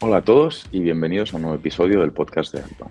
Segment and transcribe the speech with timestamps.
[0.00, 2.90] Hola a todos y bienvenidos a un nuevo episodio del podcast de ARPA.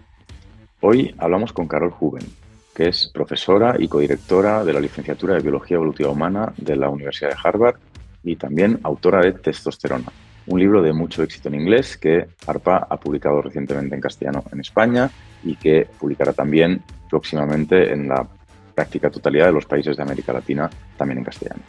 [0.81, 2.25] Hoy hablamos con Carol Huben,
[2.73, 7.29] que es profesora y codirectora de la licenciatura de Biología Evolutiva Humana de la Universidad
[7.29, 7.75] de Harvard
[8.23, 10.11] y también autora de Testosterona,
[10.47, 14.61] un libro de mucho éxito en inglés que ARPA ha publicado recientemente en castellano en
[14.61, 15.11] España
[15.43, 18.27] y que publicará también próximamente en la
[18.73, 21.61] práctica totalidad de los países de América Latina, también en castellano.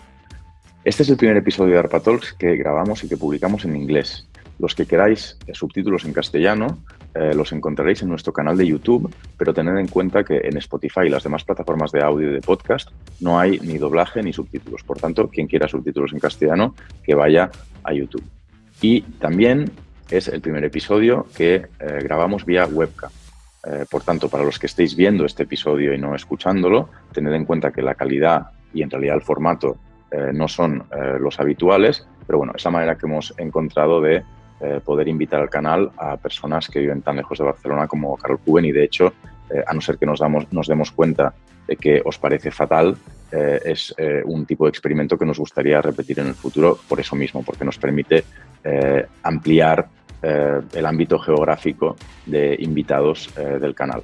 [0.84, 4.28] Este es el primer episodio de ARPA Talks que grabamos y que publicamos en inglés,
[4.58, 6.78] los que queráis eh, subtítulos en castellano
[7.14, 11.02] eh, los encontraréis en nuestro canal de YouTube, pero tened en cuenta que en Spotify
[11.06, 14.82] y las demás plataformas de audio y de podcast no hay ni doblaje ni subtítulos.
[14.82, 17.50] Por tanto, quien quiera subtítulos en castellano, que vaya
[17.84, 18.24] a YouTube.
[18.82, 19.70] Y también
[20.10, 21.68] es el primer episodio que eh,
[22.02, 23.12] grabamos vía webcam.
[23.90, 27.72] Por tanto, para los que estéis viendo este episodio y no escuchándolo, tened en cuenta
[27.72, 29.76] que la calidad y en realidad el formato
[30.32, 30.84] no son
[31.18, 34.22] los habituales, pero bueno, es la manera que hemos encontrado de
[34.60, 38.38] eh, poder invitar al canal a personas que viven tan lejos de Barcelona como Carol
[38.38, 39.12] Cuben y de hecho,
[39.50, 41.34] eh, a no ser que nos, damos, nos demos cuenta
[41.66, 42.96] de que os parece fatal,
[43.32, 47.16] eh, es un tipo de experimento que nos gustaría repetir en el futuro por eso
[47.16, 48.24] mismo, porque nos permite
[49.22, 49.86] ampliar
[50.24, 54.02] el ámbito geográfico de invitados del canal.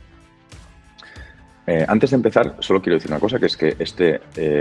[1.89, 4.21] antes de empezar, solo quiero decir una cosa, que es que este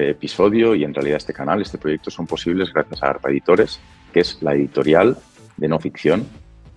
[0.10, 3.80] episodio y en realidad este canal, este proyecto son posibles gracias a ARPA Editores,
[4.14, 5.18] que es la editorial
[5.58, 6.26] de no ficción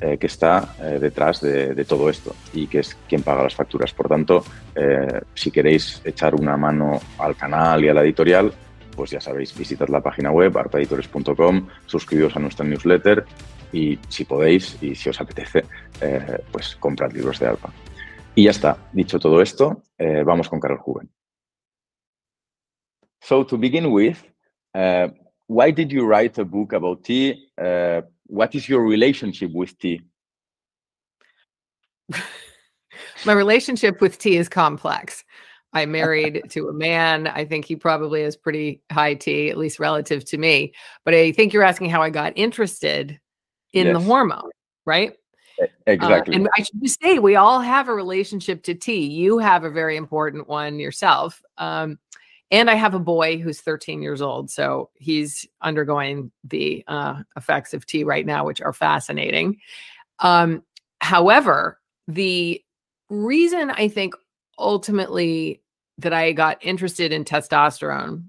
[0.05, 3.92] eh, que está eh, detrás de, todo esto y que es quien paga las facturas.
[3.92, 4.42] Por tanto,
[4.75, 8.53] eh, si queréis echar una mano al canal y a la editorial,
[8.97, 13.25] pues ya sabéis, visitad la página web arpaeditores.com, suscribiros a nuestra newsletter
[13.73, 15.65] y si podéis y si os apetece,
[16.51, 17.73] pues comprad libros de ARPA.
[18.34, 21.11] Y ya está, dicho todo esto, vamos con Carole Hooven.
[23.23, 24.23] So to begin with,
[24.75, 25.09] uh,
[25.47, 27.48] why did you write a book about T?
[27.56, 30.00] Uh, what is your relationship with T?
[33.25, 35.22] My relationship with T is complex.
[35.72, 37.28] I'm married to a man.
[37.28, 40.72] I think he probably has pretty high T, at least relative to me.
[41.05, 43.21] But I think you're asking how I got interested
[43.72, 43.97] in yes.
[43.97, 44.50] the hormone,
[44.84, 45.15] right?
[45.87, 46.34] Exactly.
[46.34, 49.06] Uh, and I should say, we all have a relationship to T.
[49.06, 51.43] You have a very important one yourself.
[51.59, 51.99] Um,
[52.50, 57.72] and I have a boy who's 13 years old, so he's undergoing the uh, effects
[57.72, 59.59] of T right now, which are fascinating.
[60.19, 60.62] Um,
[61.00, 62.62] however, the
[63.09, 64.15] reason I think
[64.59, 65.62] ultimately
[65.99, 68.25] that I got interested in testosterone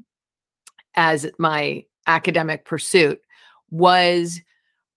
[0.96, 3.20] as my academic pursuit
[3.72, 4.40] was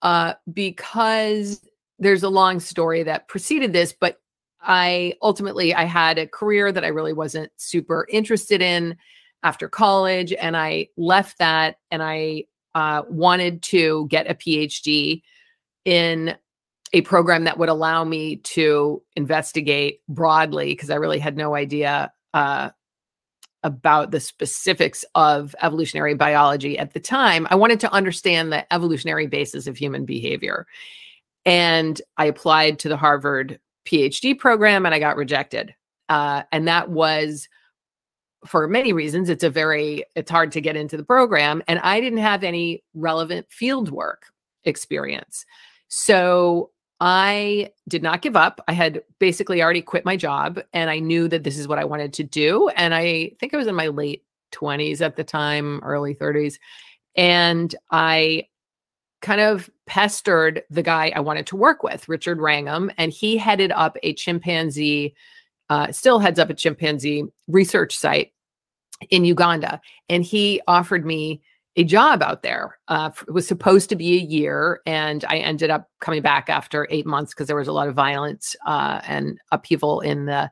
[0.03, 1.61] uh, because
[1.99, 4.21] there's a long story that preceded this, but
[4.61, 8.97] I ultimately I had a career that I really wasn't super interested in
[9.43, 15.23] after college and I left that and I uh, wanted to get a PhD
[15.85, 16.37] in
[16.93, 22.13] a program that would allow me to investigate broadly because I really had no idea
[22.35, 22.71] uh,
[23.67, 27.49] about the specifics of evolutionary biology at the time.
[27.51, 30.69] I wanted to understand the evolutionary basis of human behavior.
[31.45, 35.75] And I applied to the Harvard PhD program and I got rejected.
[36.09, 37.49] Uh, and that was
[38.47, 42.01] for many reasons it's a very it's hard to get into the program and i
[42.01, 44.27] didn't have any relevant field work
[44.63, 45.45] experience
[45.89, 46.71] so
[47.01, 51.29] i did not give up i had basically already quit my job and i knew
[51.29, 53.89] that this is what i wanted to do and i think i was in my
[53.89, 56.59] late 20s at the time early 30s
[57.17, 58.47] and i
[59.21, 63.73] kind of pestered the guy i wanted to work with richard wrangham and he headed
[63.73, 65.15] up a chimpanzee
[65.69, 68.33] uh, still heads up a chimpanzee research site
[69.11, 69.81] in Uganda.
[70.09, 71.43] And he offered me
[71.77, 72.79] a job out there.
[72.89, 76.89] Uh, it was supposed to be a year, and I ended up coming back after
[76.91, 80.51] eight months because there was a lot of violence uh, and upheaval in the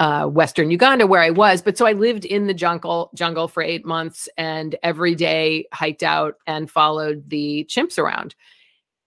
[0.00, 1.62] uh, Western Uganda where I was.
[1.62, 6.02] But so I lived in the jungle jungle for eight months, and every day hiked
[6.02, 8.34] out and followed the chimps around.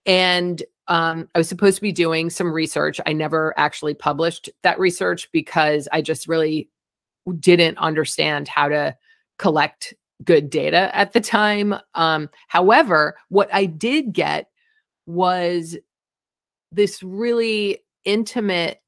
[0.06, 3.00] And um, I was supposed to be doing some research.
[3.06, 6.68] I never actually published that research because I just really
[7.38, 8.96] didn't understand how to
[9.38, 9.94] collect
[10.24, 11.74] good data at the time.
[11.94, 14.48] Um, however, what I did get
[15.06, 15.76] was
[16.70, 18.80] this really intimate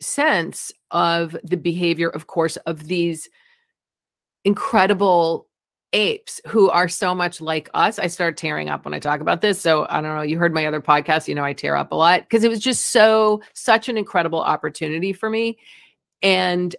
[0.00, 3.28] sense of the behavior, of course, of these
[4.44, 5.48] incredible
[5.92, 7.98] apes who are so much like us.
[7.98, 9.60] I start tearing up when I talk about this.
[9.60, 11.94] So I don't know, you heard my other podcast, you know, I tear up a
[11.94, 15.58] lot because it was just so, such an incredible opportunity for me.
[16.22, 16.74] And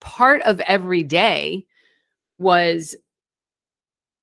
[0.00, 1.66] part of every day
[2.40, 2.96] was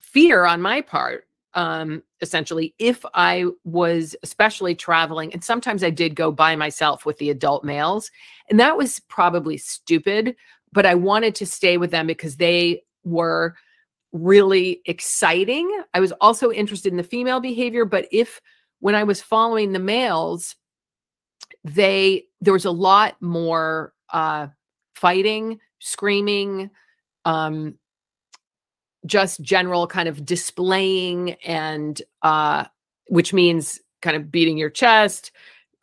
[0.01, 6.15] fear on my part um essentially if i was especially traveling and sometimes i did
[6.15, 8.11] go by myself with the adult males
[8.49, 10.35] and that was probably stupid
[10.73, 13.55] but i wanted to stay with them because they were
[14.13, 15.83] really exciting.
[15.93, 18.41] I was also interested in the female behavior but if
[18.79, 20.55] when i was following the males
[21.63, 24.47] they there was a lot more uh
[24.95, 26.69] fighting screaming
[27.25, 27.75] um
[29.07, 32.65] just general kind of displaying and uh
[33.07, 35.31] which means kind of beating your chest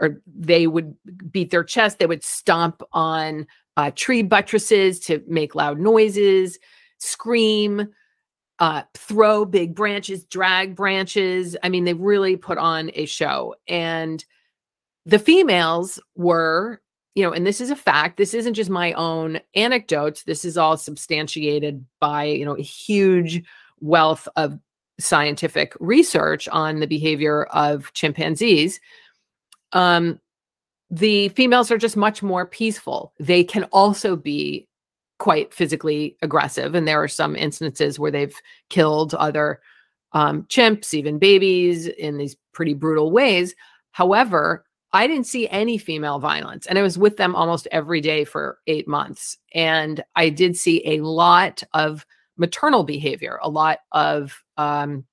[0.01, 0.95] or they would
[1.31, 6.59] beat their chest they would stomp on uh, tree buttresses to make loud noises
[6.99, 7.89] scream
[8.61, 11.57] uh, throw big branches drag branches.
[11.63, 13.55] I mean they really put on a show.
[13.67, 14.25] And
[15.07, 16.81] the females were
[17.15, 18.17] you know, and this is a fact.
[18.17, 20.25] This isn't just my own anecdotes.
[20.25, 23.43] This is all substantiated by, you know, a huge
[23.81, 24.59] wealth of
[24.99, 28.81] scientific research on the behavior of chimpanzees.
[29.73, 30.21] Um,
[30.91, 33.13] the females are just much more peaceful.
[33.19, 34.69] They can also be
[35.19, 36.75] quite physically aggressive.
[36.75, 38.37] And there are some instances where they've
[38.71, 39.61] killed other
[40.13, 43.55] um, chimps, even babies, in these pretty brutal ways.
[43.93, 44.65] However,
[44.95, 46.67] I didn't see any female violence.
[46.67, 49.37] And I was with them almost every day for eight months.
[49.53, 52.07] And I did see a lot of
[52.37, 55.05] maternal behavior, a lot of um,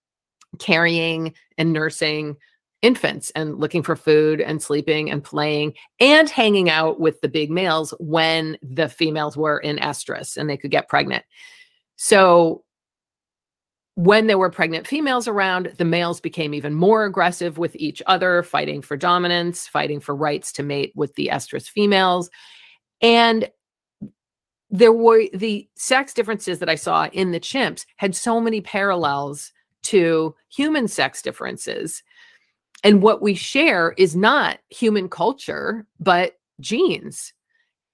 [0.60, 2.38] carrying and nursing
[2.84, 7.50] infants and looking for food and sleeping and playing and hanging out with the big
[7.50, 11.24] males when the females were in estrus and they could get pregnant.
[11.96, 12.64] So
[14.02, 18.42] when there were pregnant females around, the males became even more aggressive with each other,
[18.42, 22.28] fighting for dominance, fighting for rights to mate with the estrus females.
[23.04, 23.48] And
[24.72, 29.52] there were the sex differences that I saw in the chimps had so many parallels
[29.84, 32.02] to human sex differences.
[32.84, 37.34] And what we share is not human culture, but genes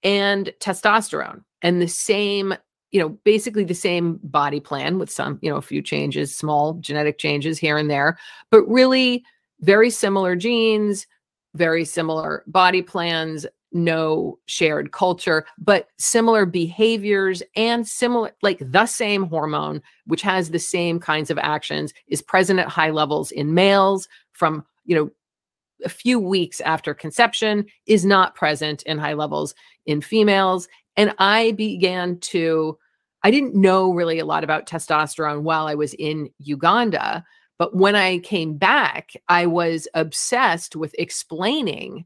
[0.04, 2.56] and testosterone and the same
[2.92, 6.74] you know, basically the same body plan with some, you know, a few changes, small
[6.76, 8.18] genetic changes here and there,
[8.50, 9.24] but really
[9.62, 11.08] very similar genes,
[11.56, 19.24] very similar body plans, no shared culture, but similar behaviors and similar, like the same
[19.26, 24.08] hormone, which has the same kinds of actions, is present at high levels in males
[24.32, 25.12] from, you know,
[25.86, 29.54] a few weeks after conception, is not present in high levels
[29.86, 30.68] in females.
[30.98, 32.78] And I began to,
[33.24, 37.24] I didn't know really a lot about testosterone while I was in Uganda.
[37.60, 42.06] But when I came back, I was obsessed with explaining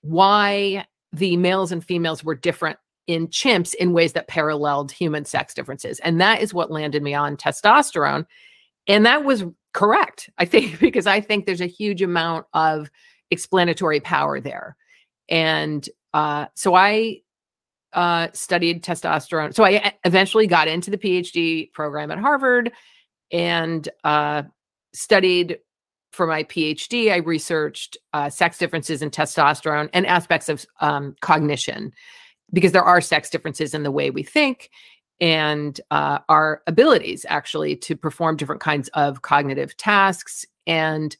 [0.00, 5.54] why the males and females were different in chimps in ways that paralleled human sex
[5.54, 5.98] differences.
[6.00, 8.26] And that is what landed me on testosterone.
[8.86, 12.90] And that was correct, I think, because I think there's a huge amount of
[13.30, 14.76] explanatory power there.
[15.28, 17.22] And uh, so I
[17.92, 19.54] uh, studied testosterone.
[19.54, 22.72] So I eventually got into the PhD program at Harvard
[23.30, 24.42] and uh,
[24.94, 25.58] studied
[26.12, 27.10] for my PhD.
[27.12, 31.92] I researched uh, sex differences in testosterone and aspects of um, cognition
[32.52, 34.70] because there are sex differences in the way we think
[35.22, 40.44] and uh, our abilities actually to perform different kinds of cognitive tasks.
[40.66, 41.16] And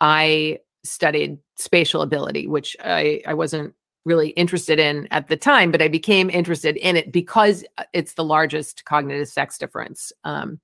[0.00, 5.82] I studied spatial ability, which I, I wasn't really interested in at the time, but
[5.82, 10.60] I became interested in it because uh, it's the largest cognitive sex difference um,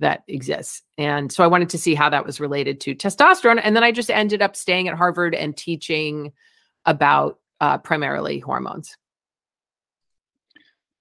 [0.00, 0.82] that exists.
[0.98, 3.60] And so I wanted to see how that was related to testosterone.
[3.62, 6.32] And then I just ended up staying at Harvard and teaching
[6.84, 8.96] about uh, primarily hormones.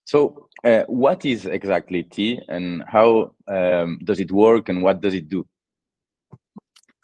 [0.05, 5.13] So, uh, what is exactly T and how um, does it work and what does
[5.13, 5.45] it do?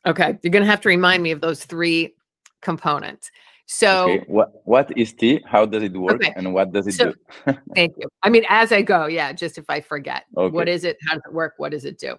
[0.06, 2.16] Okay, you're going to have to remind me of those three
[2.62, 3.32] components.
[3.72, 4.26] So okay.
[4.28, 5.44] what what is T?
[5.46, 6.34] How does it work okay.
[6.36, 7.14] and what does it so,
[7.46, 7.54] do?
[7.76, 8.10] thank you.
[8.24, 10.26] I mean, as I go, yeah, just if I forget.
[10.36, 10.52] Okay.
[10.52, 10.98] What is it?
[11.08, 11.54] How does it work?
[11.58, 12.16] What does it do?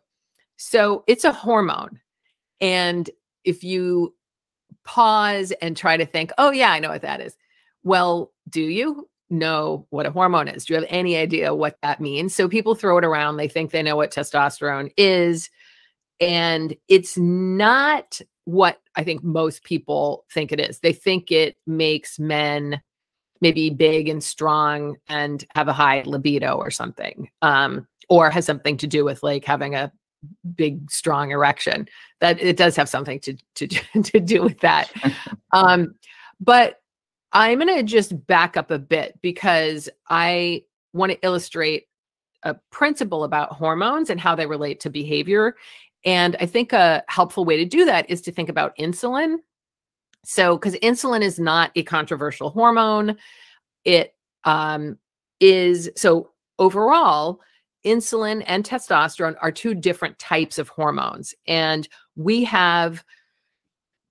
[0.58, 2.00] So it's a hormone.
[2.60, 3.10] And
[3.42, 4.14] if you
[4.84, 7.36] pause and try to think, oh yeah, I know what that is.
[7.82, 10.66] Well, do you know what a hormone is?
[10.66, 12.32] Do you have any idea what that means?
[12.32, 13.38] So people throw it around.
[13.38, 15.50] They think they know what testosterone is.
[16.20, 20.80] And it's not what I think most people think it is.
[20.80, 22.80] They think it makes men
[23.40, 28.76] maybe big and strong and have a high libido or something, um, or has something
[28.78, 29.92] to do with like having a
[30.54, 31.88] big strong erection.
[32.20, 33.66] That it does have something to to
[34.02, 34.92] to do with that.
[35.52, 35.94] um,
[36.40, 36.80] but
[37.32, 41.86] I'm going to just back up a bit because I want to illustrate
[42.42, 45.56] a principle about hormones and how they relate to behavior.
[46.04, 49.36] And I think a helpful way to do that is to think about insulin.
[50.24, 53.16] So, because insulin is not a controversial hormone,
[53.84, 54.14] it
[54.44, 54.98] um,
[55.40, 57.40] is so overall,
[57.84, 61.34] insulin and testosterone are two different types of hormones.
[61.46, 63.04] And we have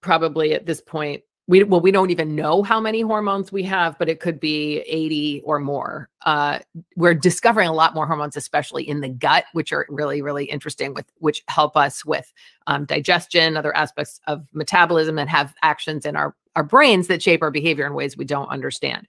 [0.02, 3.98] probably at this point we well we don't even know how many hormones we have
[3.98, 6.08] but it could be 80 or more.
[6.26, 6.60] Uh,
[6.96, 10.94] we're discovering a lot more hormones especially in the gut which are really really interesting
[10.94, 12.32] with which help us with
[12.68, 17.42] um, digestion other aspects of metabolism that have actions in our our brains that shape
[17.42, 19.08] our behavior in ways we don't understand.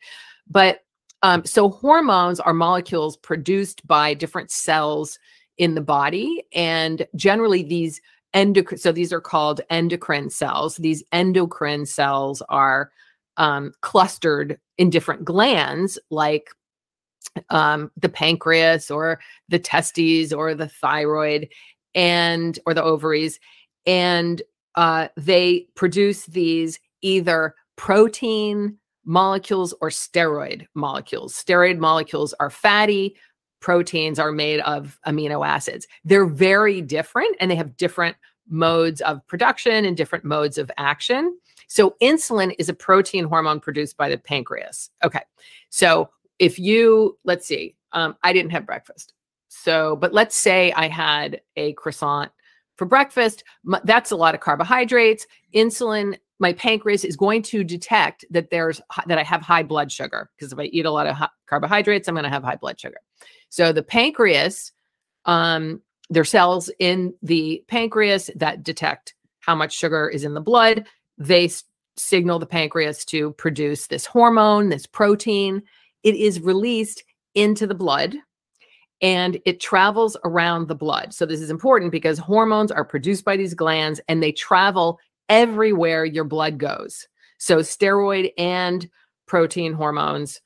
[0.49, 0.85] But
[1.23, 5.18] um, so hormones are molecules produced by different cells
[5.59, 8.00] in the body and generally these
[8.34, 10.76] endocrine so these are called endocrine cells.
[10.76, 12.90] These endocrine cells are
[13.37, 16.50] um, clustered in different glands like
[17.50, 21.49] um, the pancreas or the testes or the thyroid
[21.94, 23.38] and or the ovaries
[23.87, 24.42] and
[24.76, 31.34] uh, they produce these either protein molecules or steroid molecules.
[31.34, 33.16] Steroid molecules are fatty
[33.61, 35.87] proteins are made of amino acids.
[36.05, 38.17] They're very different and they have different
[38.49, 41.38] modes of production and different modes of action.
[41.69, 44.90] So, insulin is a protein hormone produced by the pancreas.
[45.05, 45.23] Okay.
[45.69, 49.14] So, if you, let's see, um, I didn't have breakfast.
[49.49, 52.33] So, but let's say I had a croissant
[52.76, 53.45] for breakfast.
[53.85, 55.26] That's a lot of carbohydrates.
[55.55, 60.31] Insulin, my pancreas is going to detect that there's that I have high blood sugar
[60.35, 62.97] because if I eat a lot of carbohydrates, I'm going to have high blood sugar.
[63.50, 64.73] So the pancreas,
[65.26, 70.40] um, there are cells in the pancreas that detect how much sugar is in the
[70.40, 70.87] blood.
[71.19, 71.64] They s-
[71.97, 75.62] signal the pancreas to produce this hormone, this protein.
[76.02, 77.04] It is released
[77.35, 78.16] into the blood
[79.02, 81.14] and it travels around the blood.
[81.14, 86.04] So this is important because hormones are produced by these glands and they travel everywhere
[86.04, 87.09] your blood goes.
[87.38, 88.88] So steroid and
[89.26, 90.40] protein hormones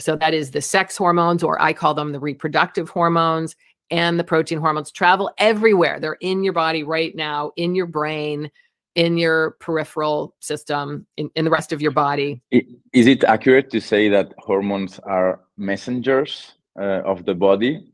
[0.00, 3.54] so that is the sex hormones, or I call them the reproductive hormones,
[3.90, 6.00] and the protein hormones travel everywhere.
[6.00, 8.50] They're in your body right now, in your brain,
[8.94, 12.40] in your peripheral system, in, in the rest of your body.
[12.50, 17.92] Is it accurate to say that hormones are messengers uh, of the body?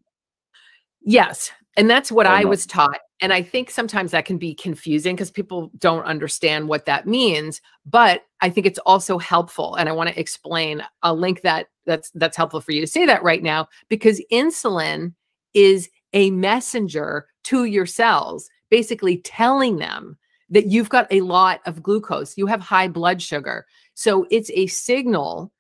[1.03, 1.51] Yes.
[1.77, 3.01] And that's what I was taught.
[3.21, 7.63] And I think sometimes that can be confusing because people don't understand what that means.
[7.87, 9.75] But I think it's also helpful.
[9.77, 10.83] And I want to explain.
[11.03, 15.15] I'll link that that's that's helpful for you to say that right now because insulin
[15.55, 20.19] is a messenger to your cells, basically telling them
[20.51, 23.67] that you've got a lot of glucose, you have high blood sugar.
[23.95, 25.53] So it's a signal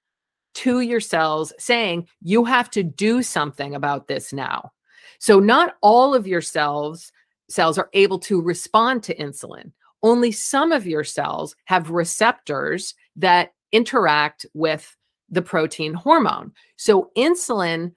[0.54, 4.72] to your cells saying you have to do something about this now.
[5.18, 7.12] So not all of your cells
[7.48, 9.72] cells are able to respond to insulin.
[10.02, 14.96] Only some of your cells have receptors that interact with
[15.28, 16.52] the protein hormone.
[16.76, 17.92] So insulin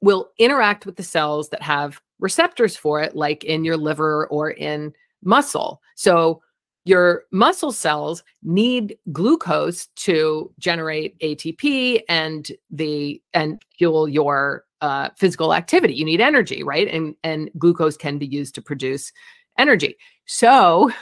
[0.00, 4.50] will interact with the cells that have receptors for it, like in your liver or
[4.50, 5.80] in muscle.
[5.96, 6.40] So
[6.84, 15.54] your muscle cells need glucose to generate ATP and the and fuel your uh, physical
[15.54, 15.94] activity.
[15.94, 16.88] You need energy, right?
[16.88, 19.12] And and glucose can be used to produce
[19.58, 19.96] energy.
[20.26, 20.92] So,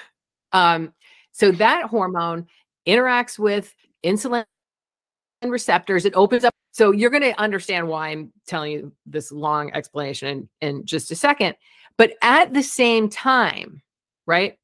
[0.53, 0.93] um,
[1.33, 2.47] so that hormone
[2.87, 4.45] interacts with insulin
[5.45, 6.05] receptors.
[6.05, 6.55] It opens up.
[6.73, 11.11] So you're going to understand why I'm telling you this long explanation in, in just
[11.11, 11.57] a second.
[11.99, 13.83] But at the same time,
[14.27, 14.59] right?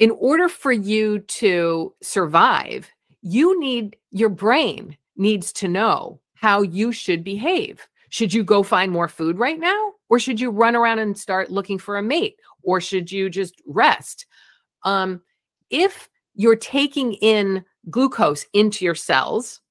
[0.00, 2.90] In order for you to survive,
[3.22, 7.88] you need your brain needs to know how you should behave.
[8.10, 9.92] Should you go find more food right now?
[10.10, 12.36] Or should you run around and start looking for a mate?
[12.62, 14.26] Or should you just rest?
[14.82, 15.22] Um,
[15.70, 19.62] if you're taking in glucose into your cells,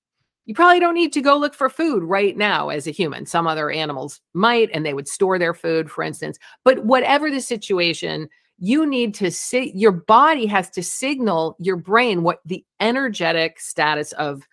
[0.48, 3.28] you probably don't need to go look for food right now as a human.
[3.28, 6.40] Some other animals might, and they would store their food, for instance.
[6.66, 8.28] But whatever the situation,
[8.58, 14.12] you need to see your body has to signal your brain what the energetic status
[14.14, 14.48] of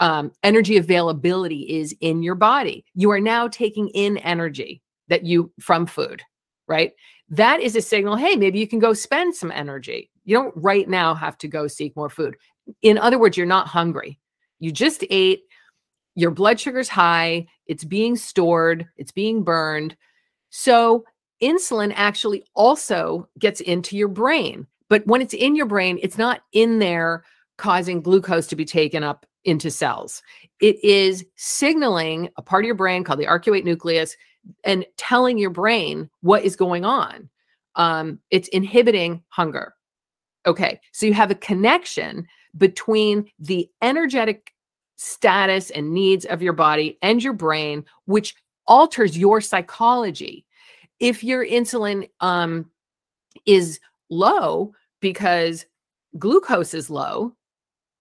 [0.00, 2.84] um, energy availability is in your body.
[2.94, 6.22] You are now taking in energy that you from food,
[6.66, 6.92] right?
[7.30, 8.16] That is a signal.
[8.16, 10.10] Hey, maybe you can go spend some energy.
[10.24, 12.36] You don't right now have to go seek more food.
[12.82, 14.18] In other words, you're not hungry.
[14.60, 15.42] You just ate.
[16.14, 17.46] Your blood sugar's high.
[17.66, 18.86] It's being stored.
[18.96, 19.96] It's being burned.
[20.50, 21.04] So
[21.42, 24.66] insulin actually also gets into your brain.
[24.88, 27.24] But when it's in your brain, it's not in there
[27.56, 30.22] causing glucose to be taken up into cells.
[30.60, 34.16] It is signaling a part of your brain called the arcuate nucleus
[34.64, 37.28] and telling your brain what is going on.
[37.74, 39.74] Um, it's inhibiting hunger.
[40.46, 42.26] Okay, so you have a connection
[42.56, 44.54] between the energetic
[44.96, 48.34] status and needs of your body and your brain, which
[48.66, 50.44] alters your psychology.
[51.00, 52.70] If your insulin um,
[53.46, 53.78] is
[54.10, 55.66] low because
[56.18, 57.34] glucose is low,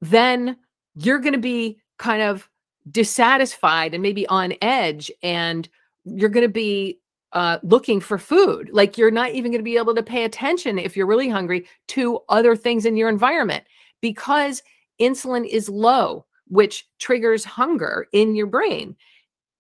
[0.02, 0.58] then
[0.98, 2.50] you're going to be kind of
[2.90, 5.70] dissatisfied and maybe on edge and
[6.06, 7.00] you're going to be
[7.34, 8.70] uh, looking for food.
[8.72, 11.68] Like you're not even going to be able to pay attention if you're really hungry
[11.90, 13.66] to other things in your environment
[14.02, 14.64] because
[15.00, 18.96] insulin is low, which triggers hunger in your brain.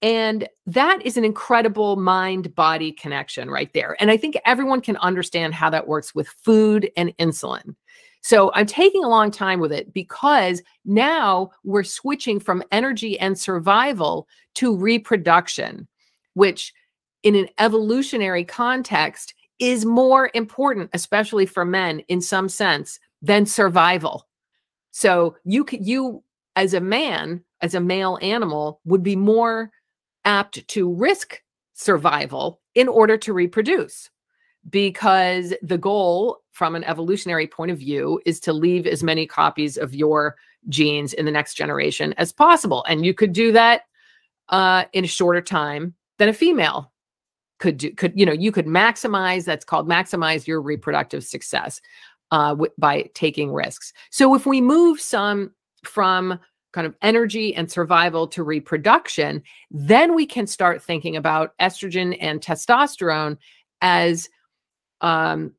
[0.02, 3.98] And that is an incredible mind body connection right there.
[4.00, 7.76] And I think everyone can understand how that works with food and insulin.
[8.22, 13.38] So I'm taking a long time with it because now we're switching from energy and
[13.38, 15.88] survival to reproduction,
[16.34, 16.74] which
[17.24, 24.28] in an evolutionary context is more important, especially for men in some sense, than survival.
[24.92, 26.24] So you could you
[26.56, 29.72] as a man, as a male animal, would be more
[30.26, 31.42] apt to risk
[31.74, 34.10] survival in order to reproduce
[34.70, 39.78] because the goal from an evolutionary point of view is to leave as many copies
[39.78, 40.36] of your
[40.70, 43.84] genes in the next generation as possible and you could do that
[44.50, 46.92] uh, in a shorter time than a female
[47.60, 51.82] could do could you know you could maximize that's called maximize your reproductive success
[52.32, 53.94] uh, w- by taking risks.
[54.10, 55.52] So if we move some
[55.84, 56.40] from
[56.74, 62.42] kind of energy and survival to reproduction then we can start thinking about estrogen and
[62.42, 63.38] testosterone
[63.82, 64.30] as
[65.02, 65.54] um,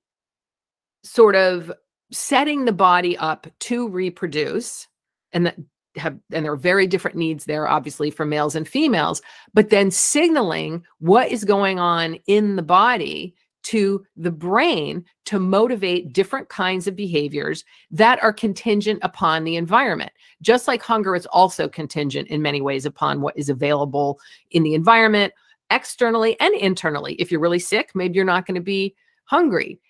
[1.02, 1.72] sort of
[2.10, 4.86] setting the body up to reproduce
[5.32, 5.56] and that
[5.96, 9.20] have and there are very different needs there obviously for males and females
[9.52, 16.12] but then signaling what is going on in the body to the brain to motivate
[16.12, 20.12] different kinds of behaviors that are contingent upon the environment.
[20.40, 24.20] Just like hunger is also contingent in many ways upon what is available
[24.52, 25.34] in the environment
[25.70, 27.14] externally and internally.
[27.16, 28.94] If you're really sick maybe you're not going to be
[29.28, 29.80] hungry.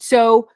[0.00, 0.48] So,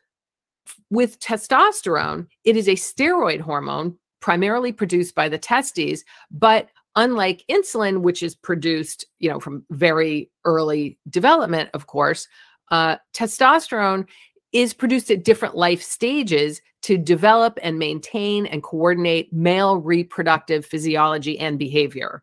[0.90, 8.00] with testosterone, it is a steroid hormone primarily produced by the testes, but unlike insulin,
[8.02, 12.26] which is produced, you know, from very early development, of course,
[12.70, 14.06] uh, testosterone
[14.52, 21.38] is produced at different life stages to develop and maintain and coordinate male reproductive physiology
[21.38, 22.22] and behavior.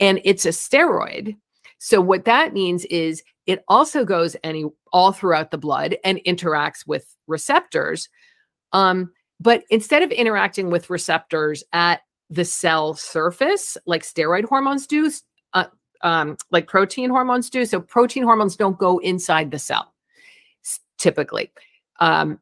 [0.00, 1.36] And it's a steroid.
[1.84, 6.86] So what that means is it also goes any all throughout the blood and interacts
[6.86, 8.08] with receptors.
[8.72, 15.10] Um, but instead of interacting with receptors at the cell surface, like steroid hormones do,
[15.52, 15.66] uh,
[16.00, 19.92] um, like protein hormones do, so protein hormones don't go inside the cell
[20.96, 21.52] typically.
[22.00, 22.40] Um,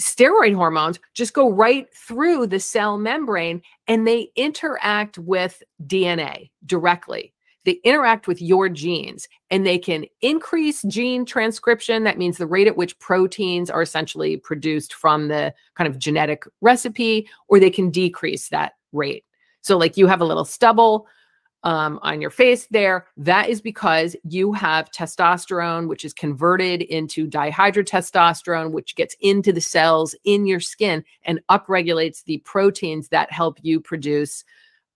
[0.00, 7.34] steroid hormones just go right through the cell membrane and they interact with DNA directly
[7.64, 12.04] they interact with your genes and they can increase gene transcription.
[12.04, 16.44] That means the rate at which proteins are essentially produced from the kind of genetic
[16.60, 19.24] recipe, or they can decrease that rate.
[19.60, 21.06] So, like you have a little stubble
[21.64, 27.28] um, on your face there, that is because you have testosterone, which is converted into
[27.28, 33.58] dihydrotestosterone, which gets into the cells in your skin and upregulates the proteins that help
[33.62, 34.44] you produce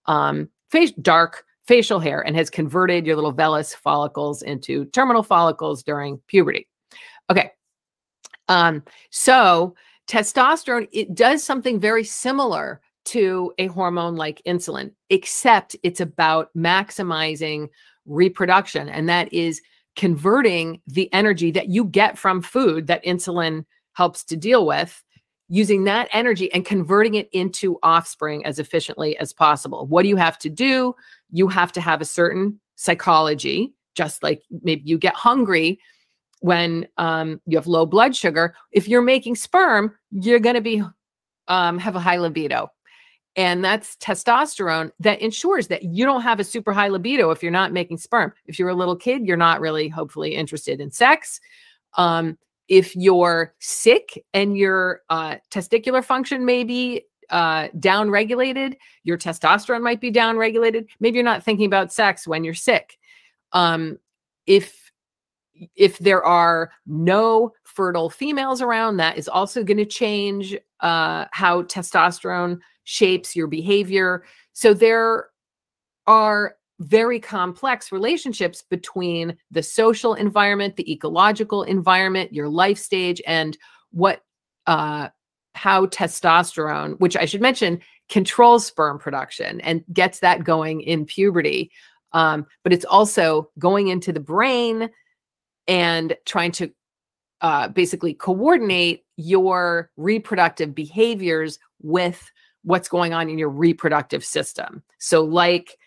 [0.07, 5.83] um, face dark facial hair and has converted your little vellus follicles into terminal follicles
[5.83, 6.69] during puberty.
[7.31, 7.51] Okay.
[8.49, 9.75] Um, so
[10.09, 17.69] testosterone, it does something very similar to a hormone like insulin, except it's about maximizing
[18.05, 18.89] reproduction.
[18.89, 19.61] And that is
[19.97, 25.03] converting the energy that you get from food that insulin helps to deal with
[25.49, 29.87] using that energy and converting it into offspring as efficiently as possible.
[29.87, 30.95] What do you have to do?
[31.31, 35.79] You have to have a certain psychology, just like maybe you get hungry
[36.41, 38.55] when um, you have low blood sugar.
[38.73, 40.83] If you're making sperm, you're going to be
[41.49, 42.71] um, have a high libido.
[43.37, 47.53] And that's testosterone that ensures that you don't have a super high libido if you're
[47.53, 48.33] not making sperm.
[48.47, 51.39] If you're a little kid, you're not really hopefully interested in sex.
[51.99, 59.19] Um, if you're sick and your uh, testicular function may be uh, down regulated, your
[59.19, 60.89] testosterone might be down regulated.
[61.01, 62.99] Maybe you're not thinking about sex when you're sick.
[63.53, 63.99] Um,
[64.47, 64.91] if
[65.75, 71.63] if there are no fertile females around, that is also going to change uh, how
[71.63, 74.25] testosterone shapes your behavior.
[74.53, 75.31] So there
[76.07, 83.57] are very complex relationships between the social environment, the ecological environment, your life stage, and
[83.93, 84.23] what
[84.67, 85.09] uh,
[85.55, 91.71] how testosterone, which I should mention, controls sperm production and gets that going in puberty.
[92.13, 94.91] Um, but it's also going into the brain
[95.67, 96.71] and trying to
[97.41, 102.31] uh, basically coordinate your reproductive behaviors with
[102.63, 104.83] what's going on in your reproductive system.
[104.99, 105.79] So, like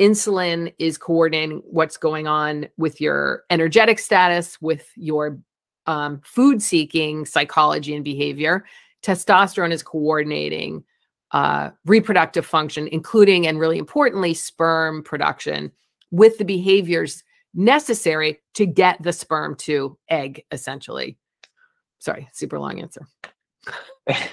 [0.00, 5.38] insulin is coordinating what's going on with your energetic status, with your
[5.86, 8.64] um, food seeking psychology and behavior.
[9.02, 10.84] Testosterone is coordinating
[11.32, 15.70] uh, reproductive function, including and really importantly, sperm production
[16.10, 17.22] with the behaviors
[17.54, 21.16] necessary to get the sperm to egg, essentially.
[21.98, 23.06] Sorry, super long answer.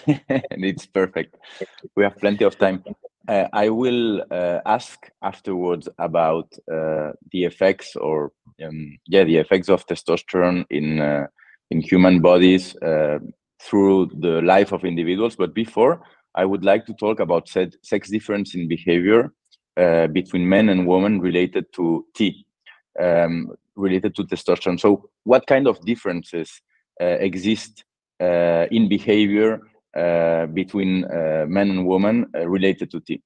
[0.08, 0.22] and
[0.64, 1.36] it's perfect.
[1.96, 2.84] We have plenty of time.
[3.28, 8.32] Uh, I will uh, ask afterwards about uh, the effects, or
[8.64, 11.28] um, yeah, the effects of testosterone in uh,
[11.70, 13.20] in human bodies uh,
[13.62, 15.36] through the life of individuals.
[15.36, 16.02] But before,
[16.36, 19.34] I would like to talk about said sex difference in behavior
[19.76, 22.46] uh, between men and women related to T,
[22.98, 24.80] um, related to testosterone.
[24.80, 26.62] So, what kind of differences
[27.00, 27.84] exist
[28.22, 29.60] in behavior
[29.94, 33.22] between uh, men and women uh, related to T?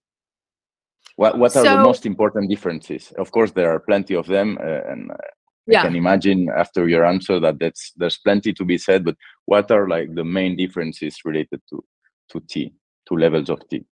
[1.15, 3.11] What, what are so, the most important differences?
[3.17, 5.11] Of course, there are plenty of them, and
[5.67, 5.81] yeah.
[5.81, 9.03] I can imagine after your answer that that's there's plenty to be said.
[9.03, 11.83] But what are like the main differences related to
[12.29, 12.73] to T,
[13.07, 13.85] to levels of T?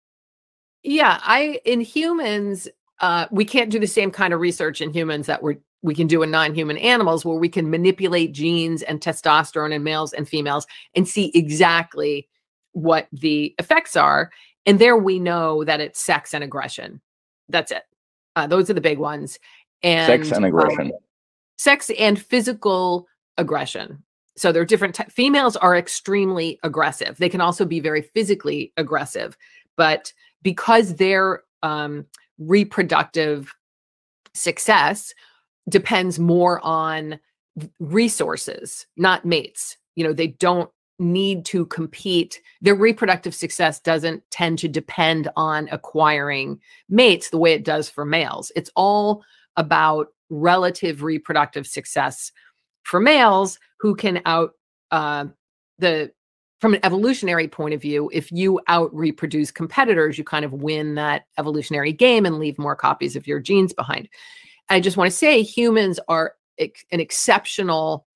[0.82, 2.68] Yeah, I in humans,
[3.00, 6.06] uh, we can't do the same kind of research in humans that we're we can
[6.06, 10.66] do in non-human animals where we can manipulate genes and testosterone in males and females
[10.94, 12.28] and see exactly
[12.76, 14.30] what the effects are.
[14.66, 17.00] And there we know that it's sex and aggression.
[17.48, 17.84] That's it.
[18.36, 19.38] Uh, those are the big ones.
[19.82, 20.92] And sex and aggression.
[20.92, 20.92] Um,
[21.56, 23.08] sex and physical
[23.38, 24.02] aggression.
[24.36, 27.16] So there are different t- females are extremely aggressive.
[27.16, 29.38] They can also be very physically aggressive,
[29.76, 30.12] but
[30.42, 32.04] because their um,
[32.38, 33.54] reproductive
[34.34, 35.14] success
[35.70, 37.18] depends more on
[37.80, 39.78] resources, not mates.
[39.94, 45.68] You know, they don't need to compete their reproductive success doesn't tend to depend on
[45.70, 48.50] acquiring mates the way it does for males.
[48.56, 49.22] It's all
[49.56, 52.32] about relative reproductive success
[52.82, 54.52] for males who can out
[54.90, 55.26] uh,
[55.78, 56.10] the
[56.60, 60.94] from an evolutionary point of view if you out reproduce competitors you kind of win
[60.94, 64.08] that evolutionary game and leave more copies of your genes behind.
[64.70, 68.06] I just want to say humans are an exceptional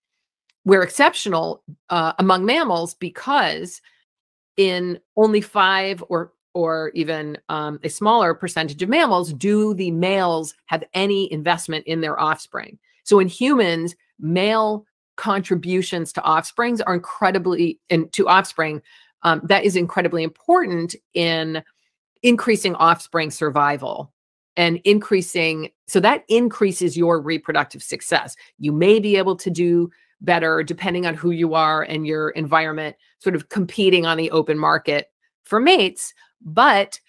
[0.64, 3.80] we're exceptional uh, among mammals because
[4.56, 10.52] in only five or or even um, a smaller percentage of mammals do the males
[10.66, 12.76] have any investment in their offspring.
[13.04, 14.84] So in humans, male
[15.16, 18.82] contributions to offsprings are incredibly and to offspring
[19.22, 21.62] um, that is incredibly important in
[22.22, 24.12] increasing offspring survival
[24.56, 29.90] and increasing so that increases your reproductive success you may be able to do
[30.20, 34.59] better depending on who you are and your environment, sort of competing on the open
[34.59, 35.06] market
[35.44, 36.14] for mates.
[36.42, 37.00] But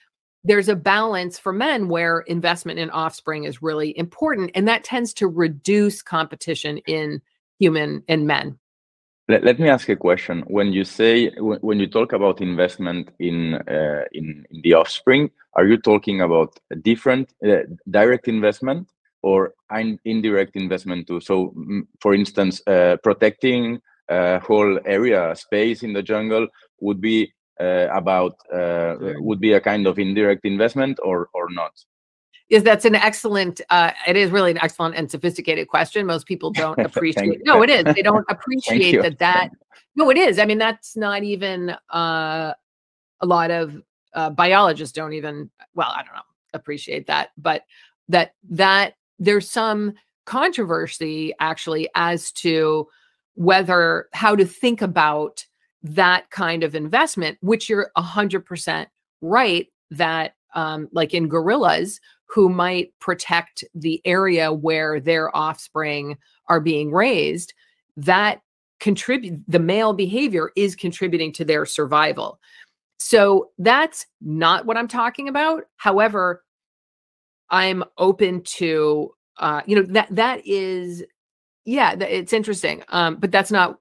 [0.43, 4.52] there's a balance for men where investment in offspring is really important.
[4.56, 7.21] And that tends to reduce competition in
[7.60, 8.58] human and men.
[9.28, 10.43] Let, let me ask a question.
[10.47, 15.67] When you say, when you talk about investment in, uh, in, in the offspring, are
[15.67, 17.58] you talking about a different uh,
[17.89, 18.89] direct investment
[19.21, 21.19] or in, indirect investment too.
[21.19, 21.53] So,
[21.99, 26.47] for instance, uh, protecting a whole area space in the jungle
[26.79, 31.71] would be uh, about uh, would be a kind of indirect investment or or not.
[32.49, 33.62] Yes, that's an excellent.
[33.69, 36.05] Uh, it is really an excellent and sophisticated question.
[36.05, 37.41] Most people don't appreciate.
[37.45, 37.95] no, it is.
[37.95, 39.19] They don't appreciate that.
[39.19, 39.49] That
[39.95, 40.39] no, it is.
[40.39, 42.53] I mean, that's not even uh,
[43.21, 43.81] a lot of
[44.13, 45.49] uh, biologists don't even.
[45.75, 46.21] Well, I don't know
[46.53, 47.63] appreciate that, but
[48.10, 49.93] that that there's some
[50.25, 52.88] controversy actually as to
[53.36, 55.45] whether how to think about
[55.84, 58.88] that kind of investment, which you're 100%
[59.21, 66.60] right that, um, like in gorillas, who might protect the area where their offspring are
[66.60, 67.53] being raised,
[67.95, 68.41] that
[68.79, 72.39] contribute the male behavior is contributing to their survival.
[72.99, 75.65] So that's not what I'm talking about.
[75.77, 76.43] However,
[77.51, 81.03] I'm open to uh, you know that that is
[81.65, 82.83] yeah, it's interesting.
[82.89, 83.77] Um, but that's not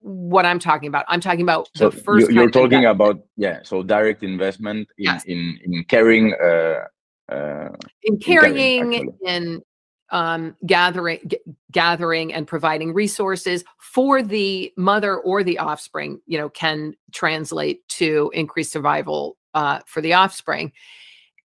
[0.00, 1.04] what I'm talking about.
[1.08, 2.30] I'm talking about So the first.
[2.30, 3.60] you, you're talking about yeah.
[3.62, 5.24] So direct investment in Yes.
[5.24, 6.34] in in carrying.
[6.34, 6.86] Uh,
[7.28, 7.68] uh,
[8.02, 9.62] in carrying, carrying in
[10.10, 11.38] um, gathering g-
[11.70, 18.30] gathering and providing resources for the mother or the offspring you know can translate to
[18.34, 20.70] increased survival uh, for the offspring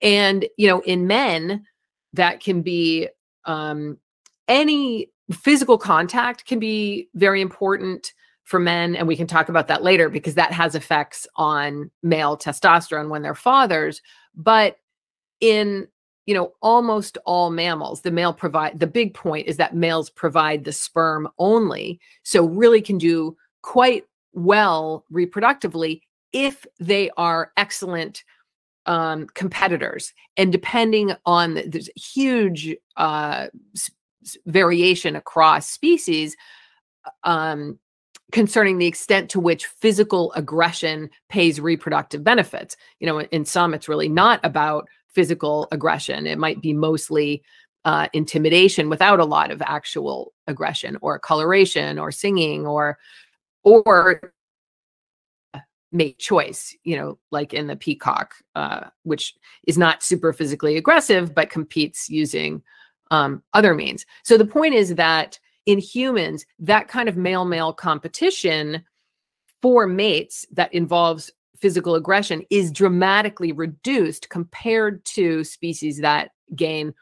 [0.02, 1.64] and you know in men
[2.12, 3.08] that can be
[3.44, 3.96] um,
[4.48, 8.12] any physical contact can be very important
[8.44, 12.36] for men and we can talk about that later because that has effects on male
[12.36, 14.02] testosterone when they're fathers.
[14.34, 14.76] But
[15.40, 15.88] in
[16.26, 20.64] you know almost all mammals the male provide the big point is that males provide
[20.64, 26.00] the sperm only so really can do quite well reproductively
[26.32, 28.22] if they are excellent
[28.86, 33.90] um, competitors and depending on the, there's huge uh, s-
[34.46, 36.36] variation across species
[37.24, 37.78] um,
[38.32, 42.76] concerning the extent to which physical aggression pays reproductive benefits.
[43.00, 46.26] You know in some it's really not about physical aggression.
[46.26, 47.42] It might be mostly
[47.84, 52.98] uh, intimidation without a lot of actual aggression or coloration or singing or
[53.64, 54.32] or
[55.92, 59.34] mate choice you know like in the peacock uh, which
[59.66, 62.62] is not super physically aggressive but competes using
[63.10, 67.72] um, other means so the point is that in humans that kind of male male
[67.72, 68.82] competition
[69.60, 71.30] for mates that involves
[71.62, 76.92] physical aggression is dramatically reduced compared to species that gain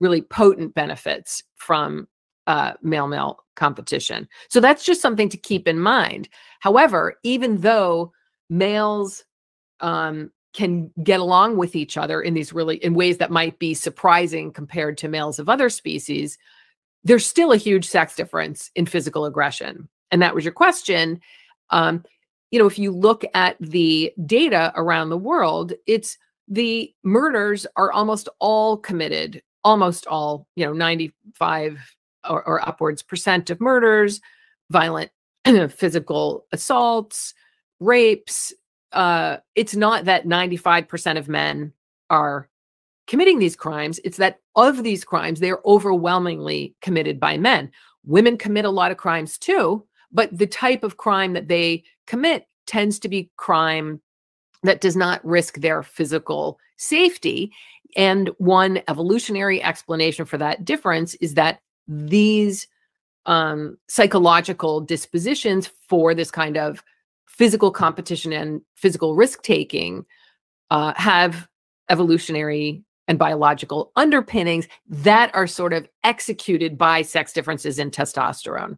[0.00, 2.06] really potent benefits from
[2.46, 4.28] uh, male male competition.
[4.48, 6.28] So that's just something to keep in mind.
[6.60, 8.12] However, even though
[8.50, 9.24] males
[9.80, 13.72] um, can get along with each other in these really in ways that might be
[13.72, 16.36] surprising compared to males of other species,
[17.04, 19.88] there's still a huge sex difference in physical aggression.
[20.10, 21.20] And that was your question.
[21.70, 22.04] Um,
[22.50, 27.92] you know, if you look at the data around the world, it's the murders are
[27.92, 31.78] almost all committed, almost all, you know, 95
[32.28, 34.20] or, or upwards percent of murders,
[34.68, 35.12] violent
[35.70, 37.34] physical assaults,
[37.80, 38.52] rapes.
[38.92, 41.72] Uh, it's not that 95% of men
[42.08, 42.48] are
[43.06, 43.98] committing these crimes.
[44.04, 47.70] It's that of these crimes, they're overwhelmingly committed by men.
[48.04, 52.46] Women commit a lot of crimes too, but the type of crime that they commit
[52.66, 54.00] tends to be crime
[54.62, 57.52] that does not risk their physical safety.
[57.96, 62.68] And one evolutionary explanation for that difference is that these
[63.26, 66.82] um, psychological dispositions for this kind of
[67.40, 70.04] physical competition and physical risk taking
[70.70, 71.48] uh, have
[71.88, 78.76] evolutionary and biological underpinnings that are sort of executed by sex differences in testosterone.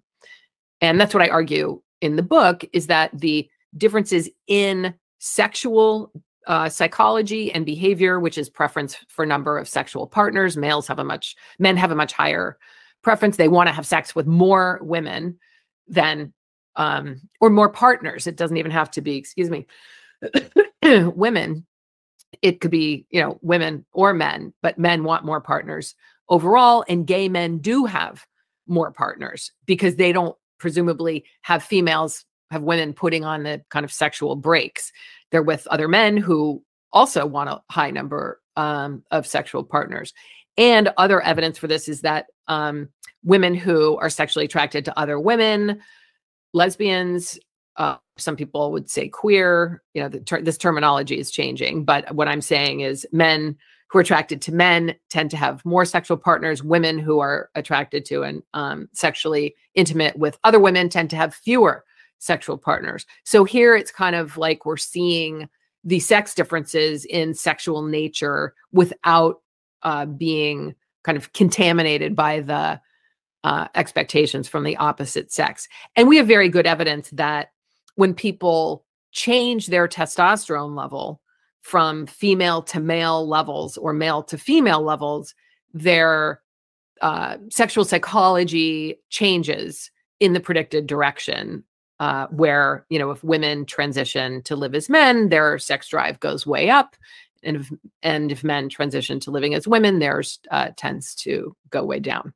[0.81, 6.13] And that's what I argue in the book is that the differences in sexual
[6.47, 11.05] uh, psychology and behavior, which is preference for number of sexual partners, males have a
[11.05, 12.59] much, men have a much higher
[13.03, 13.39] preference.
[13.39, 15.41] They want to have sex with more women
[15.89, 16.33] than,
[16.77, 18.27] um, or more partners.
[18.27, 19.67] It doesn't even have to be, excuse me,
[20.83, 21.67] women.
[22.41, 25.95] It could be, you know, women or men, but men want more partners
[26.29, 26.85] overall.
[26.89, 28.27] And gay men do have
[28.67, 33.93] more partners because they don't presumably have females have women putting on the kind of
[33.93, 34.93] sexual brakes.
[35.31, 40.13] They're with other men who also want a high number um, of sexual partners.
[40.59, 42.91] And other evidence for this is that um,
[43.25, 45.81] women who are sexually attracted to other women,
[46.53, 47.39] lesbians,
[47.77, 51.85] uh, some people would say queer, you know, ter- this terminology is changing.
[51.85, 53.57] But what I'm saying is men
[53.89, 56.63] who are attracted to men tend to have more sexual partners.
[56.63, 61.35] Women who are attracted to and um, sexually intimate with other women tend to have
[61.35, 61.85] fewer
[62.19, 63.05] sexual partners.
[63.25, 65.49] So here it's kind of like we're seeing
[65.85, 69.41] the sex differences in sexual nature without
[69.83, 72.81] uh, being kind of contaminated by the
[73.45, 75.69] uh, expectations from the opposite sex.
[75.97, 77.49] And we have very good evidence that
[77.97, 81.21] when people change their testosterone level
[81.61, 85.35] from female to male levels or male to female levels,
[85.73, 86.41] their
[87.01, 91.65] uh, sexual psychology changes in the predicted direction
[91.99, 96.47] uh, where you know if women transition to live as men their sex drive goes
[96.47, 96.97] way up
[97.43, 101.85] and if, and if men transition to living as women theirs uh, tends to go
[101.85, 102.33] way down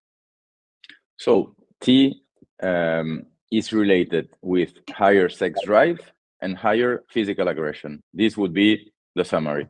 [1.17, 2.23] So T
[2.63, 6.01] um, is related with higher sex drive
[6.41, 8.03] and higher physical aggression.
[8.13, 9.67] This would be the summary.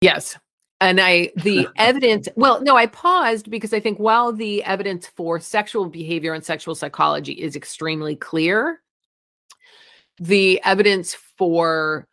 [0.00, 0.38] yes
[0.80, 5.40] and i the evidence well no i paused because i think while the evidence for
[5.40, 8.80] sexual behavior and sexual psychology is extremely clear
[10.20, 12.06] the evidence for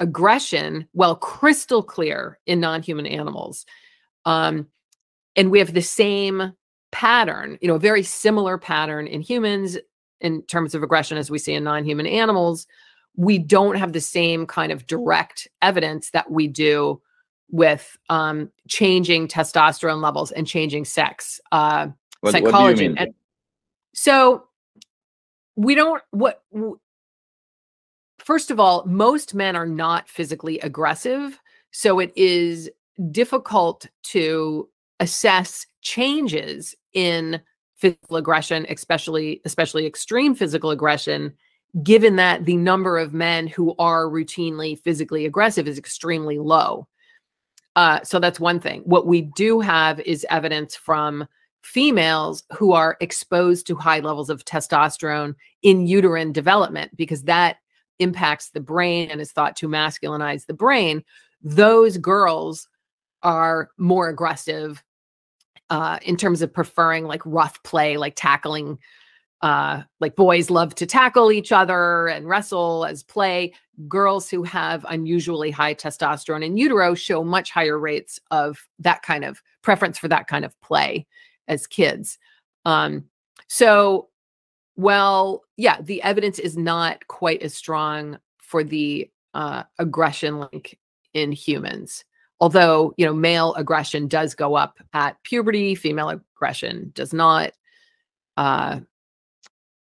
[0.00, 3.64] aggression, well, crystal clear in non human animals.
[4.24, 4.68] Um,
[5.36, 6.52] and we have the same
[6.92, 9.76] pattern, you know, a very similar pattern in humans
[10.20, 12.66] in terms of aggression as we see in non human animals.
[13.16, 17.02] We don't have the same kind of direct evidence that we do
[17.50, 21.88] with um, changing testosterone levels and changing sex uh,
[22.20, 22.52] What, psychology.
[22.52, 22.98] what do you mean?
[22.98, 23.14] And
[23.94, 24.44] so
[25.56, 26.42] we don't what
[28.18, 31.38] first of all most men are not physically aggressive
[31.72, 32.70] so it is
[33.10, 34.68] difficult to
[35.00, 37.40] assess changes in
[37.76, 41.32] physical aggression especially especially extreme physical aggression
[41.82, 46.86] given that the number of men who are routinely physically aggressive is extremely low.
[47.76, 48.82] Uh, so that's one thing.
[48.84, 51.26] What we do have is evidence from
[51.62, 57.56] females who are exposed to high levels of testosterone in uterine development because that
[57.98, 61.02] impacts the brain and is thought to masculinize the brain.
[61.40, 62.68] Those girls
[63.22, 64.82] are more aggressive
[65.72, 68.78] uh, in terms of preferring like rough play like tackling
[69.40, 73.54] uh, like boys love to tackle each other and wrestle as play
[73.88, 79.24] girls who have unusually high testosterone in utero show much higher rates of that kind
[79.24, 81.06] of preference for that kind of play
[81.48, 82.18] as kids.
[82.66, 83.06] Um,
[83.48, 84.10] so,
[84.76, 90.78] well, yeah, the evidence is not quite as strong for the uh, aggression link
[91.14, 92.04] in humans.
[92.42, 97.52] Although, you know, male aggression does go up at puberty, female aggression does not.
[98.36, 98.80] Uh,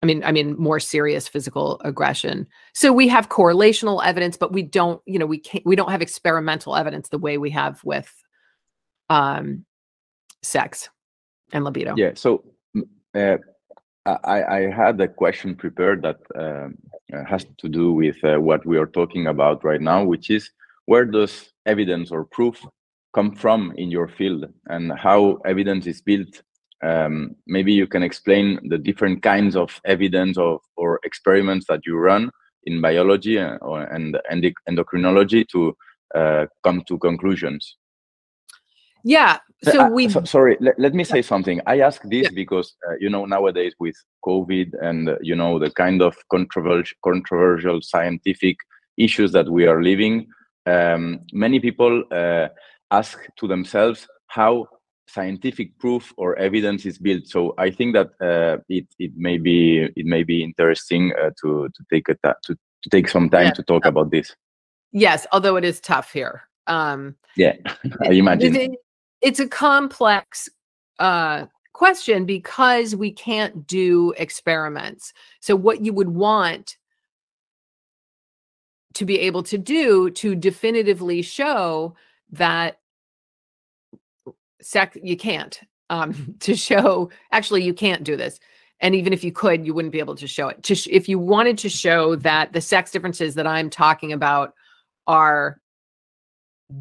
[0.03, 2.47] I mean, I mean, more serious physical aggression.
[2.75, 6.03] So we have correlational evidence, but we don't, you know, we can't, we don't have
[6.03, 8.13] experimental evidence the way we have with
[9.09, 9.65] um,
[10.43, 10.91] sex
[11.55, 11.95] and libido.
[11.97, 12.11] Yeah.
[12.17, 12.45] So
[13.15, 13.39] uh,
[14.05, 16.77] I, I had a question prepared that um,
[17.15, 20.51] uh, has to do with uh, what we are talking about right now, which is
[20.87, 22.65] where does evidence or proof
[23.15, 26.43] come from in your field and how evidence is built?
[26.83, 31.97] Um, maybe you can explain the different kinds of evidence of, or experiments that you
[31.97, 32.31] run
[32.65, 35.77] in biology and, or, and endoc- endocrinology to
[36.15, 37.77] uh, come to conclusions.
[39.05, 39.39] Yeah.
[39.65, 41.61] So Uh, we so- sorry, let, let me say something.
[41.67, 45.71] I ask this because uh, you know nowadays with COVID and uh, you know the
[45.71, 48.57] kind of controversial, controversial scientific
[48.97, 50.27] issues that we are living,
[50.67, 52.49] um, many people uh,
[52.91, 54.67] ask to themselves how
[55.09, 57.27] scientific proof or evidence is built.
[57.27, 61.69] So I think that uh, it it may be it may be interesting uh, to
[61.69, 63.53] to take a ta- to, to take some time Yeah.
[63.53, 64.35] to talk about this.
[64.93, 66.43] yes, although it is tough here.
[66.67, 67.55] Um Yeah,
[68.09, 68.57] I imagine.
[68.57, 68.79] it-
[69.21, 70.49] it's a complex
[70.99, 75.13] uh question because we can't do experiments.
[75.41, 76.77] So what you would want
[78.95, 81.95] to be able to do to definitively show
[82.31, 82.79] that
[84.61, 88.39] sex you can't um to show actually you can't do this.
[88.81, 90.63] And even if you could you wouldn't be able to show it.
[90.65, 94.55] To sh- if you wanted to show that the sex differences that i'm talking about
[95.07, 95.61] are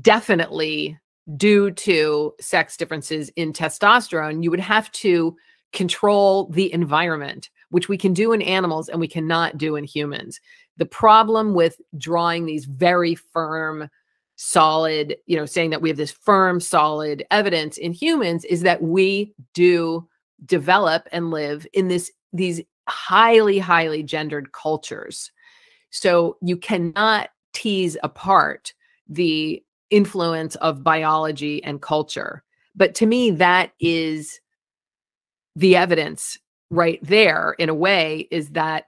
[0.02, 0.98] definitely
[1.38, 5.36] due to sex differences in testosterone you would have to
[5.74, 10.40] control the environment which we can do in animals and we cannot do in humans.
[10.78, 13.90] The problem with drawing these very firm
[14.44, 18.82] solid you know saying that we have this firm solid evidence in humans is that
[18.82, 20.08] we do
[20.48, 25.32] develop and live in this these highly highly gendered cultures.
[25.92, 28.74] So you cannot tease apart
[29.08, 32.44] the influence of biology and culture.
[32.76, 34.40] But to me that is
[35.56, 36.40] the evidence
[36.72, 38.86] right there in a way is that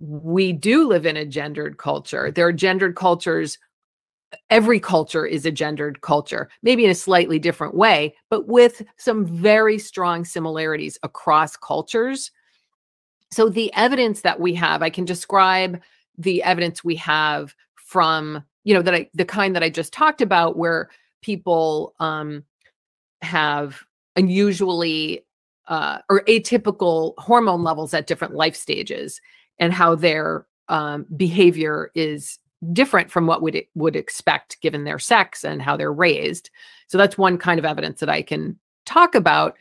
[0.00, 3.58] we do live in a gendered culture there are gendered cultures
[4.50, 9.26] every culture is a gendered culture, maybe in a slightly different way, but with some
[9.26, 12.30] very strong similarities across cultures.
[13.30, 15.80] So, the evidence that we have, I can describe
[16.18, 20.20] the evidence we have from, you know, that I, the kind that I just talked
[20.20, 20.90] about, where
[21.22, 22.44] people um,
[23.22, 23.82] have
[24.16, 25.25] unusually
[25.68, 29.20] uh, or atypical hormone levels at different life stages
[29.58, 32.38] and how their um, behavior is
[32.72, 36.50] different from what would would expect given their sex and how they're raised.
[36.88, 39.56] So that's one kind of evidence that I can talk about.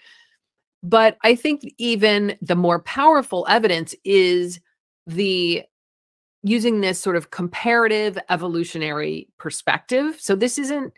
[0.84, 4.60] But I think even the more powerful evidence is
[5.08, 5.64] the
[6.44, 10.18] using this sort of comparative evolutionary perspective.
[10.20, 10.94] So this isn't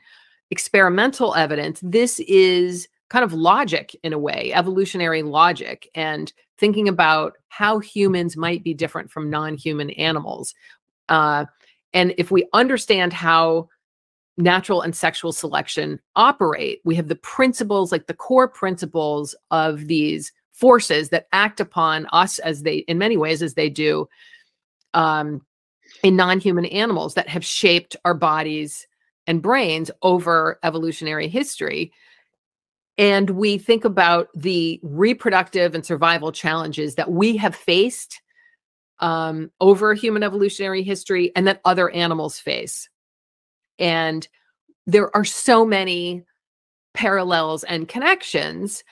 [0.51, 1.79] experimental evidence.
[1.81, 8.35] This is kind of logic in a way, evolutionary logic and thinking about how humans
[8.35, 10.53] might be different from non-human animals
[11.09, 11.45] Uh,
[11.93, 13.69] and if we understand how
[14.37, 20.31] natural and sexual selection operate, we have the principles, like the core principles of these
[20.51, 24.07] forces that act upon us as they, in many ways, as they do
[24.93, 25.41] um,
[26.03, 28.87] in non human animals that have shaped our bodies
[29.25, 31.91] and brains over evolutionary history.
[32.97, 38.21] And we think about the reproductive and survival challenges that we have faced
[38.99, 42.89] um, over human evolutionary history and that other animals face.
[43.77, 44.27] And
[44.87, 46.23] there are so many
[46.93, 48.83] parallels and connections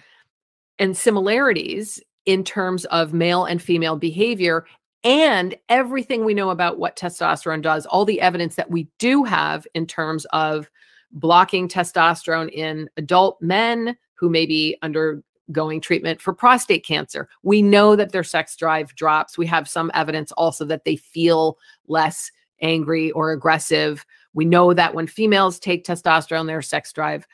[0.77, 4.65] and similarities in terms of male and female behavior
[5.03, 9.65] and everything we know about what testosterone does, all the evidence that we do have
[9.73, 10.69] in terms of
[11.15, 17.27] blocking testosterone in adult men who may be undergoing treatment for prostate cancer.
[17.43, 19.37] We know that their sex drive drops.
[19.37, 21.57] We have some evidence also that they feel
[21.87, 24.05] less angry or aggressive.
[24.33, 27.25] We know that when females take testosterone, their sex drive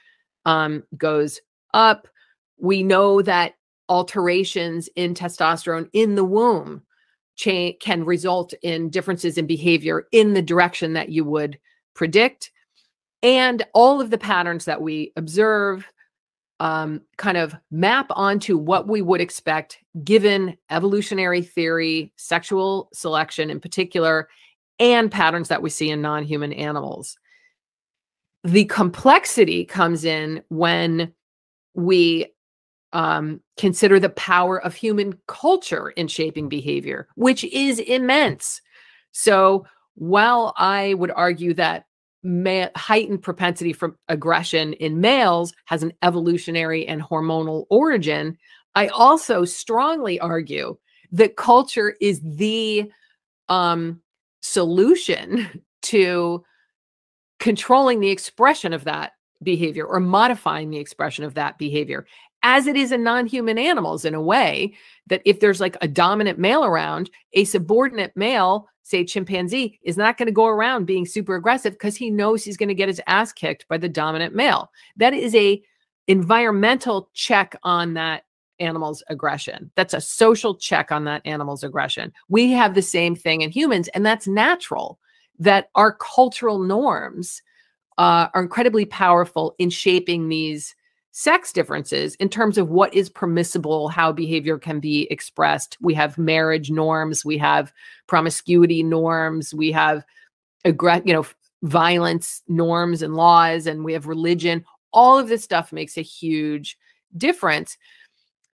[0.46, 1.42] um, goes
[1.74, 2.08] up.
[2.58, 3.56] We know that
[3.90, 6.84] alterations in testosterone in the womb
[7.36, 11.60] cha- can result in differences in behavior in the direction that you would
[11.94, 12.52] predict.
[13.24, 15.92] And all of the patterns that we observe
[16.60, 23.60] um, kind of map onto what we would expect given evolutionary theory, sexual selection in
[23.60, 24.30] particular,
[24.80, 27.18] and patterns that we see in non human animals.
[28.44, 31.14] The complexity comes in when
[31.74, 32.28] we
[32.94, 38.62] um, consider the power of human culture in shaping behavior, which is immense.
[39.12, 39.66] So,
[39.96, 41.86] while I would argue that
[42.24, 48.38] ma- heightened propensity for aggression in males has an evolutionary and hormonal origin,
[48.76, 50.78] I also strongly argue
[51.12, 52.90] that culture is the
[53.50, 54.02] um,
[54.42, 56.44] solution to
[57.40, 59.14] controlling the expression of that
[59.44, 62.06] behavior or modifying the expression of that behavior
[62.44, 64.74] as it is in non-human animals in a way
[65.08, 70.18] that if there's like a dominant male around a subordinate male say chimpanzee is not
[70.18, 73.02] going to go around being super aggressive because he knows he's going to get his
[73.08, 74.72] ass kicked by the dominant male.
[74.98, 75.62] That is a
[76.08, 78.26] environmental check on that
[78.60, 79.72] animal's aggression.
[79.76, 82.12] That's a social check on that animal's aggression.
[82.28, 85.00] We have the same thing in humans and that's natural
[85.40, 87.42] that our cultural norms
[87.98, 90.76] uh, are incredibly powerful in shaping these
[91.12, 95.78] sex differences in terms of what is permissible, how behavior can be expressed.
[95.82, 97.74] We have marriage norms, we have
[98.08, 100.06] promiscuity norms, we have
[100.64, 101.26] aggressive, you know,
[101.64, 104.64] violence norms and laws, and we have religion.
[104.94, 106.78] All of this stuff makes a huge
[107.18, 107.78] difference.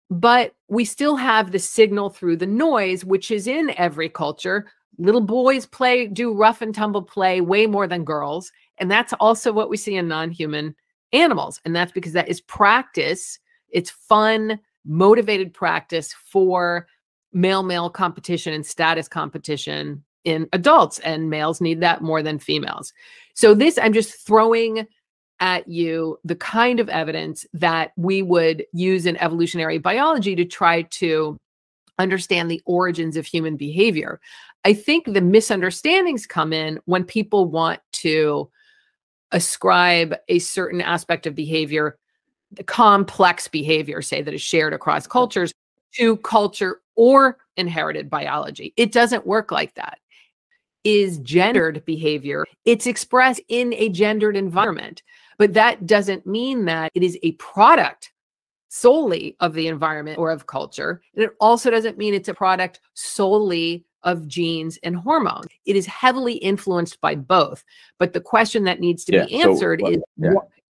[0.09, 4.71] But we still have the signal through the noise, which is in every culture.
[4.99, 8.51] Little boys play, do rough and tumble play way more than girls.
[8.79, 10.75] And that's also what we see in non human
[11.13, 11.61] animals.
[11.65, 13.39] And that's because that is practice.
[13.71, 16.87] It's fun, motivated practice for
[17.33, 20.99] male male competition and status competition in adults.
[21.01, 22.93] And males need that more than females.
[23.35, 24.87] So, this I'm just throwing
[25.41, 30.83] at you the kind of evidence that we would use in evolutionary biology to try
[30.83, 31.37] to
[31.99, 34.21] understand the origins of human behavior.
[34.65, 38.51] I think the misunderstandings come in when people want to
[39.33, 41.99] ascribe a certain aspect of behavior,
[42.53, 45.53] the complex behavior, say, that is shared across cultures,
[45.95, 48.72] to culture or inherited biology.
[48.77, 49.99] It doesn't work like that.
[50.85, 55.03] Is gendered behavior, it's expressed in a gendered environment,
[55.37, 58.12] but that doesn't mean that it is a product
[58.68, 61.03] solely of the environment or of culture.
[61.14, 65.47] And it also doesn't mean it's a product solely of genes and hormones.
[65.67, 67.63] It is heavily influenced by both.
[67.99, 70.31] But the question that needs to yeah, be answered so, is yeah.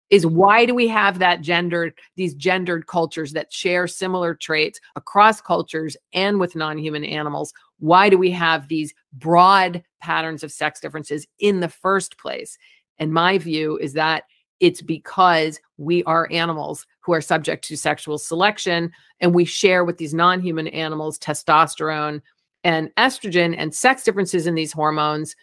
[0.10, 5.42] is why do we have that gendered these gendered cultures that share similar traits across
[5.42, 7.54] cultures and with non-human animals?
[7.80, 12.58] Why do we have these broad patterns of sex differences in the first place?
[12.98, 14.24] And my view is that
[14.62, 19.98] it's because we are animals who are subject to sexual selection and we share with
[19.98, 22.22] these non-human animals testosterone
[22.66, 25.36] and estrogen and sex differences in these hormones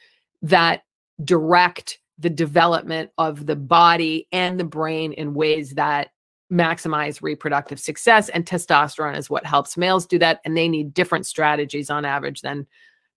[0.43, 0.83] that
[1.25, 6.09] direct the development of the body and the brain in ways that
[6.53, 8.29] maximize reproductive success.
[8.29, 10.41] And testosterone is what helps males do that.
[10.45, 12.67] And they need different strategies on average than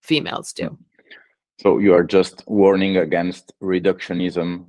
[0.01, 0.77] females do.
[1.59, 4.67] So you are just warning against reductionism.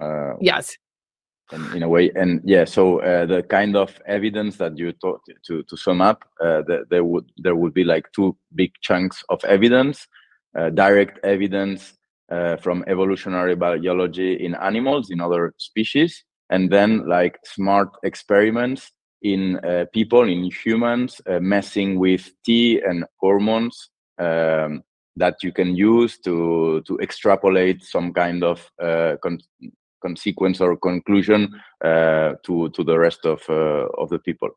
[0.00, 0.76] Uh, yes
[1.52, 2.10] in, in a way.
[2.14, 6.24] And yeah so uh, the kind of evidence that you thought to to sum up
[6.40, 10.06] uh, the, there would there would be like two big chunks of evidence.
[10.58, 11.94] Uh, direct evidence
[12.30, 18.90] uh, from evolutionary biology in animals, in other species, and then like smart experiments
[19.22, 24.82] in uh, people, in humans, uh, messing with T and hormones um,
[25.16, 29.38] that you can use to to extrapolate some kind of uh, con
[30.00, 34.50] consequence or conclusion uh, to to the rest of uh, of the people.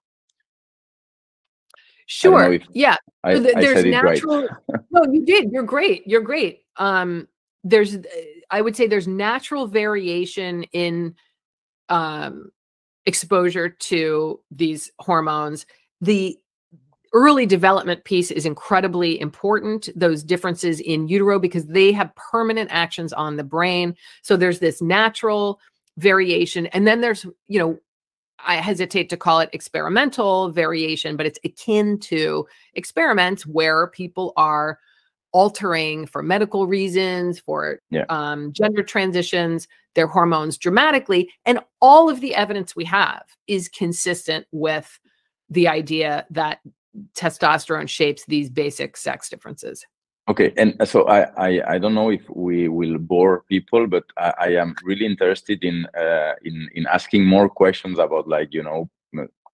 [2.06, 2.60] Sure.
[2.72, 2.98] Yeah.
[3.24, 4.42] I, there's natural.
[4.42, 4.82] Right.
[4.92, 5.52] no, you did.
[5.52, 6.06] You're great.
[6.06, 6.62] You're great.
[6.78, 7.28] Um,
[7.64, 7.98] there's,
[8.52, 11.16] I would say, there's natural variation in
[11.90, 12.52] um,
[13.06, 15.66] exposure to these hormones.
[16.02, 16.38] The
[17.14, 23.14] early development piece is incredibly important those differences in utero because they have permanent actions
[23.14, 25.60] on the brain so there's this natural
[25.98, 27.78] variation and then there's you know
[28.46, 34.80] i hesitate to call it experimental variation but it's akin to experiments where people are
[35.34, 38.06] altering for medical reasons for yeah.
[38.10, 44.48] um, gender transitions their hormones dramatically and all of the evidence we have is consistent
[44.52, 45.00] with
[45.50, 46.60] the idea that
[47.16, 49.86] testosterone shapes these basic sex differences.
[50.30, 54.06] Okay, and uh, so I, I, I don't know if we will bore people, but
[54.18, 58.64] I, I am really interested in uh, in in asking more questions about like you
[58.64, 58.90] know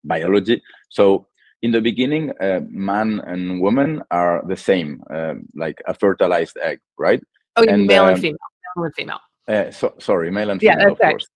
[0.04, 0.62] biology.
[0.90, 1.28] So
[1.62, 6.80] in the beginning, uh, man and woman are the same, uh, like a fertilized egg,
[6.98, 7.22] right?
[7.56, 8.38] Oh, and, male and um, female.
[8.76, 9.20] Male and female.
[9.48, 10.78] Uh, so sorry, male and female.
[10.80, 11.12] Yeah, of right.
[11.12, 11.28] course.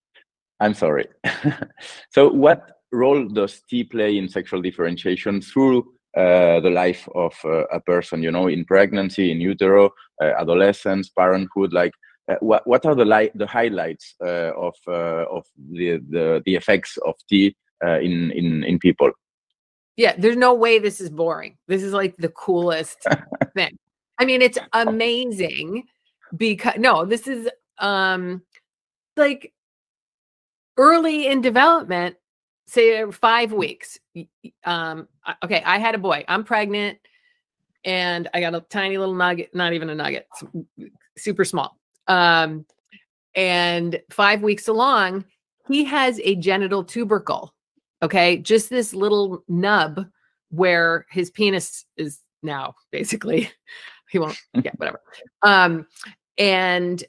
[0.60, 1.08] I'm sorry.
[2.10, 7.66] so what role does T play in sexual differentiation through uh, the life of uh,
[7.66, 9.90] a person, you know, in pregnancy, in utero,
[10.22, 11.92] uh, adolescence, parenthood, like
[12.30, 16.56] uh, what, what are the li- the highlights uh, of uh, of the, the the
[16.56, 19.12] effects of T in in in people?
[19.98, 21.58] Yeah, there's no way this is boring.
[21.68, 23.06] This is like the coolest
[23.56, 23.78] thing.
[24.20, 25.84] I mean, it's amazing
[26.38, 28.44] because no, this is um
[29.18, 29.52] like
[30.78, 32.16] early in development
[32.68, 34.00] say five weeks.
[34.64, 35.08] Um,
[35.44, 36.24] okay, I had a boy.
[36.28, 37.00] I'm pregnant,
[37.86, 40.28] and I got a tiny little nugget, not even a nugget,
[41.18, 41.78] super small.
[42.08, 42.66] Um,
[43.36, 45.26] and five weeks along,
[45.68, 47.54] he has a genital tubercle.
[48.02, 50.06] Okay, just this little nub
[50.50, 53.50] where his penis is now, basically.
[54.10, 55.02] he won't, yeah, whatever.
[55.42, 55.88] Um,
[56.38, 57.04] and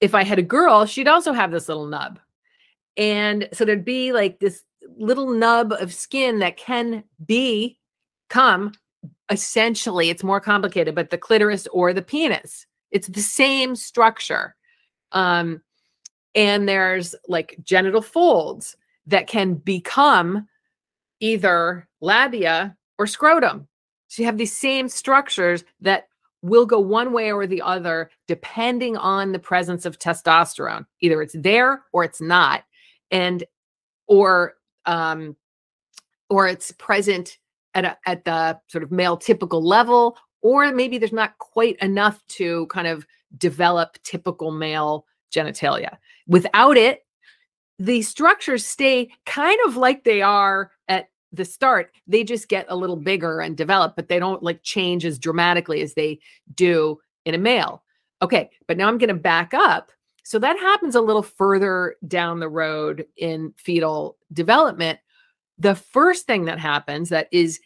[0.00, 2.18] if I had a girl, she'd also have this little nub.
[2.96, 4.62] And so there'd be like this
[4.96, 7.78] little nub of skin that can be
[8.28, 8.72] come
[9.30, 12.66] essentially it's more complicated but the clitoris or the penis.
[12.90, 14.54] It's the same structure.
[15.12, 15.62] Um
[16.34, 18.76] and there's like genital folds
[19.06, 20.46] that can become
[21.20, 23.66] either labia or scrotum.
[24.08, 26.08] So you have these same structures that
[26.42, 30.86] will go one way or the other depending on the presence of testosterone.
[31.00, 32.64] Either it's there or it's not.
[33.10, 33.44] And
[34.06, 34.55] or
[34.86, 35.36] um,
[36.30, 37.38] or it's present
[37.74, 42.26] at a, at the sort of male typical level, or maybe there's not quite enough
[42.28, 43.06] to kind of
[43.38, 45.96] develop typical male genitalia.
[46.26, 47.00] Without it,
[47.78, 51.92] the structures stay kind of like they are at the start.
[52.06, 55.82] They just get a little bigger and develop, but they don't like change as dramatically
[55.82, 56.18] as they
[56.54, 57.82] do in a male.
[58.22, 59.92] Okay, but now I'm going to back up
[60.26, 64.98] so that happens a little further down the road in fetal development.
[65.56, 67.60] The first thing that happens that is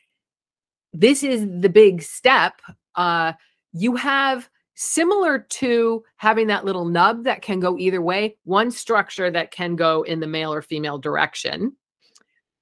[0.93, 2.61] this is the big step.
[2.97, 3.33] Uh,
[3.73, 9.31] you have similar to having that little nub that can go either way, one structure
[9.31, 11.75] that can go in the male or female direction.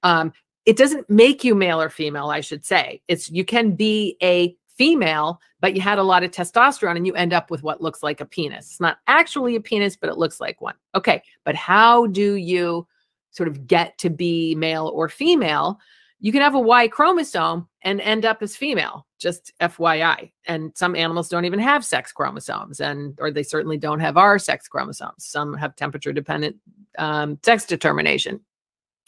[0.03, 0.31] Um,
[0.65, 3.01] it doesn't make you male or female, I should say.
[3.09, 7.13] It's you can be a female, but you had a lot of testosterone and you
[7.13, 8.67] end up with what looks like a penis.
[8.71, 10.75] It's not actually a penis, but it looks like one.
[10.95, 12.87] Okay, but how do you
[13.31, 15.79] sort of get to be male or female?
[16.21, 20.31] You can have a Y chromosome and end up as female, just FYI.
[20.47, 24.39] And some animals don't even have sex chromosomes, and or they certainly don't have our
[24.39, 25.25] sex chromosomes.
[25.25, 26.55] Some have temperature dependent
[26.97, 28.39] um, sex determination.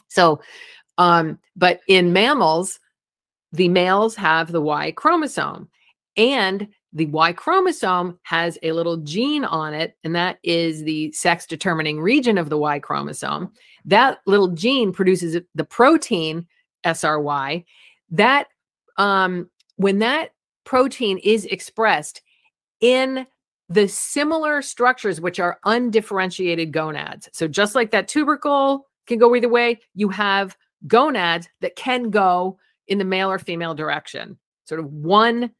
[0.10, 0.42] So,
[0.98, 2.81] um, but in mammals,
[3.52, 5.70] the males have the Y chromosome,
[6.18, 11.46] and the Y chromosome has a little gene on it, and that is the sex
[11.46, 13.52] determining region of the Y chromosome.
[13.86, 16.48] That little gene produces the protein
[16.86, 17.64] SRY.
[18.10, 18.48] That
[18.98, 20.34] um, when that
[20.66, 22.22] protein is expressed
[22.82, 23.26] in
[23.70, 27.30] the similar structures, which are undifferentiated gonads.
[27.32, 32.58] So just like that tubercle can go either way, you have gonads that can go
[32.92, 34.38] in the male or female direction.
[34.66, 35.52] Sort of one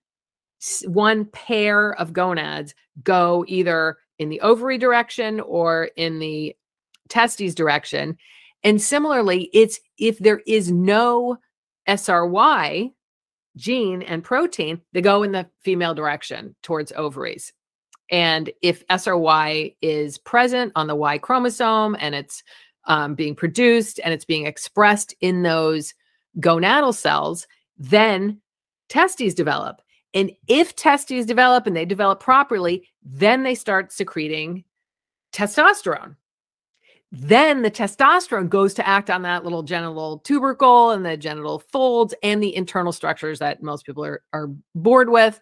[0.86, 6.56] one pair of gonads go either in the ovary direction or in the
[7.10, 8.18] testes direction.
[8.64, 11.38] And similarly, it's if there is no
[11.88, 12.92] SRY
[13.56, 17.54] gene and protein, they go in the female direction towards ovaries.
[18.12, 22.44] And if SRY is present on the Y chromosome and it's
[22.88, 25.94] um, being produced and it's being expressed in those
[26.40, 28.40] gonadal cells, then
[28.90, 29.82] testes develop.
[30.14, 34.64] And if testes develop and they develop properly, then they start secreting
[35.34, 36.16] testosterone.
[37.14, 42.14] Then the testosterone goes to act on that little genital tubercle and the genital folds
[42.24, 45.40] and the internal structures that most people are, are bored with.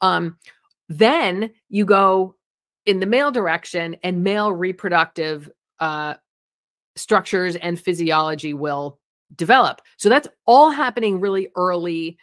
[0.00, 0.38] Um,
[0.88, 2.36] then you go
[2.86, 5.50] in the male direction, and male reproductive
[5.80, 6.14] uh,
[6.96, 8.98] structures and physiology will
[9.36, 9.80] develop.
[9.96, 12.18] So that's all happening really early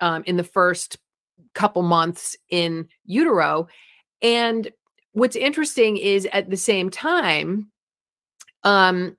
[0.00, 0.98] um, in the first
[1.54, 3.68] couple months in utero.
[4.22, 4.70] And
[5.12, 7.70] what's interesting is at the same time,
[8.62, 9.16] um,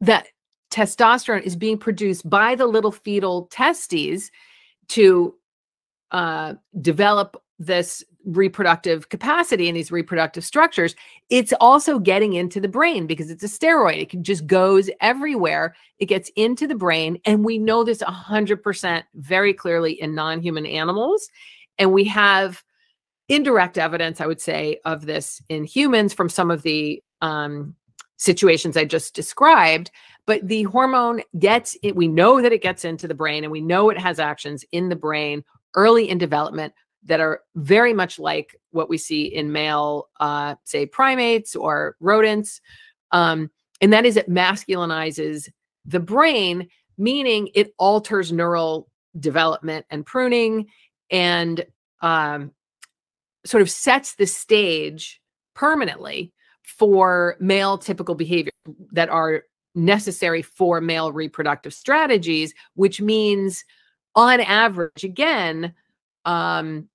[0.00, 0.28] that
[0.70, 4.30] testosterone is being produced by the little fetal testes
[4.88, 5.34] to
[6.10, 10.94] uh, develop this reproductive capacity and these reproductive structures,
[11.28, 14.12] it's also getting into the brain because it's a steroid.
[14.12, 15.74] It just goes everywhere.
[15.98, 17.18] It gets into the brain.
[17.24, 21.28] And we know this 100% very clearly in non human animals.
[21.78, 22.62] And we have
[23.28, 27.74] indirect evidence, I would say, of this in humans from some of the um,
[28.16, 29.90] situations I just described.
[30.26, 33.60] But the hormone gets it, we know that it gets into the brain and we
[33.60, 35.44] know it has actions in the brain
[35.74, 36.74] early in development
[37.04, 42.60] that are very much like what we see in male, uh, say, primates or rodents.
[43.12, 45.48] Um, and that is it masculinizes
[45.86, 48.88] the brain, meaning it alters neural
[49.18, 50.68] development and pruning
[51.10, 51.64] and
[52.02, 52.52] um,
[53.44, 55.20] sort of sets the stage
[55.54, 56.32] permanently
[56.64, 58.52] for male typical behavior
[58.92, 59.44] that are
[59.74, 63.64] necessary for male reproductive strategies, which means
[64.14, 65.74] on average, again,
[66.24, 66.88] um,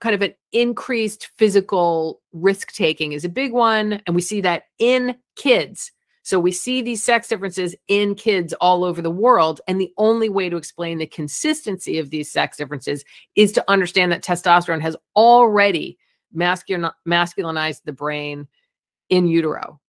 [0.00, 4.00] kind of an increased physical risk taking is a big one.
[4.06, 5.92] And we see that in kids.
[6.22, 9.60] So we see these sex differences in kids all over the world.
[9.66, 13.04] And the only way to explain the consistency of these sex differences
[13.36, 15.98] is to understand that testosterone has already
[16.34, 18.46] masculin- masculinized the brain
[19.08, 19.80] in utero.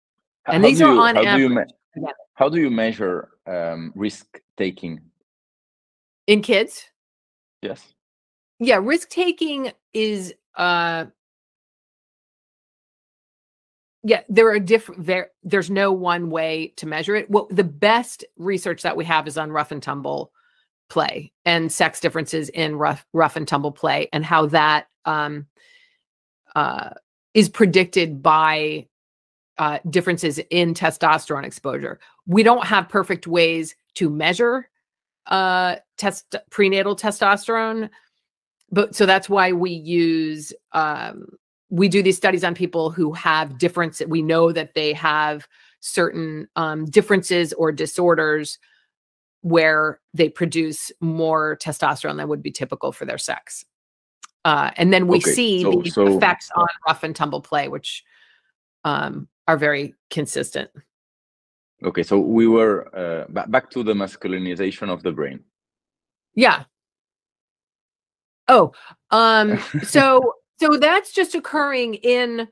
[0.47, 1.67] And How these do are you- on how do you average.
[1.95, 2.11] me- Yeah.
[2.35, 4.99] How do you measure um, risk taking?
[6.27, 6.85] In kids,
[7.61, 7.93] Yes.
[8.61, 11.05] Yeah risk taking is uh
[14.03, 17.29] yeah there are different there there's no one way to measure it.
[17.29, 20.31] Well the best research that we have is on rough and tumble
[20.89, 25.47] play and sex differences in rough rough and tumble play and how that um
[26.55, 26.91] uh
[27.33, 28.87] is predicted by
[29.57, 31.99] uh differences in testosterone exposure.
[32.27, 34.69] We don't have perfect ways to measure
[35.27, 37.89] uh test prenatal testosterone
[38.71, 41.25] but so that's why we use um
[41.69, 45.47] we do these studies on people who have difference we know that they have
[45.79, 48.59] certain um differences or disorders
[49.41, 53.65] where they produce more testosterone than would be typical for their sex
[54.45, 57.67] uh and then we Okay, see so- the so- effects on rough and tumble play
[57.67, 58.03] which
[58.85, 60.69] um are very consistent
[61.83, 62.03] Okay.
[62.03, 65.39] So we were uh, ba- back to the masculinization of the brain.
[66.35, 66.65] Yeah.
[68.51, 68.73] Oh,
[69.11, 72.47] um, so so that's just occurring in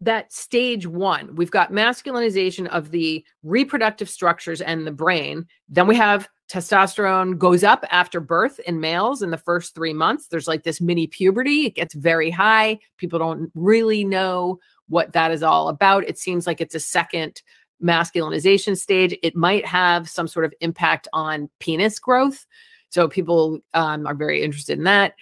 [0.00, 1.34] that stage one.
[1.34, 5.46] We've got masculinization of the reproductive structures and the brain.
[5.68, 10.26] Then we have testosterone goes up after birth in males in the first three months.
[10.26, 11.64] There's like this mini puberty.
[11.64, 12.80] It gets very high.
[12.98, 16.06] People don't really know what that is all about.
[16.06, 17.40] It seems like it's a second
[17.82, 19.16] masculinization stage.
[19.22, 22.44] It might have some sort of impact on penis growth.
[22.90, 25.14] So people um, are very interested in that.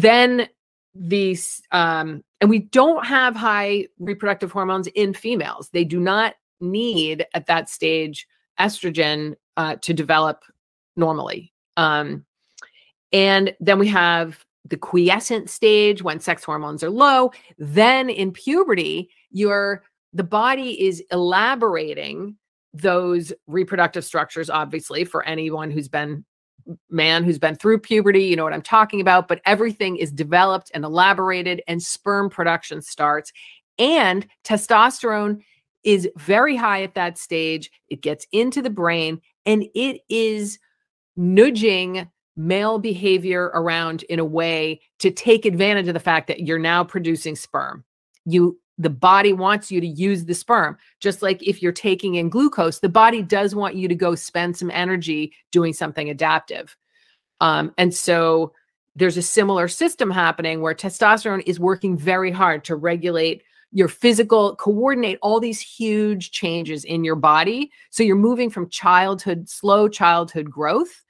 [0.00, 0.48] Then
[0.94, 5.70] these, um, and we don't have high reproductive hormones in females.
[5.70, 8.26] They do not need at that stage
[8.60, 10.44] estrogen uh, to develop
[10.96, 11.52] normally.
[11.76, 12.24] Um,
[13.12, 17.32] and then we have the quiescent stage when sex hormones are low.
[17.58, 19.82] Then in puberty, your
[20.12, 22.36] the body is elaborating
[22.72, 26.24] those reproductive structures obviously for anyone who's been
[26.90, 30.70] man who's been through puberty you know what i'm talking about but everything is developed
[30.74, 33.32] and elaborated and sperm production starts
[33.78, 35.40] and testosterone
[35.84, 40.58] is very high at that stage it gets into the brain and it is
[41.16, 42.08] nudging
[42.38, 46.84] male behavior around in a way to take advantage of the fact that you're now
[46.84, 47.84] producing sperm.
[48.24, 50.78] You the body wants you to use the sperm.
[51.00, 54.56] Just like if you're taking in glucose, the body does want you to go spend
[54.56, 56.76] some energy doing something adaptive.
[57.40, 58.52] Um, and so
[58.94, 64.56] there's a similar system happening where testosterone is working very hard to regulate your physical,
[64.56, 67.70] coordinate all these huge changes in your body.
[67.90, 71.04] So you're moving from childhood, slow childhood growth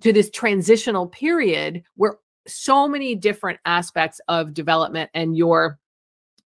[0.00, 5.78] to this transitional period where so many different aspects of development and your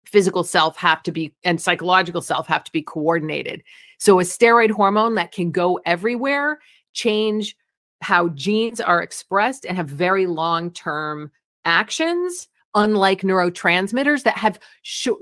[0.09, 3.62] physical self have to be and psychological self have to be coordinated.
[3.98, 6.61] So a steroid hormone that can go everywhere,
[6.94, 7.56] change
[8.00, 11.30] how genes are expressed and have very long-term
[11.64, 14.59] actions unlike neurotransmitters that have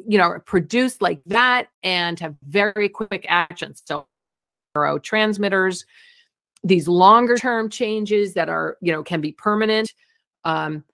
[0.06, 4.06] you know produced like that and have very quick actions so
[4.76, 5.84] neurotransmitters
[6.64, 9.92] these longer term changes that are you know can be permanent
[10.44, 10.84] um,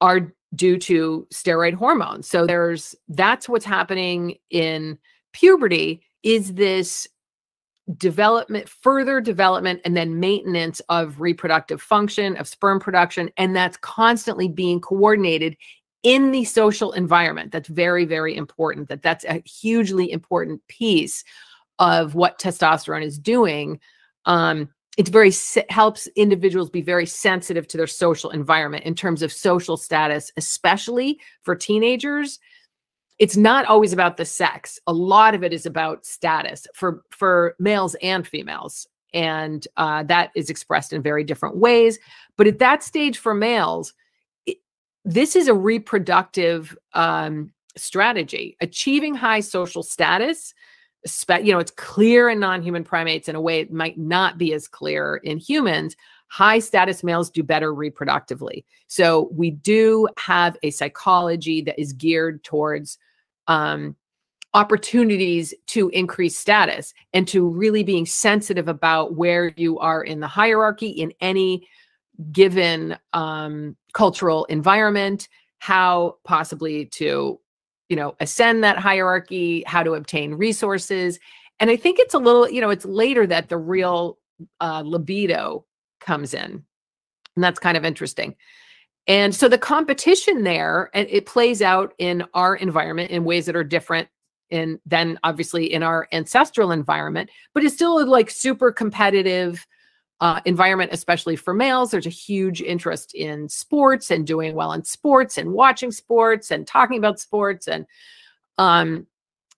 [0.00, 2.28] are due to steroid hormones.
[2.28, 4.98] So there's that's what's happening in
[5.32, 7.06] puberty is this
[7.96, 14.48] development further development and then maintenance of reproductive function of sperm production and that's constantly
[14.48, 15.56] being coordinated
[16.02, 17.52] in the social environment.
[17.52, 21.24] That's very very important that that's a hugely important piece
[21.78, 23.78] of what testosterone is doing.
[24.24, 25.32] Um, it's very
[25.68, 31.20] helps individuals be very sensitive to their social environment in terms of social status especially
[31.42, 32.38] for teenagers.
[33.18, 34.78] It's not always about the sex.
[34.86, 40.30] A lot of it is about status for for males and females and uh, that
[40.34, 41.98] is expressed in very different ways.
[42.36, 43.92] But at that stage for males
[44.46, 44.58] it,
[45.04, 48.56] this is a reproductive um, strategy.
[48.60, 50.54] Achieving high social status
[51.42, 54.68] you know, it's clear in non-human primates in a way it might not be as
[54.68, 55.96] clear in humans.
[56.28, 58.64] High status males do better reproductively.
[58.88, 62.98] So we do have a psychology that is geared towards
[63.46, 63.94] um,
[64.54, 70.26] opportunities to increase status and to really being sensitive about where you are in the
[70.26, 71.66] hierarchy in any
[72.32, 75.28] given um, cultural environment,
[75.58, 77.38] how possibly to
[77.88, 81.18] you know, ascend that hierarchy, how to obtain resources.
[81.60, 84.18] And I think it's a little, you know, it's later that the real
[84.60, 85.64] uh, libido
[86.00, 86.64] comes in.
[87.36, 88.34] And that's kind of interesting.
[89.06, 93.56] And so the competition there, and it plays out in our environment in ways that
[93.56, 94.08] are different
[94.50, 99.66] in than obviously in our ancestral environment, but it's still like super competitive
[100.20, 101.90] uh, environment, especially for males.
[101.90, 106.66] There's a huge interest in sports and doing well in sports and watching sports and
[106.66, 107.86] talking about sports and,
[108.58, 109.06] um,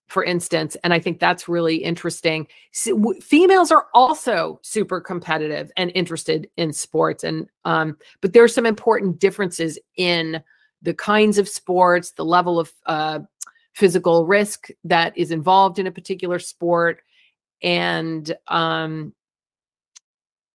[0.08, 2.46] for instance, and I think that's really interesting.
[2.72, 8.42] So, w- females are also super competitive and interested in sports, and um, but there
[8.42, 10.42] are some important differences in
[10.80, 13.20] the kinds of sports, the level of uh,
[13.74, 17.02] physical risk that is involved in a particular sport,
[17.62, 19.12] and um,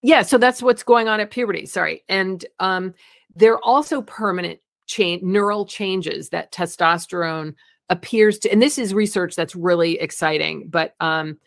[0.03, 2.93] yeah so that's what's going on at puberty sorry and um
[3.35, 7.55] there are also permanent change neural changes that testosterone
[7.89, 11.37] appears to and this is research that's really exciting but um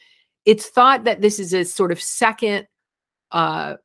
[0.45, 2.67] it's thought that this is a sort of second
[3.31, 3.77] uh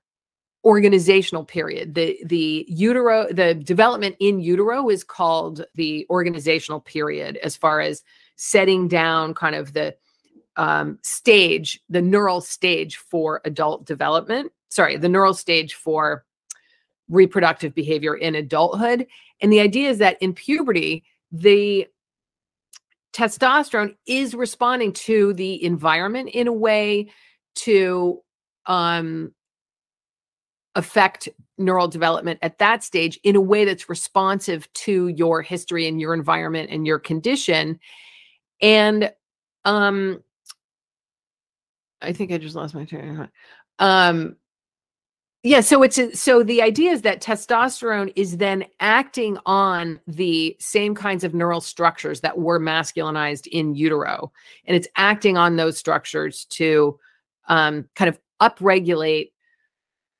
[0.63, 1.95] organizational period.
[1.95, 8.03] The the utero the development in utero is called the organizational period as far as
[8.35, 9.95] setting down kind of the
[10.57, 16.25] um, stage the neural stage for adult development sorry, the neural stage for
[17.09, 19.05] reproductive behavior in adulthood.
[19.41, 21.87] And the idea is that in puberty, the
[23.13, 27.11] testosterone is responding to the environment in a way
[27.55, 28.21] to
[28.65, 29.33] um,
[30.75, 35.99] affect neural development at that stage in a way that's responsive to your history and
[35.99, 37.77] your environment and your condition.
[38.61, 39.11] And
[39.65, 40.23] um,
[42.01, 43.29] I think I just lost my train.
[43.79, 44.37] Um,
[45.43, 50.93] yeah, so it's so the idea is that testosterone is then acting on the same
[50.93, 54.31] kinds of neural structures that were masculinized in utero,
[54.65, 56.99] and it's acting on those structures to
[57.47, 59.31] um, kind of upregulate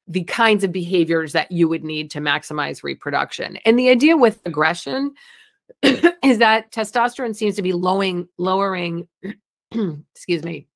[0.08, 3.58] the kinds of behaviors that you would need to maximize reproduction.
[3.64, 5.14] And the idea with aggression
[5.84, 9.08] is that testosterone seems to be lowering lowering
[9.72, 10.68] excuse me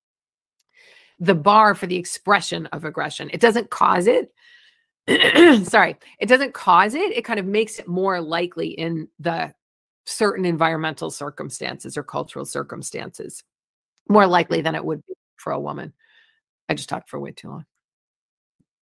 [1.20, 3.30] the bar for the expression of aggression.
[3.32, 4.32] It doesn't cause it.
[5.68, 7.16] Sorry, it doesn't cause it.
[7.16, 9.54] It kind of makes it more likely in the
[10.06, 13.44] certain environmental circumstances or cultural circumstances,
[14.10, 15.94] more likely than it would be for a woman.
[16.70, 17.66] I just talked for way too long.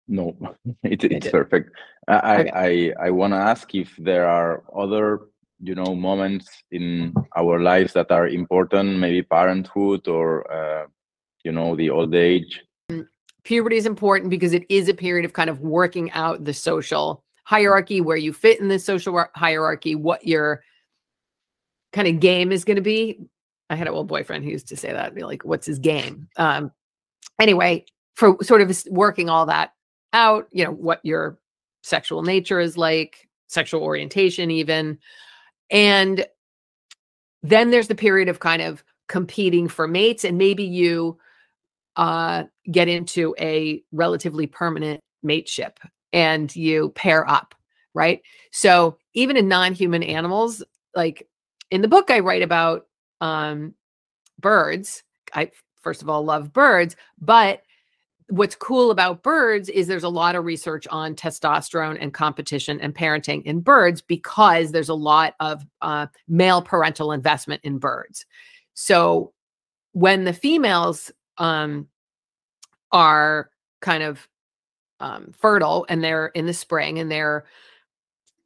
[0.09, 0.37] No,
[0.83, 1.71] it, it's perfect.
[2.09, 2.93] I okay.
[2.99, 5.21] I, I want to ask if there are other
[5.61, 10.87] you know moments in our lives that are important, maybe parenthood or uh,
[11.47, 12.61] you know the old age.
[13.45, 17.23] Puberty is important because it is a period of kind of working out the social
[17.45, 20.65] hierarchy, where you fit in the social hierarchy, what your
[21.93, 23.21] kind of game is going to be.
[23.71, 26.29] I had an old boyfriend who used to say that, be like, "What's his game?"
[26.37, 26.73] Um,
[27.41, 27.87] anyway,
[28.17, 29.71] for sort of working all that
[30.13, 31.39] out, you know, what your
[31.85, 34.99] sexual nature is like, sexual orientation, even.
[35.71, 36.27] And
[37.45, 41.17] then there's the period of kind of competing for mates, and maybe you
[41.97, 45.81] uh, get into a relatively permanent mateship
[46.13, 47.55] and you pair up,
[47.95, 48.23] right?
[48.53, 50.63] So even in non-human animals,
[50.95, 51.27] like
[51.71, 52.87] in the book I write about
[53.21, 53.75] um,
[54.39, 55.03] birds.
[55.35, 55.51] I
[55.83, 57.63] first of all love birds, but
[58.29, 62.95] what's cool about birds is there's a lot of research on testosterone and competition and
[62.95, 68.27] parenting in birds because there's a lot of uh, male parental investment in birds.
[68.75, 69.33] So
[69.93, 71.89] when the females um,
[72.93, 74.29] are kind of
[75.01, 77.45] um, fertile and they're in the spring and they're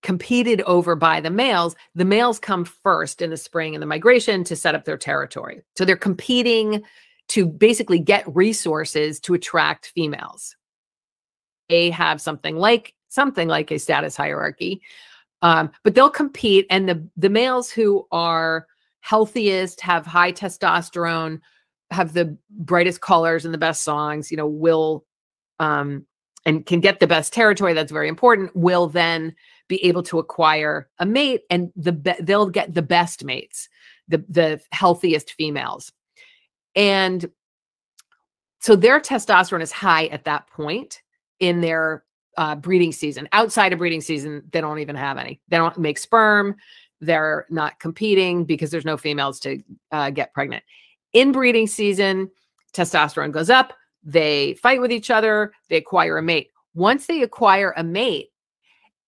[0.03, 4.45] competed over by the males, the males come first in the spring and the migration
[4.45, 5.63] to set up their territory.
[5.77, 6.83] So they're competing
[7.29, 10.57] to basically get resources to attract females.
[11.69, 14.83] They have something like something like a status hierarchy,
[15.43, 18.67] um, but they'll compete, and the the males who are
[19.01, 21.41] healthiest, have high testosterone,
[21.91, 25.05] have the brightest colors and the best songs, you know, will
[25.59, 26.07] um,
[26.47, 27.75] and can get the best territory.
[27.75, 28.55] That's very important.
[28.57, 29.35] Will then
[29.69, 33.69] be able to acquire a mate, and the be- they'll get the best mates,
[34.09, 35.93] the the healthiest females.
[36.75, 37.31] And
[38.61, 41.03] so their testosterone is high at that point
[41.41, 42.05] in their
[42.37, 43.29] uh, breeding season.
[43.33, 45.41] Outside of breeding season, they don't even have any.
[45.49, 46.57] They don't make sperm.
[47.01, 50.63] They're not competing because there's no females to uh, get pregnant.
[51.13, 52.31] In breeding season,
[52.73, 53.73] testosterone goes up.
[54.03, 55.53] They fight with each other.
[55.69, 56.51] They acquire a mate.
[56.75, 58.29] Once they acquire a mate,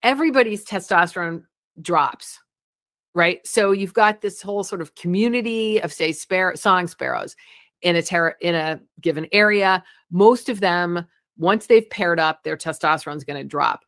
[0.03, 1.45] everybody's testosterone
[1.81, 2.39] drops
[3.15, 3.47] right?
[3.47, 7.37] So you've got this whole sort of community of say spare song sparrows
[7.83, 9.85] in a ter- in a given area.
[10.11, 13.85] Most of them, once they've paired up, their testosterone is going to drop.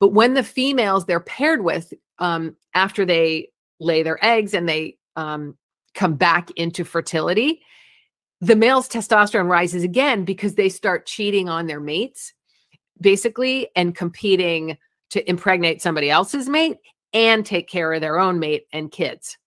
[0.00, 3.48] But when the females they're paired with, um, after they
[3.78, 5.56] lay their eggs and they um,
[5.94, 7.62] come back into fertility,
[8.40, 12.32] the male's testosterone rises again because they start cheating on their mates,
[13.00, 14.76] basically, and competing
[15.10, 16.78] to impregnate somebody else's mate
[17.12, 19.38] and take care of their own mate and kids.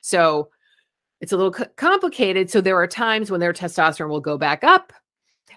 [0.00, 0.50] So
[1.20, 2.50] it's a little complicated.
[2.50, 4.92] So there are times when their testosterone will go back up.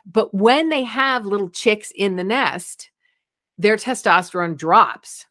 [0.05, 2.91] But when they have little chicks in the nest,
[3.57, 5.25] their testosterone drops.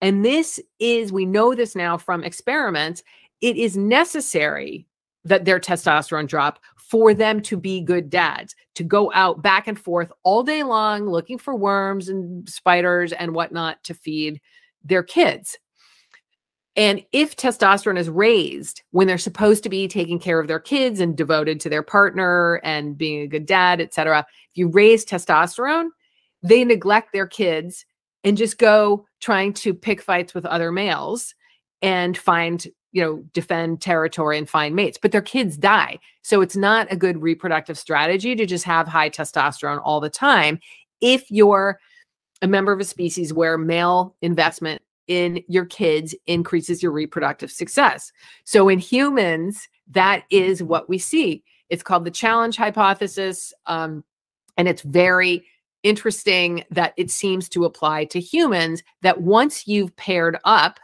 [0.00, 3.02] And this is, we know this now from experiments,
[3.40, 4.86] it is necessary
[5.24, 9.78] that their testosterone drop for them to be good dads, to go out back and
[9.78, 14.40] forth all day long looking for worms and spiders and whatnot to feed
[14.84, 15.58] their kids.
[16.76, 21.00] And if testosterone is raised when they're supposed to be taking care of their kids
[21.00, 25.88] and devoted to their partner and being a good dad, etc., if you raise testosterone,
[26.42, 27.86] they neglect their kids
[28.24, 31.34] and just go trying to pick fights with other males
[31.80, 34.98] and find, you know, defend territory and find mates.
[35.02, 35.98] But their kids die.
[36.22, 40.60] So it's not a good reproductive strategy to just have high testosterone all the time
[41.00, 41.80] if you're
[42.40, 48.12] a member of a species where male investment in your kids increases your reproductive success.
[48.44, 51.42] So in humans, that is what we see.
[51.70, 53.52] It's called the challenge hypothesis.
[53.66, 54.04] Um,
[54.56, 55.44] and it's very
[55.82, 60.78] interesting that it seems to apply to humans that once you've paired up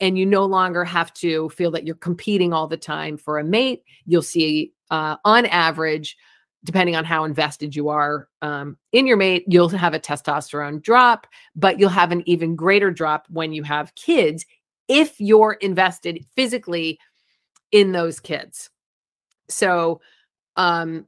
[0.00, 3.44] and you no longer have to feel that you're competing all the time for a
[3.44, 6.16] mate, you'll see uh, on average
[6.64, 11.26] depending on how invested you are um, in your mate, you'll have a testosterone drop,
[11.54, 14.44] but you'll have an even greater drop when you have kids
[14.88, 16.98] if you're invested physically
[17.70, 18.70] in those kids.
[19.48, 20.00] So,
[20.56, 21.06] um,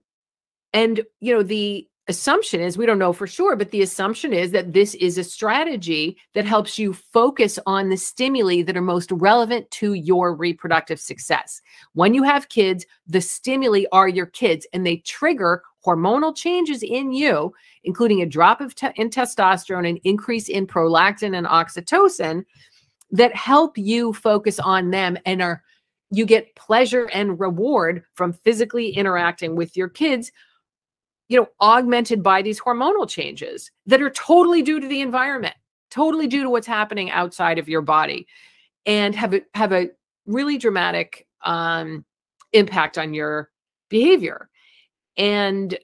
[0.73, 4.51] and you know, the assumption is we don't know for sure, but the assumption is
[4.51, 9.11] that this is a strategy that helps you focus on the stimuli that are most
[9.13, 11.63] relevant to your reproductive success.
[11.95, 17.13] When you have kids, the stimuli are your kids and they trigger hormonal changes in
[17.13, 17.55] you,
[17.85, 22.45] including a drop of te- in testosterone, an increase in prolactin and oxytocin
[23.13, 25.63] that help you focus on them and are
[26.13, 30.33] you get pleasure and reward from physically interacting with your kids
[31.31, 35.55] you know, augmented by these hormonal changes that are totally due to the environment,
[35.89, 38.27] totally due to what's happening outside of your body,
[38.85, 39.89] and have a, have a
[40.27, 42.05] really dramatic um,
[42.53, 43.49] impact on your
[43.89, 44.51] behavior.
[45.17, 45.79] And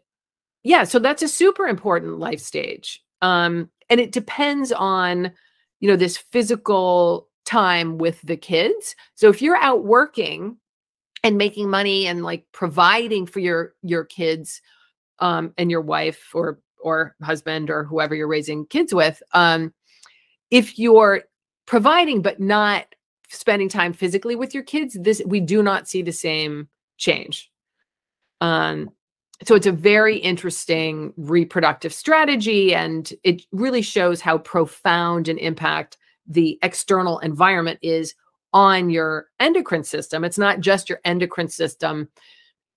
[0.64, 3.00] yeah, so that's a super important life stage.
[3.22, 5.30] Um, and it depends on,
[5.78, 8.96] you know, this physical time with the kids.
[9.14, 10.56] So if you're out working
[11.22, 14.60] and making money and like providing for your your kids
[15.18, 19.72] um, and your wife or or husband or whoever you're raising kids with, um,
[20.50, 21.22] if you're
[21.66, 22.94] providing but not
[23.28, 27.50] spending time physically with your kids, this we do not see the same change.
[28.40, 28.90] Um,
[29.44, 35.98] so it's a very interesting reproductive strategy, and it really shows how profound an impact
[36.26, 38.14] the external environment is
[38.52, 40.24] on your endocrine system.
[40.24, 42.08] It's not just your endocrine system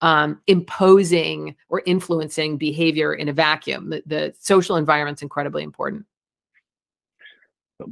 [0.01, 3.89] um, imposing or influencing behavior in a vacuum.
[3.89, 6.05] The, the social environment's incredibly important.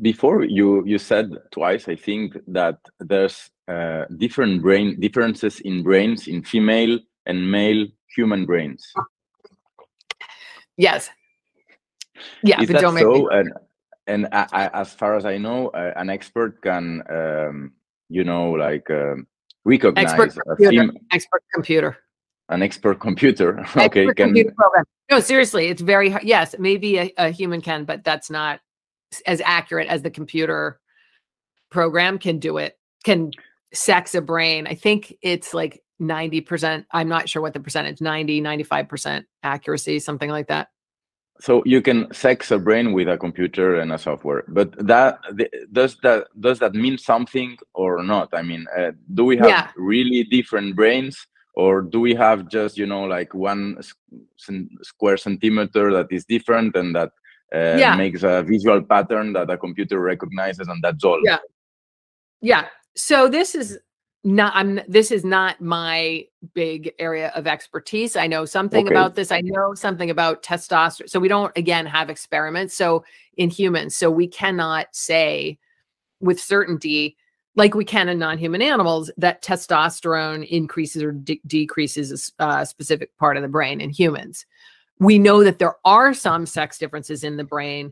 [0.01, 6.27] Before you you said twice, I think that there's uh, different brain differences in brains
[6.27, 8.85] in female and male human brains.
[10.75, 11.09] Yes.
[12.43, 13.13] Yeah, Is but don't make so?
[13.13, 13.27] me.
[13.31, 13.53] And
[14.07, 17.73] and I, I, as far as I know, uh, an expert can, um,
[18.09, 19.27] you know, like um,
[19.67, 20.77] recognize Expert a computer.
[20.77, 21.97] fem- Expert computer.
[22.49, 23.59] an expert computer.
[23.77, 24.85] okay, Expert can computer program.
[25.11, 26.23] No, seriously, it's very hard.
[26.23, 28.59] Yes, maybe a, a human can, but that's not
[29.25, 30.79] as accurate as the computer
[31.69, 32.77] program can do it.
[33.03, 33.31] Can
[33.73, 34.67] sex a brain.
[34.67, 36.85] I think it's like 90%.
[36.91, 40.69] I'm not sure what the percentage, 90, 95% accuracy, something like that.
[41.39, 45.19] So you can sex a brain with a computer and a software but that
[45.71, 49.67] does that does that mean something or not i mean uh, do we have Yeah.
[49.77, 51.15] really different brains
[51.53, 53.77] or do we have just you know like one
[54.81, 57.11] square centimeter that is different and that
[57.55, 57.95] uh, Yeah.
[57.95, 61.39] makes a visual pattern that a computer recognizes and that's all Yeah.
[62.41, 62.65] Yeah.
[62.95, 63.79] So this is
[64.23, 68.15] not I'm this is not my big area of expertise.
[68.15, 68.93] I know something Okay.
[68.93, 69.31] about this.
[69.31, 71.09] I know something about testosterone.
[71.09, 73.03] So we don't again have experiments so
[73.37, 73.95] in humans.
[73.95, 75.57] So we cannot say
[76.19, 77.15] with certainty
[77.55, 83.17] like we can in non-human animals that testosterone increases or de- decreases a uh, specific
[83.17, 84.45] part of the brain in humans.
[84.99, 87.91] We know that there are some sex differences in the brain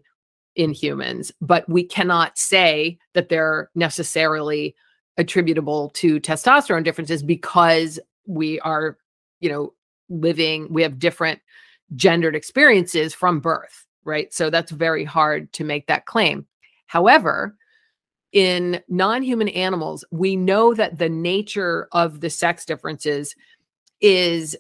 [0.55, 4.75] in humans, but we cannot say that they're necessarily
[5.17, 8.97] attributable to testosterone differences because we are,
[9.39, 9.73] you know,
[10.09, 11.39] living, we have different
[11.95, 14.33] gendered experiences from birth, right?
[14.33, 16.45] So that's very hard to make that claim.
[16.87, 17.55] However,
[18.31, 23.35] in non human animals, we know that the nature of the sex differences
[24.01, 24.57] is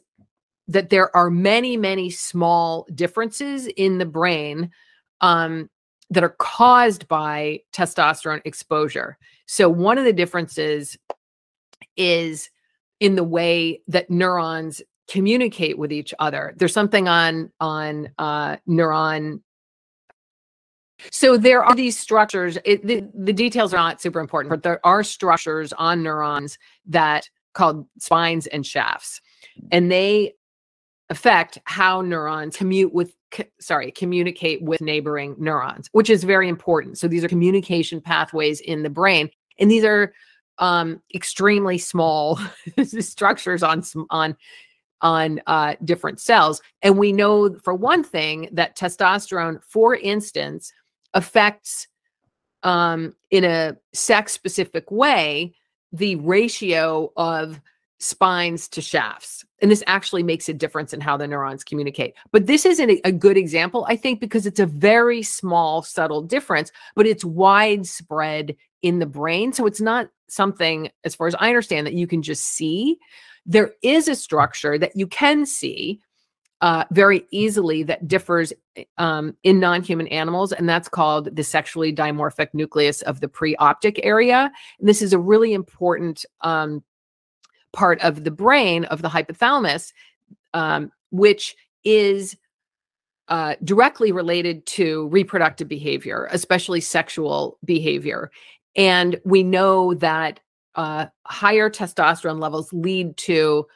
[0.67, 4.71] that there are many, many small differences in the brain
[5.21, 5.69] um,
[6.09, 9.17] that are caused by testosterone exposure.
[9.47, 10.97] So, one of the differences
[11.97, 12.49] is
[12.99, 16.53] in the way that neurons communicate with each other.
[16.57, 19.41] There's something on on uh, neuron.
[21.11, 22.57] So there are these structures.
[22.63, 27.29] It, the, the details are not super important, but there are structures on neurons that
[27.53, 29.21] called spines and shafts,
[29.71, 30.33] and they
[31.09, 33.13] affect how neurons commute with
[33.59, 36.97] sorry communicate with neighboring neurons which is very important.
[36.97, 39.29] So these are communication pathways in the brain
[39.59, 40.13] and these are
[40.57, 42.39] um extremely small
[42.83, 44.35] structures on on
[45.01, 46.61] on uh different cells.
[46.81, 50.71] And we know for one thing that testosterone for instance
[51.13, 51.87] affects
[52.63, 55.53] um in a sex specific way
[55.91, 57.59] the ratio of
[57.99, 59.45] spines to shafts.
[59.61, 62.13] And this actually makes a difference in how the neurons communicate.
[62.31, 66.71] But this isn't a, good example, I think, because it's a very small, subtle difference,
[66.95, 69.53] but it's widespread in the brain.
[69.53, 72.99] So it's not something, as far as I understand, that you can just see.
[73.45, 76.01] There is a structure that you can see
[76.61, 78.51] uh, very easily that differs
[78.97, 83.99] um, in non human animals, and that's called the sexually dimorphic nucleus of the preoptic
[84.03, 84.51] area.
[84.79, 86.83] And this is a really important um,
[87.75, 89.93] part of the brain of the hypothalamus,
[90.53, 92.35] um, which is
[93.27, 98.31] uh, directly related to reproductive behavior, especially sexual behavior.
[98.75, 100.39] And we know that
[100.75, 103.67] uh, higher testosterone levels lead to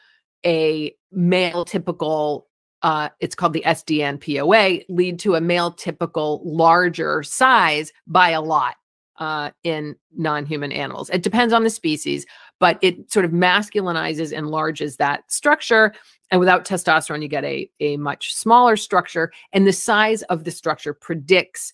[0.46, 2.48] a male typical,
[2.84, 8.42] uh, it's called the SDN POA, lead to a male typical larger size by a
[8.42, 8.76] lot.
[9.20, 11.10] uh, in non-human animals.
[11.10, 12.26] It depends on the species,
[12.60, 15.94] but it sort of masculinizes, enlarges that structure.
[16.32, 19.32] And without testosterone, you get a, a much smaller structure.
[19.54, 21.74] And the size of the structure predicts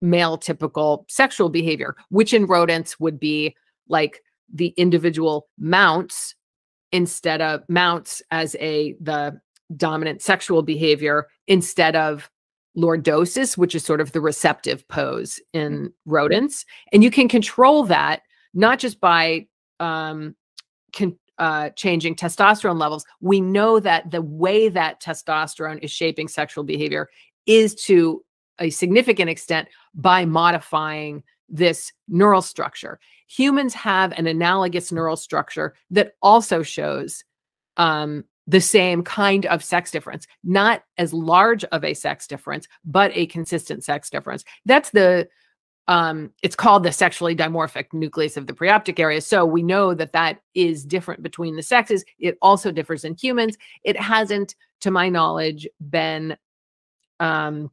[0.00, 3.54] male typical sexual behavior, which in rodents would be
[3.88, 4.22] like
[4.52, 6.34] the individual mounts
[6.90, 9.40] instead of mounts as a the
[9.76, 12.30] dominant sexual behavior instead of
[12.76, 16.64] lordosis, which is sort of the receptive pose in rodents.
[16.92, 18.22] And you can control that
[18.54, 19.46] not just by
[19.82, 20.34] um,
[21.38, 23.04] uh, changing testosterone levels.
[23.20, 27.08] We know that the way that testosterone is shaping sexual behavior
[27.46, 28.24] is to
[28.60, 33.00] a significant extent by modifying this neural structure.
[33.28, 37.24] Humans have an analogous neural structure that also shows
[37.76, 43.10] um, the same kind of sex difference, not as large of a sex difference, but
[43.14, 44.44] a consistent sex difference.
[44.64, 45.28] That's the
[45.88, 49.20] um it's called the sexually dimorphic nucleus of the preoptic area.
[49.20, 52.04] So we know that that is different between the sexes.
[52.18, 53.56] It also differs in humans.
[53.84, 56.36] It hasn't to my knowledge been
[57.20, 57.70] um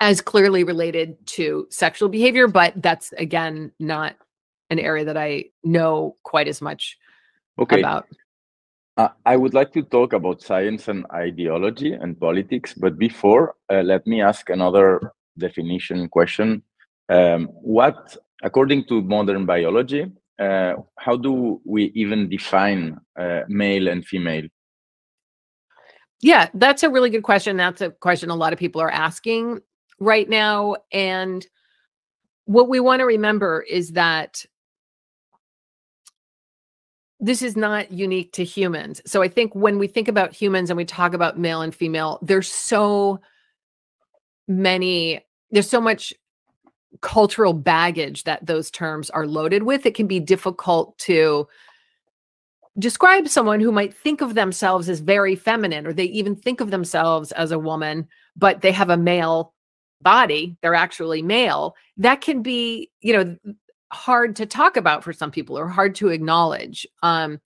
[0.00, 4.16] as clearly related to sexual behavior but that's again not
[4.70, 6.98] an area that i know quite as much
[7.58, 7.80] okay.
[7.80, 8.06] about.
[8.96, 13.82] Uh, I would like to talk about science and ideology and politics, but before, uh,
[13.82, 16.62] let me ask another definition question.
[17.08, 24.04] Um, what, according to modern biology, uh, how do we even define uh, male and
[24.04, 24.48] female?
[26.20, 27.56] Yeah, that's a really good question.
[27.56, 29.60] That's a question a lot of people are asking
[30.00, 30.76] right now.
[30.90, 31.46] And
[32.46, 34.44] what we want to remember is that
[37.20, 39.00] this is not unique to humans.
[39.06, 42.18] So I think when we think about humans and we talk about male and female,
[42.22, 43.20] there's so
[44.48, 46.12] many, there's so much
[47.00, 49.86] cultural baggage that those terms are loaded with.
[49.86, 51.48] It can be difficult to
[52.78, 56.70] describe someone who might think of themselves as very feminine or they even think of
[56.70, 59.52] themselves as a woman, but they have a male
[60.00, 61.74] body, they're actually male.
[61.96, 63.36] That can be, you know,
[63.92, 66.86] hard to talk about for some people or hard to acknowledge.
[67.02, 67.40] Um,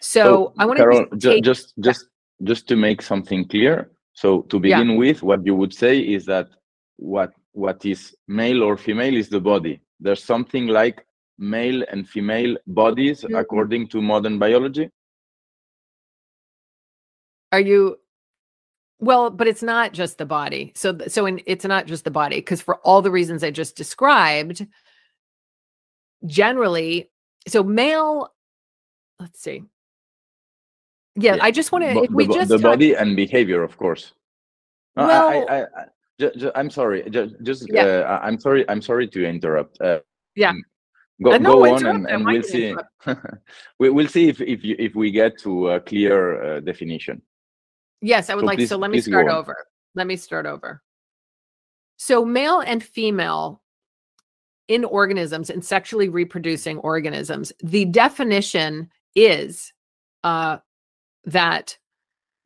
[0.00, 2.06] so, so I want to take, just just
[2.42, 3.90] just to make something clear.
[4.14, 4.96] So to begin yeah.
[4.96, 6.48] with, what you would say is that
[6.96, 9.80] what what is male or female is the body.
[10.00, 11.06] There's something like
[11.38, 13.36] male and female bodies mm-hmm.
[13.36, 14.90] according to modern biology.
[17.52, 17.98] Are you
[18.98, 20.72] well, but it's not just the body.
[20.74, 23.76] So so in, it's not just the body because for all the reasons I just
[23.76, 24.64] described,
[26.26, 27.10] generally
[27.48, 28.32] so male
[29.18, 29.62] let's see
[31.16, 31.44] yeah, yeah.
[31.44, 34.12] i just want to we the, just the touch, body and behavior of course
[34.96, 35.84] no, well, I, I,
[36.54, 37.84] i'm sorry just, just yeah.
[37.84, 39.80] uh, i'm sorry i'm sorry to interrupt.
[39.80, 40.00] Uh,
[40.34, 40.52] yeah.
[41.22, 42.74] go, uh, no, go on and, and we'll see.
[43.78, 47.20] we, will see if if, you, if we get to a clear uh, definition.
[48.00, 49.56] Yes i would so like please, so let me start over.
[49.94, 50.82] Let me start over.
[51.96, 53.62] So male and female
[54.68, 59.72] in organisms in sexually reproducing organisms the definition is
[60.24, 60.58] uh,
[61.24, 61.76] that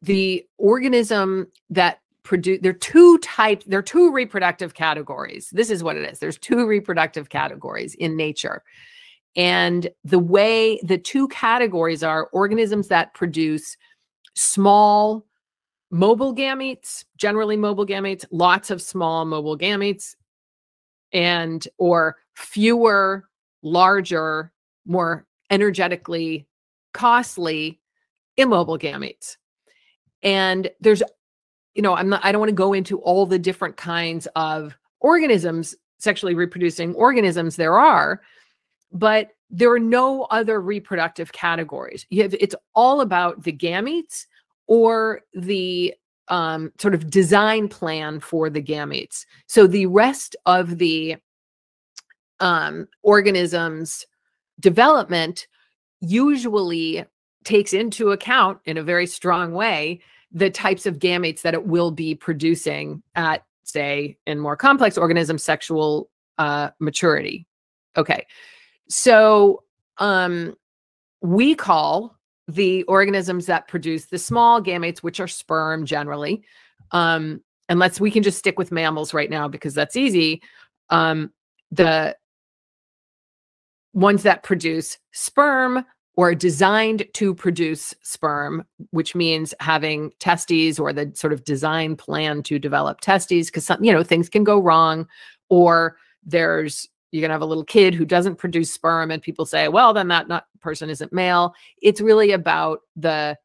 [0.03, 5.49] the organism that produce there are two type there are two reproductive categories.
[5.51, 6.19] This is what it is.
[6.19, 8.63] There's two reproductive categories in nature.
[9.37, 13.77] And the way the two categories are organisms that produce
[14.35, 15.25] small
[15.91, 20.17] mobile gametes generally mobile gametes lots of small mobile gametes
[21.13, 23.29] and or fewer
[23.63, 24.53] larger
[24.85, 26.47] more energetically
[26.93, 27.81] costly
[28.37, 29.37] immobile gametes.
[30.23, 31.05] And there's
[31.77, 34.77] you know i'm not i don't want to go into all the different kinds of
[35.01, 38.21] organisms sexually reproducing organisms there are
[38.93, 44.27] but there are no other reproductive categories have it's all about the gametes
[44.67, 45.95] or the
[46.29, 49.27] um, sort of design plan for the gametes.
[49.47, 51.17] So the rest of the
[52.41, 54.05] um, organism's
[54.61, 55.47] development
[56.01, 57.05] usually
[57.45, 60.01] takes into account in a very strong way
[60.33, 65.43] the types of gametes that it will be producing at say in more complex organisms
[65.43, 66.09] sexual
[66.39, 67.47] uh, maturity
[67.97, 68.27] okay
[68.89, 69.63] so
[69.99, 70.55] um
[71.23, 72.17] we call
[72.49, 76.43] the organisms that produce the small gametes, which are sperm generally.
[76.93, 80.43] Um, and let's we can just stick with mammals right now because that's easy.
[80.91, 81.33] Um,
[81.73, 82.17] the
[83.93, 85.85] ones that produce sperm
[86.17, 92.43] or designed to produce sperm, which means having testes or the sort of design plan
[92.43, 95.07] to develop testes, because some, you know, things can go wrong,
[95.51, 99.47] or there's you're going to have a little kid who doesn't produce sperm and people
[99.47, 101.55] say well then that not person isn't male.
[101.81, 103.39] It's really about the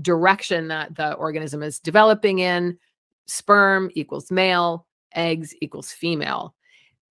[0.00, 2.78] direction that the organism is developing in.
[3.26, 6.54] Sperm equals male eggs equals female.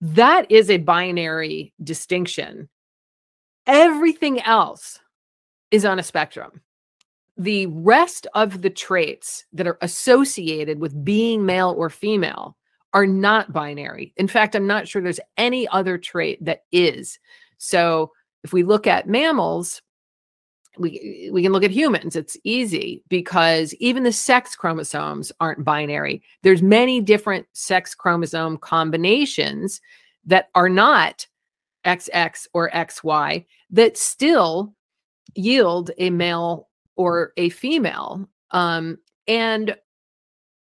[0.00, 2.68] That is a binary distinction
[3.66, 5.00] everything else
[5.70, 6.60] is on a spectrum
[7.36, 12.56] the rest of the traits that are associated with being male or female
[12.92, 14.12] are not binary.
[14.16, 17.18] In fact, I'm not sure there's any other trait that is.
[17.58, 18.12] So
[18.44, 19.82] if we look at mammals,
[20.78, 22.14] we we can look at humans.
[22.16, 26.22] It's easy because even the sex chromosomes aren't binary.
[26.42, 29.80] There's many different sex chromosome combinations
[30.26, 31.26] that are not
[31.84, 34.74] XX or XY that still
[35.34, 38.28] yield a male or a female.
[38.50, 39.76] Um, and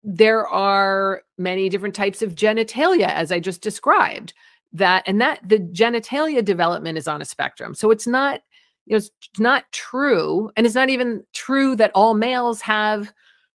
[0.02, 4.34] there are many different types of genitalia, as I just described.
[4.72, 7.74] That and that the genitalia development is on a spectrum.
[7.74, 8.40] So it's not,
[8.86, 13.12] you know, it's not true, and it's not even true that all males have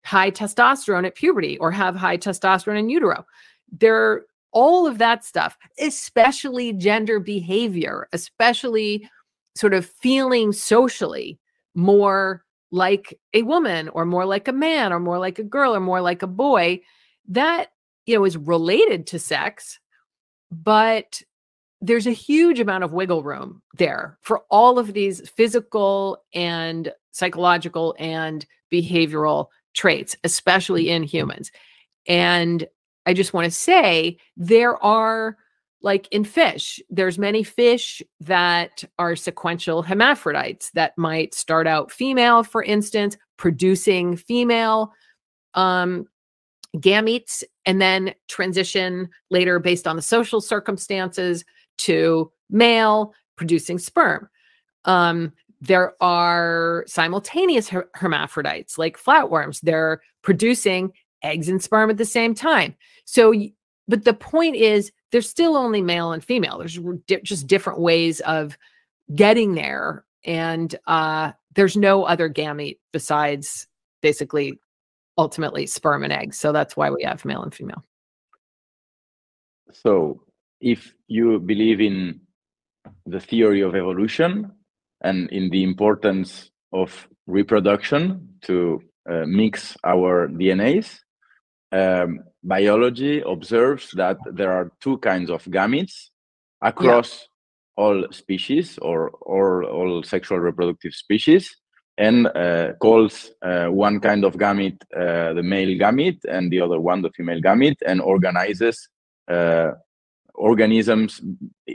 [0.04, 3.26] high testosterone at puberty or have high testosterone in utero.
[3.72, 9.08] There, all of that stuff, especially gender behavior, especially
[9.54, 11.38] sort of feeling socially
[11.74, 15.80] more like a woman or more like a man or more like a girl or
[15.80, 16.80] more like a boy
[17.28, 17.68] that
[18.06, 19.78] you know is related to sex
[20.50, 21.22] but
[21.80, 27.94] there's a huge amount of wiggle room there for all of these physical and psychological
[27.98, 31.52] and behavioral traits especially in humans.
[32.08, 32.66] And
[33.06, 35.36] i just want to say there are
[35.82, 42.42] like in fish there's many fish that are sequential hermaphrodites that might start out female
[42.42, 44.92] for instance producing female
[45.54, 46.06] um,
[46.76, 51.44] gametes and then transition later based on the social circumstances
[51.78, 54.28] to male producing sperm.
[54.84, 59.60] Um, there are simultaneous her- hermaphrodites like flatworms.
[59.62, 60.92] They're producing
[61.22, 62.76] eggs and sperm at the same time
[63.06, 63.32] so
[63.88, 66.58] but the point is there's still only male and female.
[66.58, 68.58] There's di- just different ways of
[69.14, 73.68] getting there and uh, there's no other gamete besides
[74.02, 74.58] basically
[75.16, 77.82] ultimately sperm and eggs so that's why we have male and female.
[79.72, 80.22] So
[80.60, 82.20] if you believe in
[83.06, 84.50] the theory of evolution
[85.02, 90.98] and in the importance of reproduction to uh, mix our dnas
[91.72, 96.10] um, biology observes that there are two kinds of gametes
[96.62, 97.28] across
[97.76, 97.84] yeah.
[97.84, 101.54] all species or, or all sexual reproductive species
[101.98, 106.78] and uh, calls uh, one kind of gamete uh, the male gamete and the other
[106.78, 108.88] one the female gamete and organizes
[109.28, 109.70] uh,
[110.34, 111.22] organisms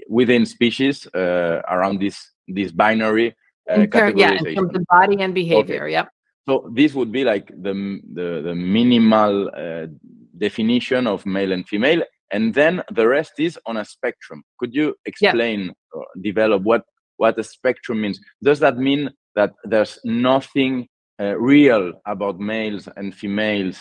[0.07, 3.35] within species uh, around this this binary
[3.69, 5.84] uh, yeah, in terms of body and behavior.
[5.84, 5.91] Okay.
[5.91, 6.09] Yep.
[6.47, 9.88] So this would be like the the, the minimal uh,
[10.38, 14.43] definition of male and female, and then the rest is on a spectrum.
[14.57, 16.84] Could you explain, or develop what
[17.18, 18.19] what a spectrum means?
[18.41, 20.88] Does that mean that there's nothing
[21.19, 23.77] uh, real about males and females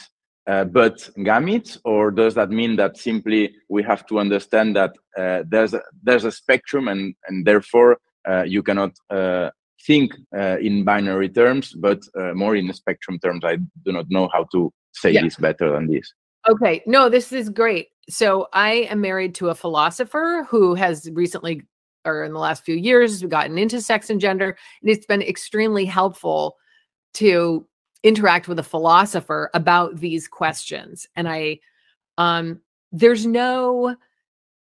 [0.46, 5.42] uh, but gametes, or does that mean that simply we have to understand that uh,
[5.48, 9.50] there's a, there's a spectrum and and therefore uh, you cannot uh,
[9.86, 13.44] think uh, in binary terms, but uh, more in spectrum terms.
[13.44, 15.22] I do not know how to say yeah.
[15.22, 16.12] this better than this.
[16.48, 17.88] Okay, no, this is great.
[18.08, 21.62] So I am married to a philosopher who has recently,
[22.04, 25.84] or in the last few years, gotten into sex and gender, and it's been extremely
[25.84, 26.56] helpful
[27.14, 27.66] to
[28.02, 31.06] interact with a philosopher about these questions.
[31.16, 31.60] And I,
[32.16, 32.60] um,
[32.92, 33.94] there's no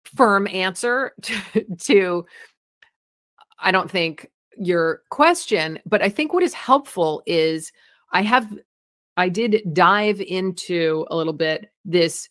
[0.04, 2.26] firm answer to, to
[3.58, 7.72] I don't think your question, but I think what is helpful is
[8.12, 8.52] I have
[9.16, 12.28] I did dive into a little bit this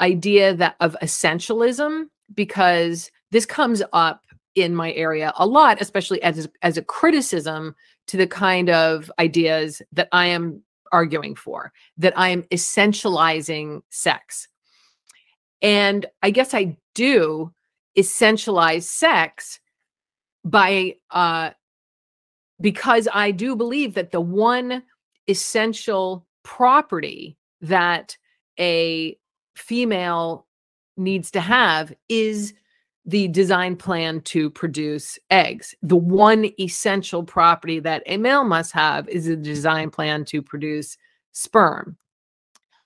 [0.00, 4.22] idea that of essentialism because this comes up
[4.54, 7.74] in my area a lot especially as as a criticism
[8.06, 10.62] to the kind of ideas that I am
[10.92, 14.48] arguing for that I am essentializing sex.
[15.62, 17.52] And I guess I do
[17.96, 19.58] essentialize sex
[20.44, 21.50] by uh
[22.60, 24.82] because I do believe that the one
[25.28, 28.16] essential property that
[28.58, 29.18] a
[29.56, 30.46] female
[30.96, 32.54] needs to have is
[33.04, 35.74] the design plan to produce eggs.
[35.82, 40.96] The one essential property that a male must have is a design plan to produce
[41.32, 41.96] sperm.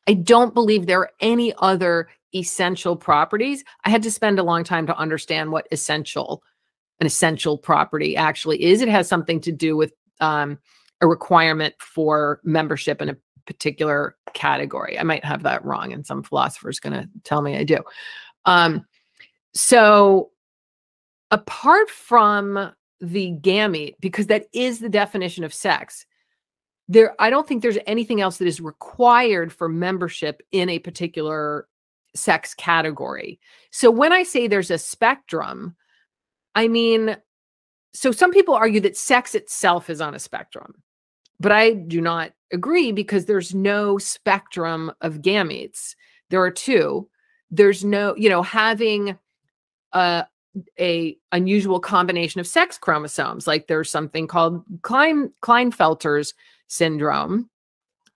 [0.08, 4.62] I don't believe there are any other essential properties, I had to spend a long
[4.64, 6.42] time to understand what essential
[7.00, 8.80] an essential property actually is.
[8.80, 10.58] It has something to do with um,
[11.00, 13.16] a requirement for membership in a
[13.46, 14.98] particular category.
[14.98, 17.78] I might have that wrong, and some philosopher is going to tell me I do.
[18.44, 18.86] Um,
[19.54, 20.30] so,
[21.30, 26.06] apart from the gamete, because that is the definition of sex,
[26.88, 31.68] there I don't think there's anything else that is required for membership in a particular
[32.14, 33.38] sex category.
[33.70, 35.76] So when I say there's a spectrum,
[36.56, 37.16] I mean,
[37.92, 40.74] so some people argue that sex itself is on a spectrum,
[41.38, 45.94] but I do not agree because there's no spectrum of gametes.
[46.30, 47.08] There are two.
[47.50, 49.16] There's no, you know, having
[49.92, 50.26] a
[50.80, 53.46] a unusual combination of sex chromosomes.
[53.46, 56.32] Like there's something called Klein Klinefelter's
[56.68, 57.50] syndrome,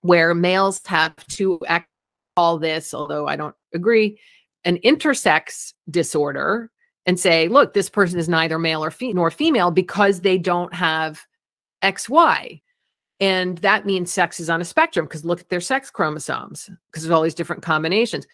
[0.01, 1.61] where males have to two
[2.37, 4.19] call this, although I don't agree,
[4.65, 6.71] an intersex disorder
[7.07, 10.73] and say, look, this person is neither male or fe- nor female because they don't
[10.75, 11.21] have
[11.83, 12.61] XY.
[13.21, 17.03] And that means sex is on a spectrum because look at their sex chromosomes because
[17.03, 18.27] there's all these different combinations.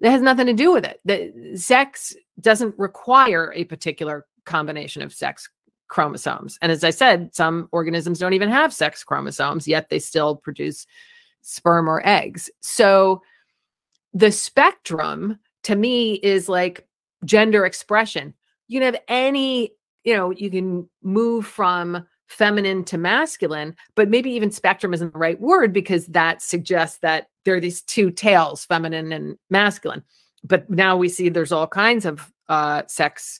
[0.00, 1.00] That has nothing to do with it.
[1.04, 5.48] The sex doesn't require a particular combination of sex
[5.88, 6.58] chromosomes.
[6.60, 10.86] And as I said, some organisms don't even have sex chromosomes, yet they still produce
[11.42, 12.50] sperm or eggs.
[12.60, 13.22] So
[14.12, 16.86] the spectrum to me is like
[17.26, 18.32] gender expression.
[18.68, 19.72] You can have any,
[20.04, 25.18] you know, you can move from feminine to masculine, but maybe even spectrum isn't the
[25.18, 30.02] right word because that suggests that there are these two tails, feminine and masculine.
[30.42, 33.38] But now we see there's all kinds of uh, sex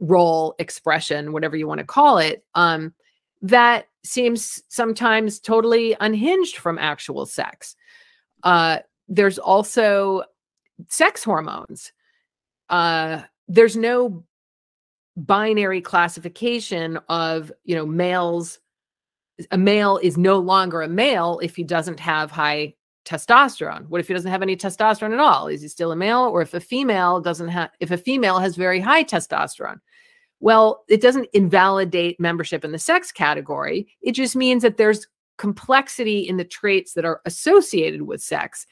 [0.00, 2.92] role expression, whatever you want to call it, um,
[3.42, 7.76] that seems sometimes totally unhinged from actual sex.
[8.42, 8.78] Uh,
[9.08, 10.22] there's also
[10.88, 11.92] sex hormones.
[12.74, 14.24] Uh, there's no
[15.16, 18.58] binary classification of you know males
[19.52, 22.74] a male is no longer a male if he doesn't have high
[23.04, 23.86] testosterone.
[23.86, 25.46] What if he doesn't have any testosterone at all?
[25.46, 26.22] Is he still a male?
[26.22, 29.78] Or if a female doesn't have if a female has very high testosterone?
[30.40, 33.86] Well it doesn't invalidate membership in the sex category.
[34.02, 35.06] It just means that there's
[35.38, 38.66] complexity in the traits that are associated with sex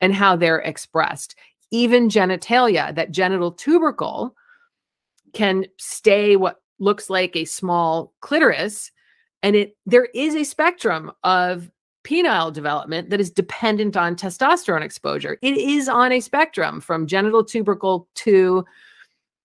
[0.00, 1.34] and how they're expressed
[1.70, 4.34] even genitalia that genital tubercle
[5.32, 8.90] can stay what looks like a small clitoris.
[9.42, 11.70] And it there is a spectrum of
[12.04, 15.38] penile development that is dependent on testosterone exposure.
[15.42, 18.64] It is on a spectrum from genital tubercle to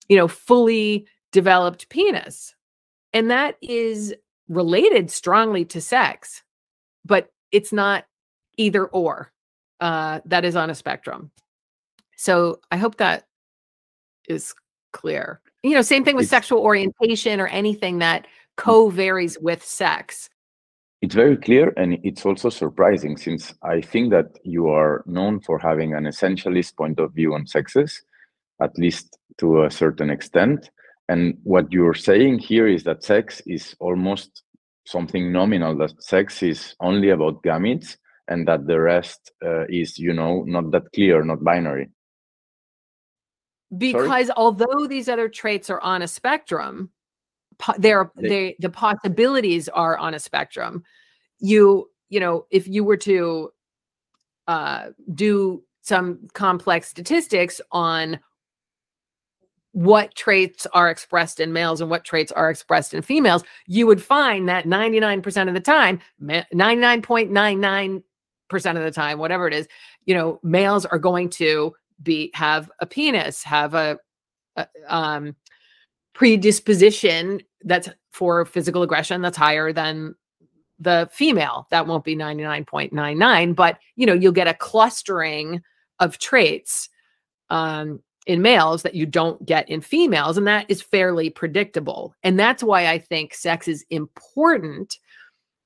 [0.08, 2.54] you know fully developed penis.
[3.12, 4.14] And that is
[4.48, 6.42] related strongly to sex
[7.04, 8.04] but it's not
[8.56, 9.32] either or
[9.80, 11.30] uh, that is on a spectrum
[12.16, 13.26] so i hope that
[14.28, 14.54] is
[14.92, 18.26] clear you know, same thing with it's, sexual orientation or anything that mm.
[18.56, 20.28] co varies with sex.
[21.00, 25.58] It's very clear and it's also surprising since I think that you are known for
[25.58, 28.02] having an essentialist point of view on sexes,
[28.62, 30.70] at least to a certain extent.
[31.08, 34.42] And what you're saying here is that sex is almost
[34.86, 37.96] something nominal, that sex is only about gametes
[38.28, 41.90] and that the rest uh, is, you know, not that clear, not binary
[43.78, 44.36] because Sorry?
[44.36, 46.90] although these other traits are on a spectrum
[47.78, 50.82] they're they the possibilities are on a spectrum
[51.38, 53.50] you you know if you were to
[54.48, 58.18] uh do some complex statistics on
[59.74, 64.00] what traits are expressed in males and what traits are expressed in females, you would
[64.00, 68.02] find that 99% of the time, 99.99%
[68.50, 69.66] of the time, whatever it is,
[70.06, 73.98] you know, males are going to be have a penis, have a,
[74.56, 75.36] a um,
[76.14, 80.14] predisposition that's for physical aggression that's higher than
[80.78, 81.66] the female.
[81.70, 85.62] That won't be 99.99, but you know, you'll get a clustering
[86.00, 86.88] of traits
[87.50, 90.36] um, in males that you don't get in females.
[90.36, 92.14] And that is fairly predictable.
[92.22, 94.98] And that's why I think sex is important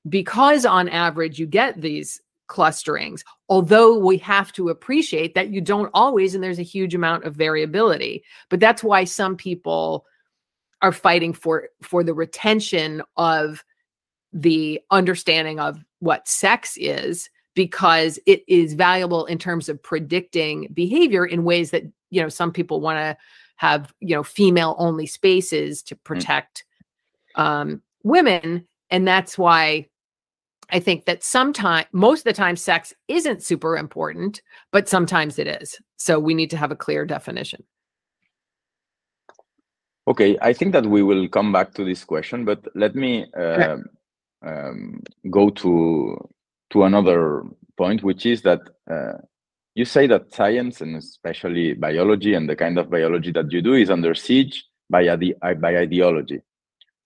[0.07, 5.91] because on average, you get these clusterings, although we have to appreciate that you don't
[5.93, 8.23] always, and there's a huge amount of variability.
[8.49, 10.05] But that's why some people
[10.81, 13.63] are fighting for for the retention of
[14.33, 21.25] the understanding of what sex is because it is valuable in terms of predicting behavior
[21.25, 23.17] in ways that you know some people want to
[23.57, 26.03] have you know female only spaces to mm.
[26.03, 26.63] protect
[27.37, 27.43] mm.
[27.43, 29.88] um, women and that's why
[30.71, 34.41] I think that sometimes, most of the time, sex isn't super important,
[34.71, 35.79] but sometimes it is.
[35.97, 37.63] So we need to have a clear definition.
[40.07, 43.77] Okay, I think that we will come back to this question, but let me uh,
[44.45, 46.17] um, go to
[46.71, 47.43] to another
[47.77, 49.17] point, which is that uh,
[49.75, 53.73] you say that science and especially biology and the kind of biology that you do
[53.73, 56.41] is under siege by by ideology.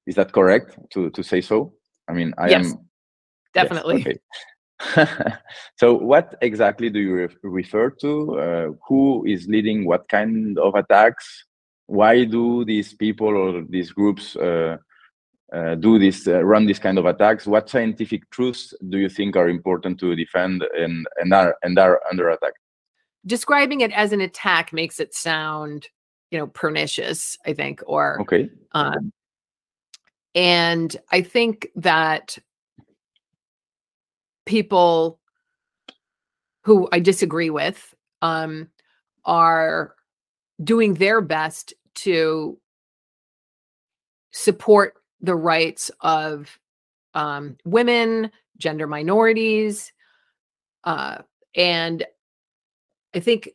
[0.05, 1.73] Is that correct to to say so?
[2.07, 2.89] I mean, I yes, am
[3.53, 3.97] definitely.
[3.97, 4.19] Yes, okay.
[5.75, 8.39] so, what exactly do you re refer to?
[8.39, 11.45] Uh, who is leading what kind of attacks?
[11.87, 14.77] Why do these people or these groups uh,
[15.53, 17.45] uh, do this, uh, run this kind of attacks?
[17.45, 22.01] What scientific truths do you think are important to defend and and are and are
[22.09, 22.53] under attack?
[23.25, 25.87] Describing it as an attack makes it sound,
[26.31, 27.37] you know, pernicious.
[27.45, 28.49] I think, or okay.
[28.73, 29.13] Um,
[30.35, 32.37] and I think that
[34.45, 35.19] people
[36.63, 38.69] who I disagree with um,
[39.25, 39.95] are
[40.63, 42.57] doing their best to
[44.31, 46.59] support the rights of
[47.13, 49.91] um, women, gender minorities,
[50.83, 51.19] uh,
[51.55, 52.05] and
[53.13, 53.49] I think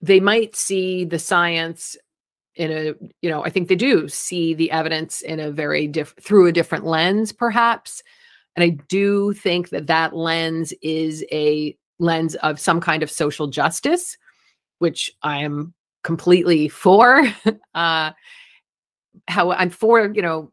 [0.00, 1.96] they might see the science
[2.56, 6.22] in a you know i think they do see the evidence in a very different
[6.22, 8.02] through a different lens perhaps
[8.56, 13.46] and i do think that that lens is a lens of some kind of social
[13.46, 14.16] justice
[14.78, 17.22] which i am completely for.
[17.74, 18.12] Uh
[19.28, 20.52] how i'm for you know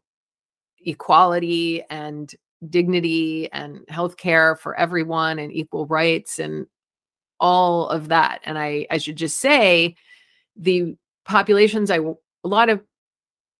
[0.86, 2.34] equality and
[2.68, 6.66] dignity and healthcare for everyone and equal rights and
[7.40, 8.40] all of that.
[8.44, 9.94] And i i should just say
[10.56, 12.82] the populations I a lot of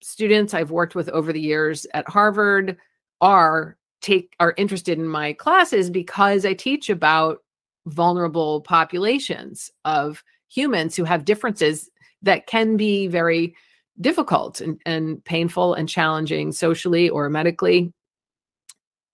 [0.02, 2.76] students I've worked with over the years at Harvard
[3.20, 7.38] are take are interested in my classes because I teach about
[7.86, 11.88] vulnerable populations of humans who have differences
[12.22, 13.54] that can be very
[14.00, 17.92] difficult and, and painful and challenging socially or medically.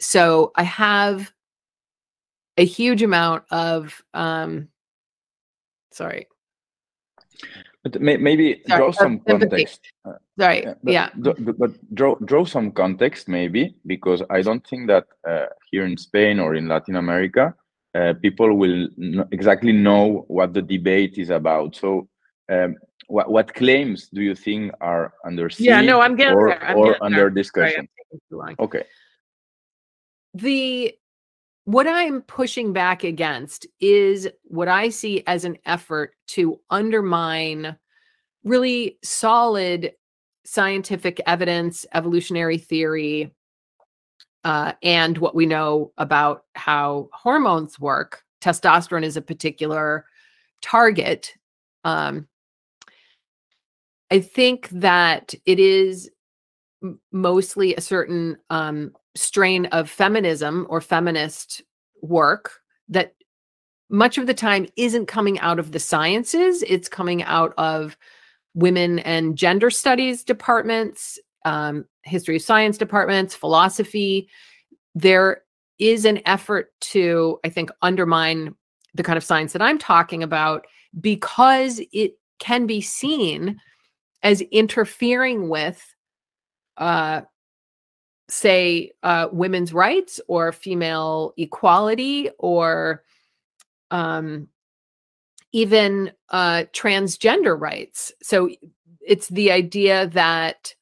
[0.01, 1.33] So I have
[2.57, 4.69] a huge amount of um
[5.93, 6.27] sorry
[7.91, 9.81] but may, maybe Sorry, draw some context.
[10.05, 11.11] Uh, Sorry, yeah.
[11.17, 15.97] But, but, draw draw some context maybe because I don't think that uh, here in
[15.97, 17.55] Spain or in Latin America
[17.95, 18.89] uh, people will
[19.33, 21.77] exactly know what the debate is about.
[21.77, 22.09] So.
[22.51, 22.77] Um,
[23.09, 26.63] what, what claims do you think are under yeah, no, I'm getting or, there.
[26.63, 27.31] I'm or getting under there.
[27.31, 27.89] discussion?
[28.31, 28.85] Sorry, okay.
[30.35, 30.95] The
[31.69, 37.77] what I'm pushing back against is what I see as an effort to undermine
[38.43, 39.93] really solid
[40.47, 43.35] scientific evidence, evolutionary theory,
[44.45, 48.23] uh, and what we know about how hormones work.
[48.41, 50.07] Testosterone is a particular
[50.63, 51.35] target.
[51.85, 52.29] Um,
[54.11, 56.11] I think that it is
[57.13, 61.63] mostly a certain um, strain of feminism or feminist
[62.03, 63.15] work that
[63.91, 66.63] much of the time isn't coming out of the sciences.
[66.67, 67.97] It's coming out of
[68.55, 74.29] women and gender studies departments um, history of science departments philosophy.
[74.95, 75.43] There
[75.79, 78.55] is an effort to i think undermine
[78.95, 80.67] the kind of science that i'm talking about
[81.01, 83.59] because it can be seen
[84.23, 85.95] as interfering with
[86.77, 87.21] uh,
[88.29, 93.03] say uh, women's rights or female equality or
[93.91, 94.49] um,
[95.53, 98.13] even uh, transgender rights.
[98.23, 98.51] So
[99.01, 100.75] it's the idea that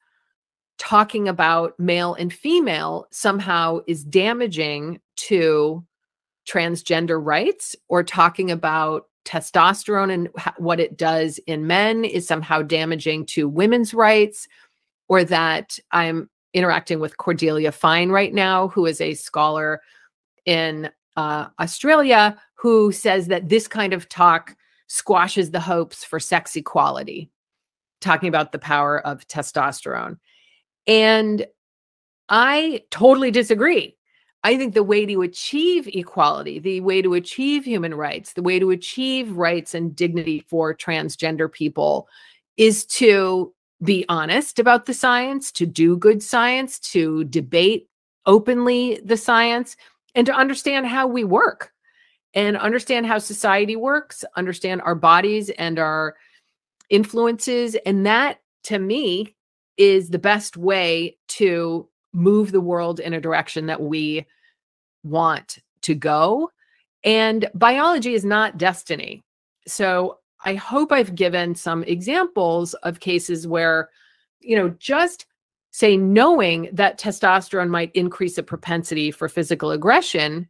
[0.77, 5.83] talking about male and female somehow is damaging to
[6.47, 13.25] transgender rights or talking about testosterone and what it does in men is somehow damaging
[13.25, 14.47] to women's rights
[15.09, 19.81] or that I'm interacting with Cordelia Fine right now, who is a scholar
[20.45, 24.55] in uh, Australia, who says that this kind of talk
[24.87, 27.29] squashes the hopes for sex equality,
[28.01, 30.17] talking about the power of testosterone.
[30.87, 31.45] And
[32.29, 33.95] I totally disagree.
[34.43, 38.59] I think the way to achieve equality, the way to achieve human rights, the way
[38.59, 42.07] to achieve rights and dignity for transgender people
[42.55, 47.87] is to be honest about the science, to do good science, to debate
[48.25, 49.77] openly the science,
[50.15, 51.71] and to understand how we work
[52.33, 56.15] and understand how society works, understand our bodies and our
[56.89, 57.75] influences.
[57.85, 59.35] And that, to me,
[59.77, 64.25] is the best way to move the world in a direction that we
[65.03, 66.51] want to go.
[67.03, 69.23] And biology is not destiny.
[69.67, 70.17] So
[70.47, 73.89] I hope I've given some examples of cases where,
[74.39, 75.25] you know, just
[75.71, 80.47] say knowing that testosterone might increase a propensity for physical aggression,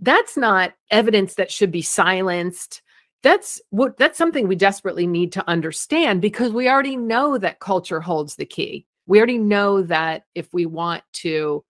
[0.00, 2.82] that's not evidence that should be silenced.
[3.22, 8.00] That's what that's something we desperately need to understand because we already know that culture
[8.00, 8.84] holds the key.
[9.06, 11.64] We already know that if we want to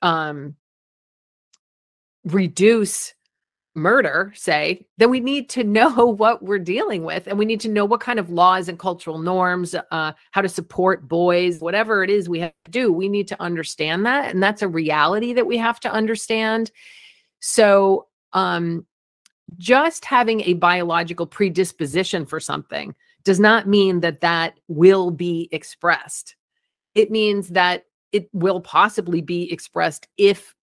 [0.00, 0.56] um
[2.24, 3.12] reduce
[3.74, 7.68] murder, say, then we need to know what we're dealing with and we need to
[7.68, 12.10] know what kind of laws and cultural norms, uh, how to support boys, whatever it
[12.10, 12.92] is we have to do.
[12.92, 14.30] We need to understand that.
[14.30, 16.70] And that's a reality that we have to understand.
[17.40, 18.86] So, um,
[19.58, 22.94] just having a biological predisposition for something
[23.24, 26.36] does not mean that that will be expressed.
[26.94, 30.54] It means that it will possibly be expressed if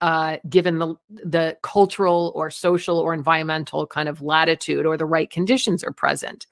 [0.00, 5.30] uh, given the the cultural or social or environmental kind of latitude or the right
[5.30, 6.46] conditions are present.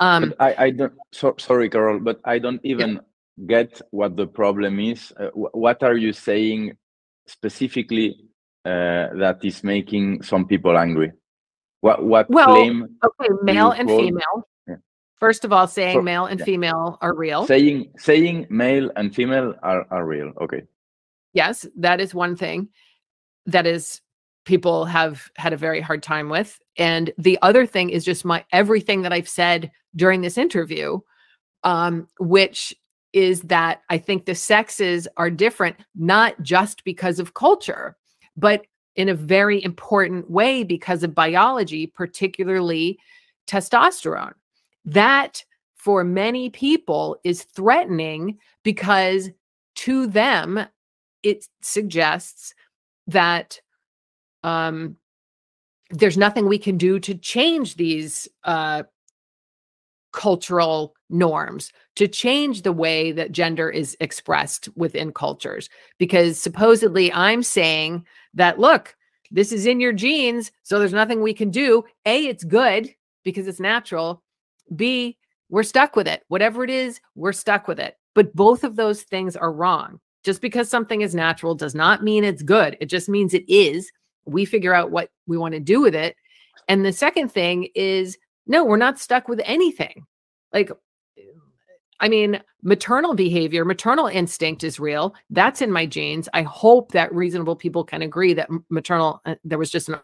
[0.00, 0.92] Um, I, I don't.
[1.12, 3.46] So, sorry, Carole, but I don't even yeah.
[3.46, 5.12] get what the problem is.
[5.18, 6.76] Uh, what are you saying
[7.26, 8.16] specifically
[8.64, 11.12] uh, that is making some people angry?
[11.80, 12.96] What what well, claim?
[13.04, 14.48] Okay, male and female.
[14.66, 14.76] Yeah.
[15.16, 16.46] First of all, saying so, male and yeah.
[16.46, 17.46] female are real.
[17.46, 20.32] Saying saying male and female are, are real.
[20.40, 20.62] Okay.
[21.32, 22.68] Yes, that is one thing
[23.46, 24.00] that is
[24.44, 26.60] people have had a very hard time with.
[26.76, 31.00] And the other thing is just my everything that I've said during this interview,
[31.64, 32.74] um, which
[33.12, 37.96] is that I think the sexes are different, not just because of culture,
[38.36, 38.64] but
[38.96, 42.98] in a very important way because of biology, particularly
[43.46, 44.34] testosterone.
[44.84, 45.44] That
[45.76, 49.30] for many people is threatening because
[49.76, 50.66] to them,
[51.22, 52.54] it suggests
[53.06, 53.60] that
[54.42, 54.96] um,
[55.90, 58.82] there's nothing we can do to change these uh,
[60.12, 65.68] cultural norms, to change the way that gender is expressed within cultures.
[65.98, 68.04] Because supposedly I'm saying
[68.34, 68.94] that, look,
[69.30, 71.84] this is in your genes, so there's nothing we can do.
[72.04, 72.94] A, it's good
[73.24, 74.22] because it's natural.
[74.74, 75.16] B,
[75.48, 76.22] we're stuck with it.
[76.28, 77.96] Whatever it is, we're stuck with it.
[78.14, 80.00] But both of those things are wrong.
[80.22, 82.76] Just because something is natural does not mean it's good.
[82.80, 83.90] It just means it is.
[84.24, 86.16] We figure out what we want to do with it.
[86.68, 88.16] And the second thing is
[88.46, 90.04] no, we're not stuck with anything.
[90.52, 90.70] Like,
[92.00, 95.14] I mean, maternal behavior, maternal instinct is real.
[95.30, 96.28] That's in my genes.
[96.34, 99.96] I hope that reasonable people can agree that maternal, uh, there was just an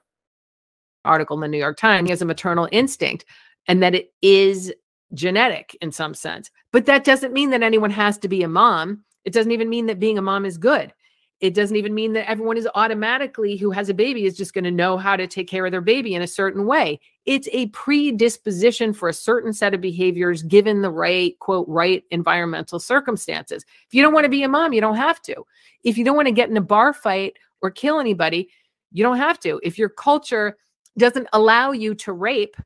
[1.04, 3.24] article in the New York Times, has a maternal instinct
[3.66, 4.72] and that it is
[5.14, 6.50] genetic in some sense.
[6.72, 9.04] But that doesn't mean that anyone has to be a mom.
[9.24, 10.92] It doesn't even mean that being a mom is good.
[11.40, 14.64] It doesn't even mean that everyone is automatically who has a baby is just going
[14.64, 16.98] to know how to take care of their baby in a certain way.
[17.26, 22.80] It's a predisposition for a certain set of behaviors given the right, quote, right environmental
[22.80, 23.64] circumstances.
[23.86, 25.44] If you don't want to be a mom, you don't have to.
[25.84, 28.50] If you don't want to get in a bar fight or kill anybody,
[28.90, 29.60] you don't have to.
[29.62, 30.56] If your culture
[30.96, 32.56] doesn't allow you to rape,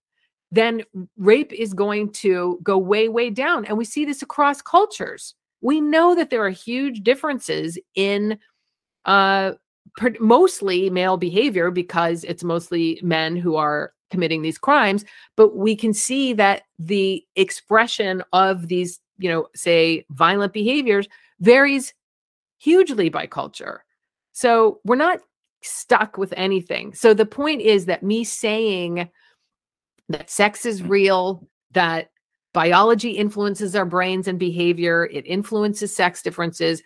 [0.50, 0.82] then
[1.18, 3.66] rape is going to go way, way down.
[3.66, 8.38] And we see this across cultures we know that there are huge differences in
[9.06, 9.52] uh,
[10.20, 15.04] mostly male behavior because it's mostly men who are committing these crimes
[15.36, 21.08] but we can see that the expression of these you know say violent behaviors
[21.40, 21.94] varies
[22.62, 23.84] hugely by culture.
[24.32, 25.18] So we're not
[25.62, 26.94] stuck with anything.
[26.94, 29.10] So the point is that me saying
[30.08, 32.10] that sex is real that
[32.52, 36.82] biology influences our brains and behavior, it influences sex differences.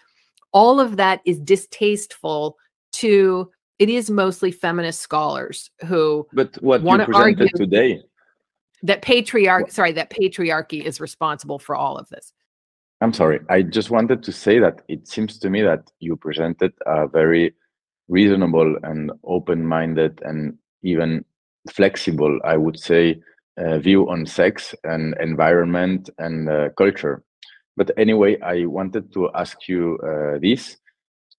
[0.52, 2.56] All of that is distasteful
[2.93, 8.01] to it is mostly feminist scholars who but what want to argue today
[8.82, 12.32] that patriarch sorry that patriarchy is responsible for all of this
[13.01, 16.72] i'm sorry i just wanted to say that it seems to me that you presented
[16.86, 17.55] a very
[18.09, 21.24] reasonable and open-minded and even
[21.70, 23.20] flexible i would say
[23.58, 27.22] uh, view on sex and environment and uh, culture.
[27.76, 30.76] But anyway, I wanted to ask you uh, this.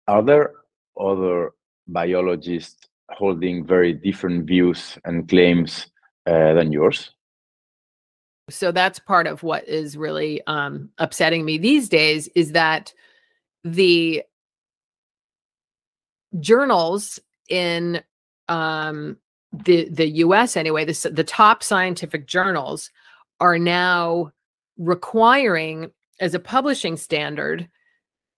[0.08, 0.54] Are there
[1.00, 1.52] other
[1.88, 5.88] biologists holding very different views and claims
[6.26, 7.12] uh, than yours?
[8.50, 12.94] So that's part of what is really um, upsetting me these days is that
[13.64, 14.24] the
[16.40, 17.20] journals
[17.50, 18.02] in
[18.48, 19.18] um,
[19.52, 22.92] the the US anyway, the the top scientific journals
[23.40, 24.32] are now
[24.78, 27.68] requiring as a publishing standard,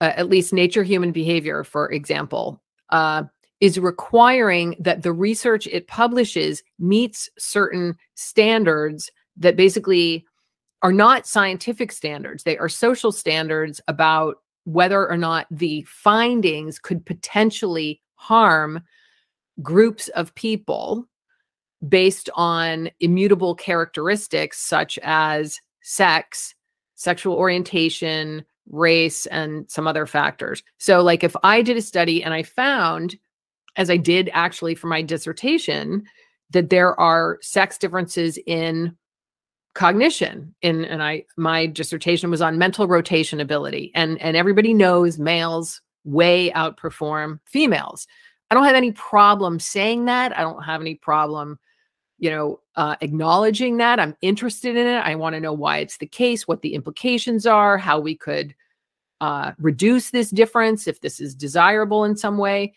[0.00, 3.24] uh, at least Nature Human Behavior, for example, uh,
[3.60, 10.26] is requiring that the research it publishes meets certain standards that basically
[10.82, 12.42] are not scientific standards.
[12.42, 18.82] They are social standards about whether or not the findings could potentially harm
[19.62, 21.06] groups of people
[21.88, 26.54] based on immutable characteristics such as sex,
[26.94, 30.62] sexual orientation, race, and some other factors.
[30.78, 33.16] So, like if I did a study and I found,
[33.76, 36.04] as I did actually for my dissertation,
[36.50, 38.96] that there are sex differences in
[39.74, 45.16] cognition in and i my dissertation was on mental rotation ability and and everybody knows
[45.16, 48.08] males way outperform females
[48.50, 51.58] i don't have any problem saying that i don't have any problem
[52.18, 55.98] you know uh, acknowledging that i'm interested in it i want to know why it's
[55.98, 58.54] the case what the implications are how we could
[59.20, 62.72] uh, reduce this difference if this is desirable in some way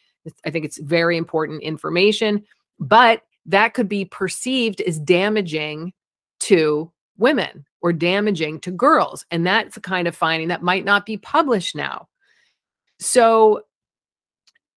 [0.46, 2.44] i think it's very important information
[2.80, 5.94] but that could be perceived as damaging
[6.40, 9.26] to women or damaging to girls.
[9.32, 12.08] And that's the kind of finding that might not be published now.
[13.00, 13.64] So,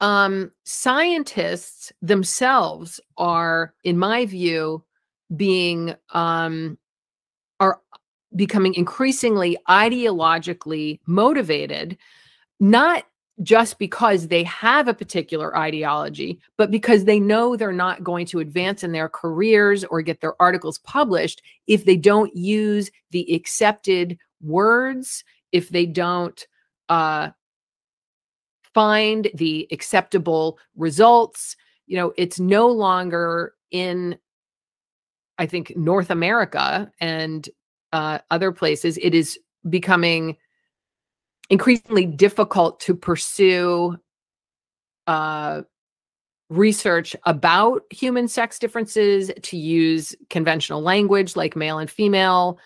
[0.01, 4.85] um, scientists themselves are, in my view,
[5.35, 6.79] being um,
[7.61, 7.81] are
[8.35, 11.97] becoming increasingly ideologically motivated,
[12.61, 13.05] not
[13.43, 18.41] just because they have a particular ideology, but because they know they're not going to
[18.41, 24.19] advance in their careers or get their articles published if they don't use the accepted
[24.43, 26.47] words, if they don't
[26.89, 27.29] uh,
[28.77, 31.57] find the acceptable results.
[31.87, 34.19] You know, it's no longer in,
[35.39, 37.49] I think, North America and
[37.95, 38.99] uh, other places.
[38.99, 39.39] It is
[39.71, 40.37] becoming
[41.49, 43.97] increasingly difficult to pursue
[45.07, 45.63] uh,
[46.51, 52.59] research about human sex differences, to use conventional language like male and female.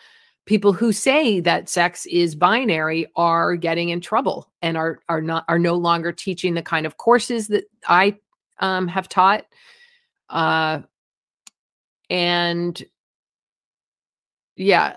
[0.51, 5.45] People who say that sex is binary are getting in trouble and are are not
[5.47, 8.19] are no longer teaching the kind of courses that I
[8.59, 9.47] um, have taught.
[10.29, 10.81] Uh,
[12.11, 12.83] and
[14.57, 14.97] yeah,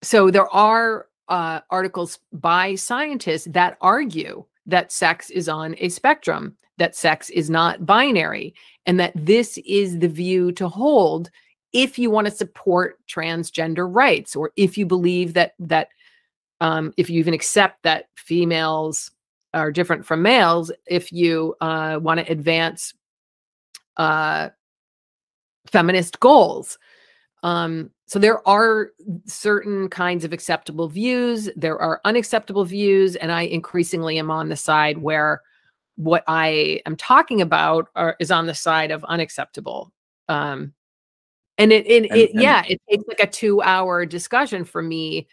[0.00, 6.56] so there are uh, articles by scientists that argue that sex is on a spectrum,
[6.78, 8.54] that sex is not binary,
[8.86, 11.30] and that this is the view to hold
[11.72, 15.88] if you want to support transgender rights, or if you believe that that
[16.60, 19.10] um, if you even accept that females
[19.54, 22.94] are different from males, if you uh, want to advance
[23.96, 24.50] uh,
[25.66, 26.78] feminist goals.
[27.42, 28.90] Um, so there are
[29.24, 34.56] certain kinds of acceptable views, there are unacceptable views, and I increasingly am on the
[34.56, 35.40] side where
[35.96, 39.92] what I am talking about are, is on the side of unacceptable.
[40.28, 40.74] Um,
[41.60, 44.82] and it, it, and, it and, yeah, it takes like a two hour discussion for
[44.82, 45.28] me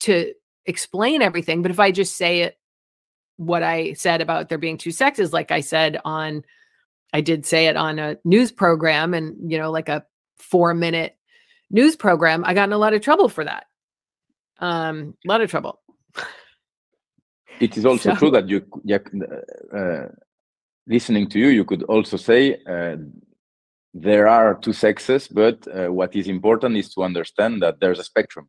[0.00, 0.32] to
[0.66, 1.62] explain everything.
[1.62, 2.58] But if I just say it,
[3.36, 6.44] what I said about there being two sexes, like I said on,
[7.14, 10.04] I did say it on a news program and, you know, like a
[10.36, 11.16] four minute
[11.70, 13.64] news program, I got in a lot of trouble for that.
[14.58, 15.80] Um, a lot of trouble.
[17.58, 18.62] It is also so, true that you,
[19.74, 20.08] uh,
[20.86, 22.96] listening to you, you could also say uh,
[23.94, 28.04] there are two sexes, but uh, what is important is to understand that there's a
[28.04, 28.48] spectrum.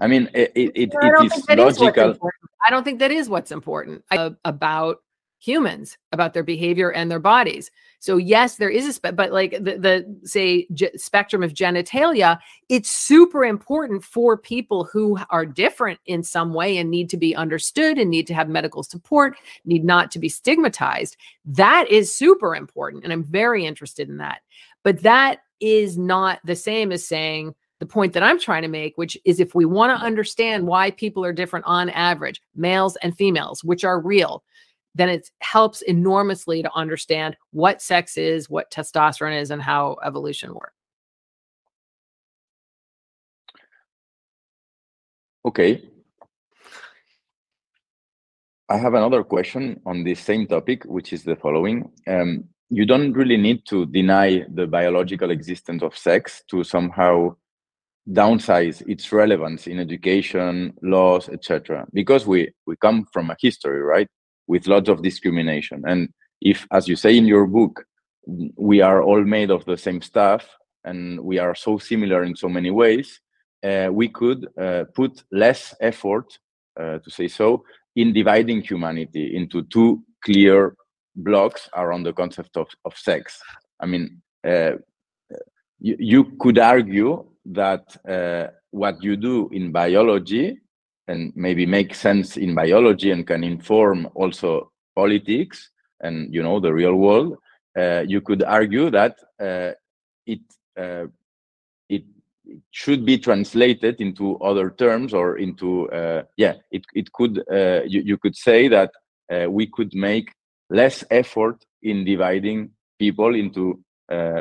[0.00, 2.10] I mean, it, it, it, it is logical.
[2.10, 2.18] Is
[2.66, 4.98] I don't think that is what's important uh, about
[5.44, 7.70] humans about their behavior and their bodies.
[7.98, 12.38] So yes, there is a spe- but like the, the say ge- spectrum of genitalia,
[12.68, 17.36] it's super important for people who are different in some way and need to be
[17.36, 21.16] understood and need to have medical support, need not to be stigmatized.
[21.44, 24.40] That is super important and I'm very interested in that.
[24.82, 28.96] But that is not the same as saying the point that I'm trying to make,
[28.96, 33.16] which is if we want to understand why people are different on average, males and
[33.16, 34.42] females, which are real,
[34.94, 40.54] then it helps enormously to understand what sex is, what testosterone is, and how evolution
[40.54, 40.74] works.
[45.46, 45.82] Okay.
[48.68, 51.90] I have another question on this same topic, which is the following.
[52.08, 57.36] Um, you don't really need to deny the biological existence of sex to somehow
[58.08, 61.86] downsize its relevance in education, laws, etc.
[61.92, 64.08] Because we we come from a history, right?
[64.46, 65.82] With lots of discrimination.
[65.86, 66.08] And
[66.40, 67.84] if, as you say in your book,
[68.56, 70.48] we are all made of the same stuff
[70.84, 73.20] and we are so similar in so many ways,
[73.62, 76.38] uh, we could uh, put less effort,
[76.78, 77.64] uh, to say so,
[77.96, 80.76] in dividing humanity into two clear
[81.16, 83.40] blocks around the concept of, of sex.
[83.80, 84.72] I mean, uh,
[85.80, 90.58] you, you could argue that uh, what you do in biology
[91.08, 95.70] and maybe make sense in biology and can inform also politics
[96.00, 97.36] and you know the real world
[97.78, 99.72] uh, you could argue that uh,
[100.26, 100.40] it
[100.78, 101.06] uh,
[101.88, 102.04] it
[102.70, 108.00] should be translated into other terms or into uh, yeah it, it could uh, you,
[108.02, 108.90] you could say that
[109.32, 110.32] uh, we could make
[110.70, 113.80] less effort in dividing people into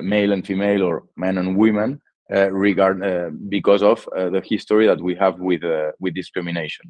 [0.01, 1.99] male and female or men and women
[2.31, 5.61] Uh, regard uh, because of uh, the history that we have with
[5.99, 6.89] with discrimination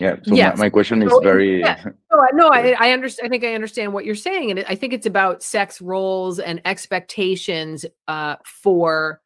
[0.00, 0.58] yeah so yes.
[0.58, 1.80] my, my, question is so, very yeah.
[2.12, 4.92] no, no I, I understand i think i understand what you're saying and i think
[4.92, 9.22] it's about sex roles and expectations uh, for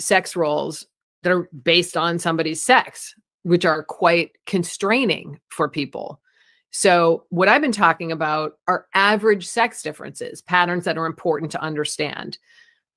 [0.00, 0.86] sex roles
[1.24, 6.22] that are based on somebody's sex which are quite constraining for people
[6.70, 11.60] so what i've been talking about are average sex differences patterns that are important to
[11.60, 12.38] understand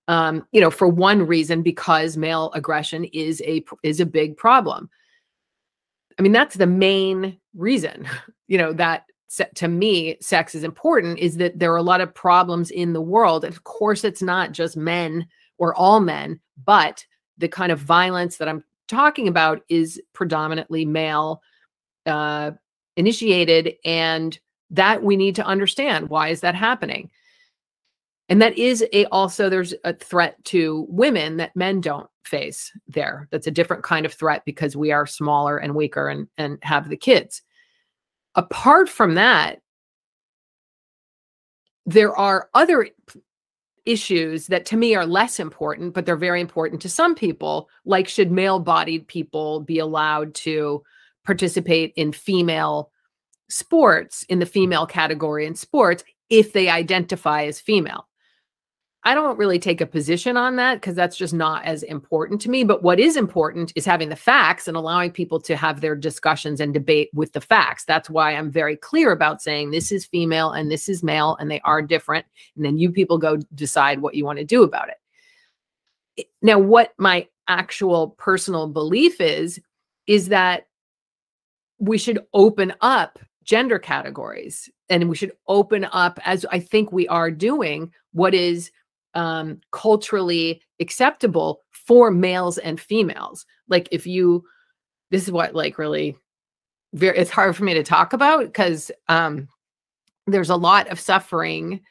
[0.08, 4.90] um, you know for one reason because male aggression is a is a big problem
[6.20, 8.08] I mean, that's the main reason,
[8.48, 9.06] you know, that
[9.56, 13.02] to me, sex is important is that there are a lot of problems in the
[13.02, 13.46] world.
[13.46, 15.28] And of course, it's not just men
[15.60, 17.06] or all men, but
[17.38, 21.42] the kind of violence that I'm talking about is predominantly male
[22.08, 22.52] uh,
[23.00, 23.74] initiated.
[23.84, 24.38] And
[24.70, 26.10] that we need to understand.
[26.10, 27.10] Why is that happening?
[28.30, 33.28] and that is a also there's a threat to women that men don't face there
[33.32, 36.90] that's a different kind of threat because we are smaller and weaker and and have
[36.90, 37.42] the kids
[38.36, 39.60] apart from that
[41.86, 42.88] there are other
[43.86, 48.08] issues that to me are less important but they're very important to some people like
[48.08, 50.84] should male bodied people be allowed to
[51.26, 52.92] participate in female
[53.50, 58.10] sports in the female category in sports if they identify as female
[59.04, 62.50] I don't really take a position on that because that's just not as important to
[62.50, 62.66] me.
[62.66, 66.60] But what is important is having the facts and allowing people to have their discussions
[66.60, 67.86] and debate with the facts.
[67.86, 71.50] That's why I'm very clear about saying this is female and this is male and
[71.50, 72.26] they are different.
[72.58, 76.28] And then you people go decide what you want to do about it.
[76.42, 79.62] Now, what my actual personal belief is,
[80.08, 80.68] is that
[81.80, 87.08] we should open up gender categories and we should open up, as I think we
[87.08, 88.72] are doing, what is
[89.16, 93.46] um, culturally acceptable for males and females.
[93.68, 94.44] Like if you,
[95.12, 96.16] this is what like really
[96.94, 99.48] very it's hard for me to talk about because um,
[100.28, 101.82] there's a lot of suffering,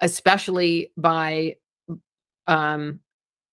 [0.00, 1.56] especially by
[2.46, 3.00] um,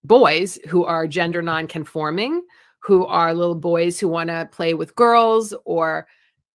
[0.03, 2.41] boys who are gender non-conforming,
[2.83, 6.05] who are little boys who want to play with girls or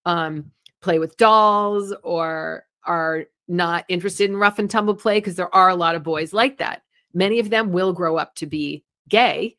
[0.05, 0.51] um,
[0.83, 5.71] play with dolls or are not interested in rough and tumble play because there are
[5.71, 6.83] a lot of boys like that.
[7.15, 9.57] Many of them will grow up to be gay,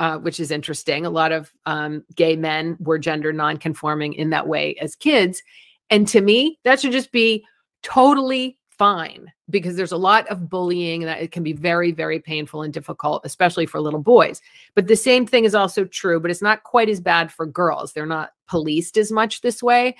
[0.00, 1.06] uh, which is interesting.
[1.06, 5.40] A lot of um, gay men were gender nonconforming in that way as kids.
[5.88, 7.44] And to me, that should just be
[7.84, 12.20] totally fine because there's a lot of bullying and that it can be very, very
[12.20, 14.40] painful and difficult, especially for little boys.
[14.74, 17.92] But the same thing is also true, but it's not quite as bad for girls.
[17.92, 19.96] They're not policed as much this way.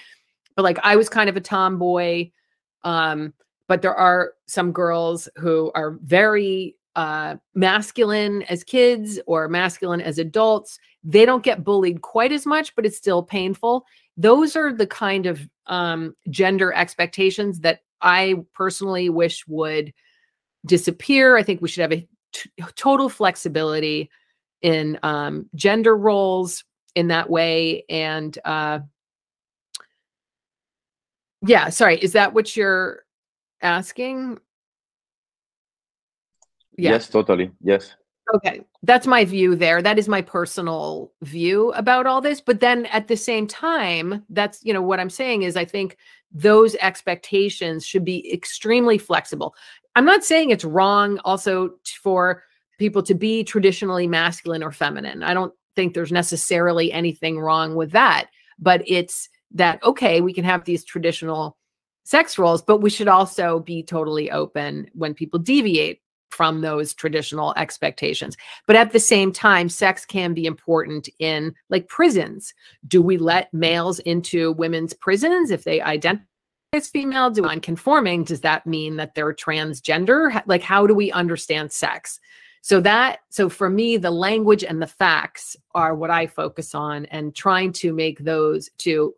[0.54, 2.30] But like I was kind of a tomboy
[2.84, 3.34] um,
[3.66, 10.18] but there are some girls who are very uh, masculine as kids or masculine as
[10.18, 10.78] adults.
[11.04, 13.84] They don't get bullied quite as much, but it's still painful.
[14.16, 19.92] Those are the kind of um, gender expectations that I personally wish would
[20.66, 21.36] disappear.
[21.36, 24.10] I think we should have a t- total flexibility
[24.62, 26.64] in um, gender roles
[26.94, 27.84] in that way.
[27.88, 28.80] And uh,
[31.46, 31.98] yeah, sorry.
[31.98, 33.04] Is that what you're
[33.62, 34.38] asking?
[36.76, 36.92] Yeah.
[36.92, 37.50] Yes, totally.
[37.62, 37.94] Yes.
[38.34, 38.60] Okay.
[38.82, 39.80] That's my view there.
[39.80, 42.40] That is my personal view about all this.
[42.40, 45.96] But then at the same time, that's, you know, what I'm saying is I think
[46.30, 49.54] those expectations should be extremely flexible.
[49.96, 51.70] I'm not saying it's wrong also
[52.02, 52.42] for
[52.78, 55.22] people to be traditionally masculine or feminine.
[55.22, 58.26] I don't think there's necessarily anything wrong with that,
[58.58, 61.56] but it's that okay we can have these traditional
[62.04, 66.00] sex roles but we should also be totally open when people deviate
[66.30, 68.36] from those traditional expectations.
[68.66, 72.54] But at the same time sex can be important in like prisons.
[72.86, 76.24] Do we let males into women's prisons if they identify
[76.74, 77.30] as female?
[77.30, 80.42] Do non-conforming does that mean that they're transgender?
[80.46, 82.20] Like how do we understand sex?
[82.60, 87.06] So that so for me the language and the facts are what i focus on
[87.06, 89.14] and trying to make those to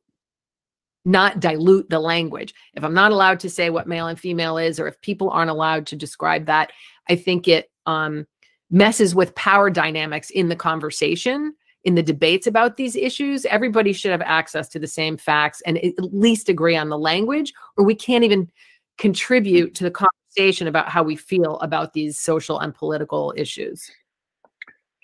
[1.05, 2.55] not dilute the language.
[2.75, 5.51] If I'm not allowed to say what male and female is, or if people aren't
[5.51, 6.73] allowed to describe that,
[7.11, 8.27] I think it um,
[8.71, 11.55] messes with power dynamics in the conversation,
[11.85, 13.45] in the debates about these issues.
[13.47, 17.53] Everybody should have access to the same facts and at least agree on the language,
[17.77, 18.51] or we can't even
[18.97, 23.91] contribute to the conversation about how we feel about these social and political issues.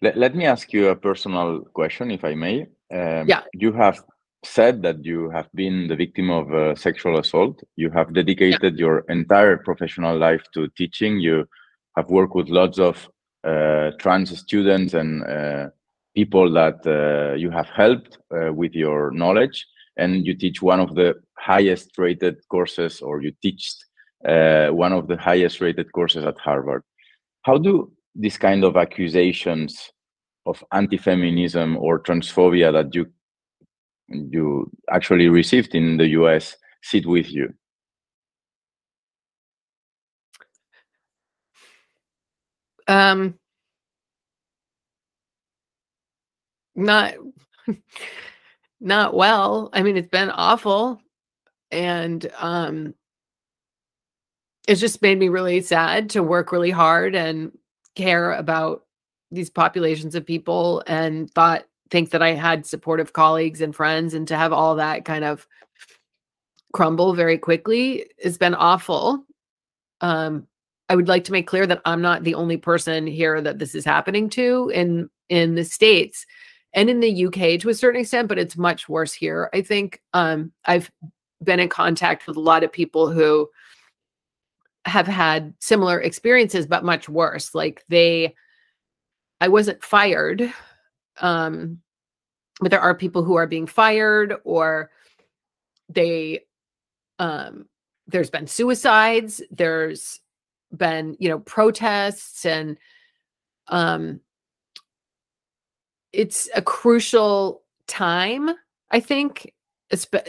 [0.02, 2.62] Let, let me ask you a personal question, if I may.
[2.94, 3.42] Um, yeah.
[3.54, 4.04] You have
[4.44, 7.60] said that you have been the victim of uh, sexual assault.
[7.74, 8.84] You have dedicated yeah.
[8.84, 11.18] your entire professional life to teaching.
[11.18, 11.48] You
[11.96, 13.08] have worked with lots of
[13.44, 15.68] uh, trans students and uh,
[16.14, 19.66] people that uh, you have helped uh, with your knowledge.
[19.96, 23.74] And you teach one of the highest rated courses, or you teach
[24.28, 26.82] uh, one of the highest rated courses at Harvard.
[27.42, 29.90] How do these kind of accusations
[30.44, 33.06] of anti-feminism or transphobia that you
[34.08, 37.52] you actually received in the US sit with you?
[42.88, 43.38] Um,
[46.74, 47.14] not
[48.80, 49.70] not well.
[49.72, 51.00] I mean, it's been awful,
[51.70, 52.94] and um,
[54.68, 57.56] it's just made me really sad to work really hard and
[57.94, 58.84] care about
[59.30, 64.26] these populations of people and thought think that I had supportive colleagues and friends and
[64.28, 65.46] to have all that kind of
[66.72, 69.24] crumble very quickly has been awful.
[70.00, 70.46] Um,
[70.88, 73.74] I would like to make clear that I'm not the only person here that this
[73.74, 76.26] is happening to in in the states
[76.74, 79.50] and in the UK to a certain extent, but it's much worse here.
[79.52, 80.90] I think um, I've
[81.42, 83.48] been in contact with a lot of people who
[84.84, 87.54] have had similar experiences, but much worse.
[87.54, 88.34] Like they,
[89.40, 90.52] I wasn't fired
[91.20, 91.78] um,
[92.60, 94.90] but there are people who are being fired or
[95.88, 96.40] they
[97.18, 97.66] um
[98.08, 100.20] there's been suicides there's
[100.76, 102.76] been you know protests and
[103.68, 104.20] um
[106.12, 108.50] it's a crucial time
[108.90, 109.52] i think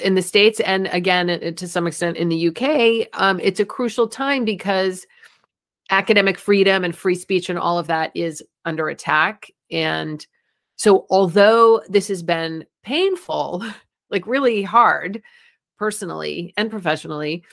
[0.04, 4.08] in the states and again to some extent in the uk um, it's a crucial
[4.08, 5.06] time because
[5.90, 9.50] academic freedom and free speech and all of that is under attack.
[9.72, 10.26] And
[10.76, 13.64] so, although this has been painful,
[14.10, 15.22] like really hard
[15.78, 17.44] personally and professionally,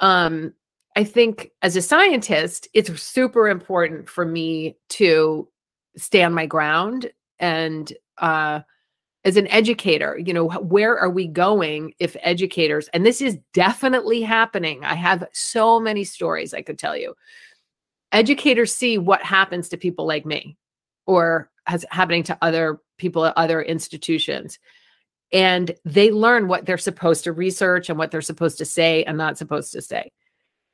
[0.00, 0.54] um,
[0.98, 5.48] I think as a scientist, it's super important for me to
[5.96, 8.62] stand my ground and uh,
[9.24, 14.22] as an educator, you know, where are we going if educators, and this is definitely
[14.22, 14.84] happening.
[14.84, 17.14] I have so many stories I could tell you.
[18.10, 20.56] Educators see what happens to people like me
[21.06, 24.58] or has happening to other people at other institutions
[25.32, 29.16] and they learn what they're supposed to research and what they're supposed to say and
[29.16, 30.10] not supposed to say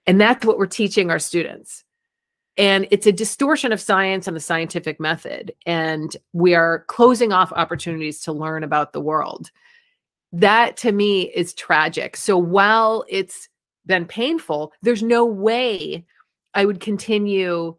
[0.07, 1.85] and that's what we're teaching our students.
[2.57, 5.53] And it's a distortion of science and the scientific method.
[5.67, 9.51] And we are closing off opportunities to learn about the world.
[10.33, 12.17] That to me is tragic.
[12.17, 13.49] So while it's
[13.87, 16.05] been painful there's no way
[16.55, 17.77] i would continue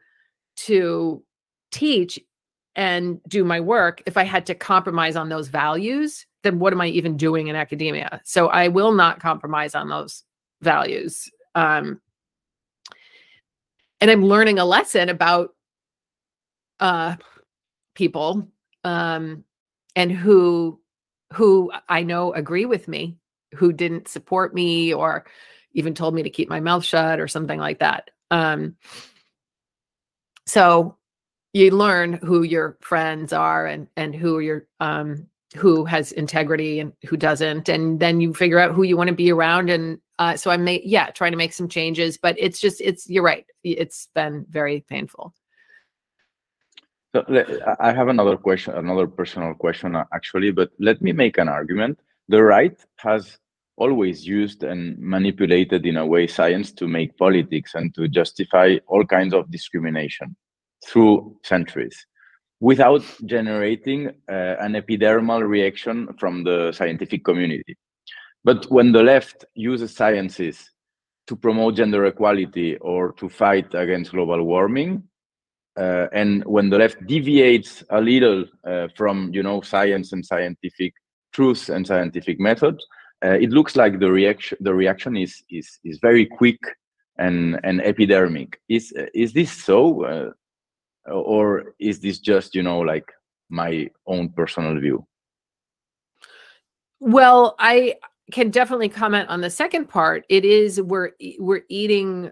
[0.56, 1.24] to
[1.72, 2.20] teach
[2.76, 6.26] and do my work if i had to compromise on those values.
[6.44, 8.22] Then what am i even doing in academia?
[8.24, 10.24] So i will not compromise on those
[10.62, 11.30] values.
[11.56, 12.02] Um,
[14.02, 15.52] and i'm learning a lesson about
[16.80, 17.16] uh,
[17.94, 18.48] people
[18.84, 19.44] um,
[19.96, 20.80] and who
[21.34, 23.18] who i know agree with me
[23.56, 25.26] who didn't support me or
[25.74, 28.76] even told me to keep my mouth shut or something like that um,
[30.46, 30.98] so
[31.54, 36.92] you learn who your friends are and and who your um who has integrity and
[37.08, 40.36] who doesn't and then you figure out who you want to be around and uh,
[40.36, 44.08] so i'm yeah trying to make some changes but it's just it's you're right it's
[44.16, 45.34] been very painful
[47.16, 47.24] so
[47.80, 52.00] i have another question another personal question uh, actually but let me make an argument
[52.28, 53.38] the right has
[53.78, 59.04] always used and manipulated in a way science to make politics and to justify all
[59.04, 60.36] kinds of discrimination
[60.86, 62.06] through centuries
[62.60, 67.78] without generating uh, an epidermal reaction from the scientific community.
[68.46, 70.70] But when the left uses sciences
[71.26, 75.04] to promote gender equality or to fight against global warming,
[75.78, 80.94] uh, and when the left deviates a little uh, from you know science and scientific
[81.34, 82.86] truths and scientific methods,
[83.26, 86.60] uh, it looks like the reaction the reaction is is is very quick
[87.18, 88.54] and and epidermic.
[88.70, 90.06] Is is this so?
[90.06, 90.32] Uh,
[91.12, 93.12] or is this just you know like
[93.50, 95.06] my own personal view
[97.00, 97.94] well i
[98.32, 100.26] can definitely comment on the second part.
[100.30, 102.32] It is we're we're eating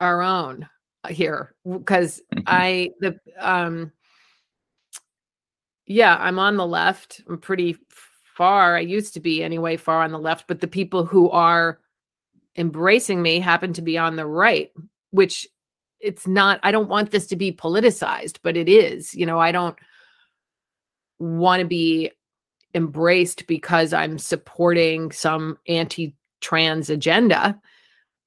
[0.00, 0.68] our own
[1.08, 2.44] here because mm-hmm.
[2.46, 3.92] I the um
[5.86, 7.20] yeah, I'm on the left.
[7.28, 7.76] I'm pretty
[8.36, 8.76] far.
[8.76, 11.80] I used to be anyway, far on the left, but the people who are
[12.56, 14.70] embracing me happen to be on the right,
[15.10, 15.48] which
[15.98, 19.14] it's not, I don't want this to be politicized, but it is.
[19.14, 19.76] You know, I don't
[21.18, 22.12] want to be
[22.74, 27.60] embraced because I'm supporting some anti trans agenda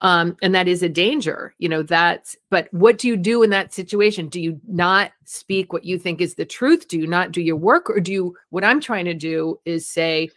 [0.02, 3.50] um, and that is a danger you know that's but what do you do in
[3.50, 4.28] that situation?
[4.28, 6.88] Do you not speak what you think is the truth?
[6.88, 7.90] Do you not do your work?
[7.90, 10.30] Or do you what i'm trying to do is say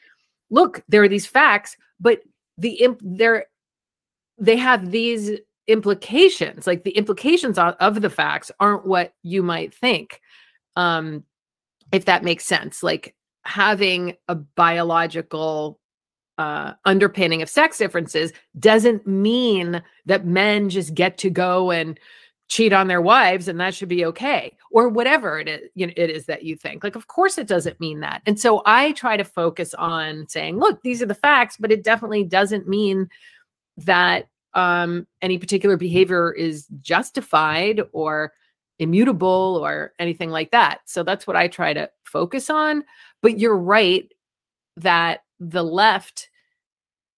[0.51, 2.21] look there are these facts but
[2.59, 3.47] the imp there
[4.39, 5.33] they have these
[5.67, 10.21] implications like the implications of, of the facts aren't what you might think
[10.77, 11.25] um
[11.93, 13.15] if that makes sense like
[13.47, 15.79] having a biological
[16.39, 21.99] uh, underpinning of sex differences doesn't mean that men just get to go and
[22.49, 25.93] cheat on their wives and that should be okay or whatever it is you know
[25.97, 26.85] it is that you think.
[26.85, 28.23] Like of course it doesn't mean that.
[28.27, 31.83] And so i try to focus on saying look these are the facts but it
[31.83, 33.09] definitely doesn't mean
[33.79, 38.33] that um, any particular behavior is justified or
[38.79, 40.81] immutable or anything like that.
[40.87, 42.85] So that's what i try to focus on
[43.23, 44.13] but you're right
[44.77, 46.29] that the left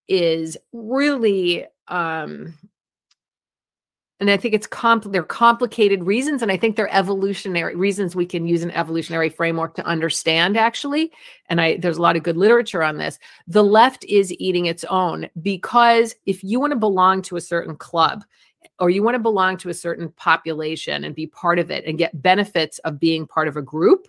[0.09, 2.55] is really um
[4.21, 8.27] and I think it's comp they're complicated reasons and I think they're evolutionary reasons we
[8.27, 11.13] can use an evolutionary framework to understand actually
[11.49, 13.19] and I there's a lot of good literature on this.
[13.47, 17.77] The left is eating its own because if you want to belong to a certain
[17.77, 18.25] club
[18.81, 21.99] or you want to belong to a certain population and be part of it and
[21.99, 24.09] get benefits of being part of a group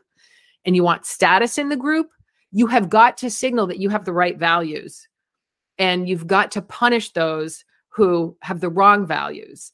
[0.69, 2.11] and you want status in the group,
[2.51, 5.07] you have got to signal that you have the right values
[5.79, 9.71] and you've got to punish those who have the wrong values.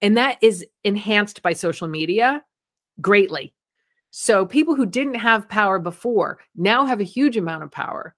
[0.00, 2.44] And that is enhanced by social media
[3.00, 3.54] greatly.
[4.12, 8.14] So people who didn't have power before now have a huge amount of power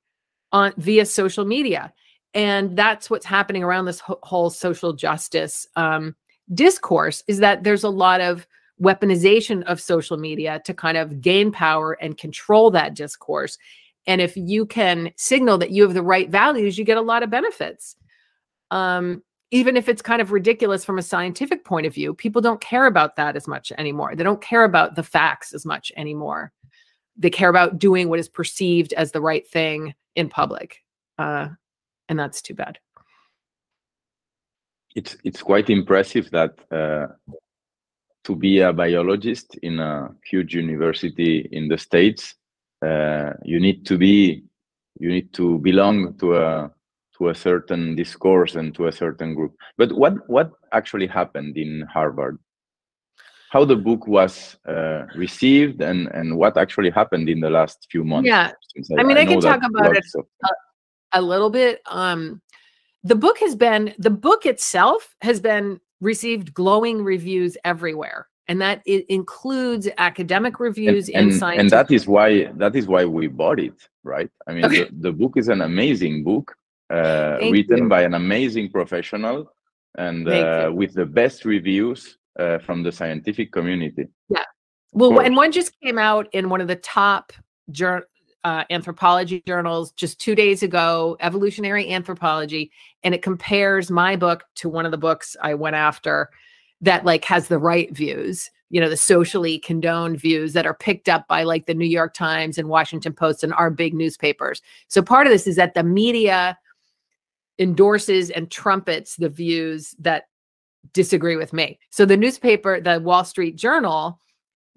[0.52, 1.94] on via social media.
[2.34, 6.14] And that's what's happening around this whole social justice um,
[6.52, 8.46] discourse is that there's a lot of
[8.80, 13.58] weaponization of social media to kind of gain power and control that discourse
[14.08, 17.22] and if you can signal that you have the right values, you get a lot
[17.22, 17.94] of benefits.
[18.70, 22.60] Um, even if it's kind of ridiculous from a scientific point of view, people don't
[22.60, 24.16] care about that as much anymore.
[24.16, 26.52] They don't care about the facts as much anymore.
[27.18, 30.82] They care about doing what is perceived as the right thing in public.
[31.18, 31.48] Uh,
[32.08, 32.78] and that's too bad.
[34.94, 37.08] It's it's quite impressive that uh,
[38.28, 42.34] to be a biologist in a huge university in the states
[42.86, 44.44] uh, you need to be
[45.00, 46.70] you need to belong to a
[47.16, 49.56] to a certain discourse and to a certain group.
[49.76, 52.38] But what what actually happened in harvard?
[53.50, 58.04] How the book was uh, received and and what actually happened in the last few
[58.04, 58.28] months?
[58.28, 58.52] Yeah.
[58.96, 61.80] I, I mean i, I can talk about it a, a, little bit.
[61.86, 62.40] Um
[63.02, 68.82] the book has been the book itself has been received glowing reviews everywhere and that
[68.86, 73.60] it includes academic reviews and, and, and, that is why that is why we bought
[73.60, 74.30] it right?
[74.46, 74.84] I mean okay.
[74.84, 76.54] the, the, book is an amazing book
[76.90, 77.88] uh, written you.
[77.88, 79.52] by an amazing professional
[79.96, 84.06] and uh, with the best reviews uh, from the scientific community.
[84.28, 84.44] Yeah.
[84.92, 87.32] Well and one just came out in one of the top
[87.70, 88.06] jur-
[88.44, 92.70] uh, anthropology journals just two days ago evolutionary anthropology
[93.02, 96.30] and it compares my book to one of the books i went after
[96.80, 101.08] that like has the right views you know the socially condoned views that are picked
[101.08, 104.62] up by like the new york times and washington post and our big newspapers.
[104.88, 106.58] So part of this is that the media
[107.58, 110.28] endorses and trumpets the views that
[110.92, 111.78] disagree with me.
[111.90, 114.18] So the newspaper the wall street journal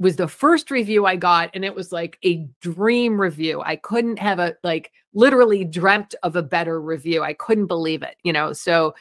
[0.01, 4.17] was the first review i got and it was like a dream review i couldn't
[4.17, 8.51] have a like literally dreamt of a better review i couldn't believe it you know
[8.51, 8.93] so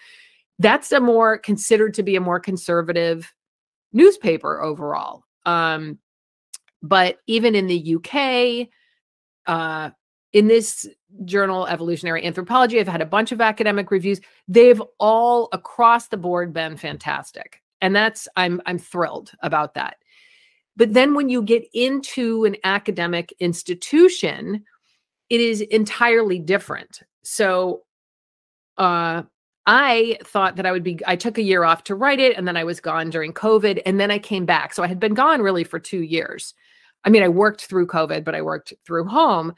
[0.61, 3.33] that's a more considered to be a more conservative
[3.93, 5.25] newspaper overall.
[5.47, 5.99] Um,
[6.83, 8.69] but even in the UK,
[9.47, 9.91] uh,
[10.33, 10.87] in this
[11.25, 14.21] journal, Evolutionary Anthropology, I've had a bunch of academic reviews.
[14.49, 17.63] They've all across the board been fantastic.
[17.81, 19.97] And that's I'm I'm thrilled about that.
[20.81, 24.65] But then when you get into an academic institution,
[25.29, 27.03] it is entirely different.
[27.23, 27.83] So
[28.79, 29.25] uh
[29.67, 32.49] I thought that I would be, I took a year off to write it and
[32.49, 34.73] then I was gone during COVID and then I came back.
[34.73, 36.55] So I had been gone really for two years.
[37.05, 39.53] I mean, I worked through COVID, but I worked through home.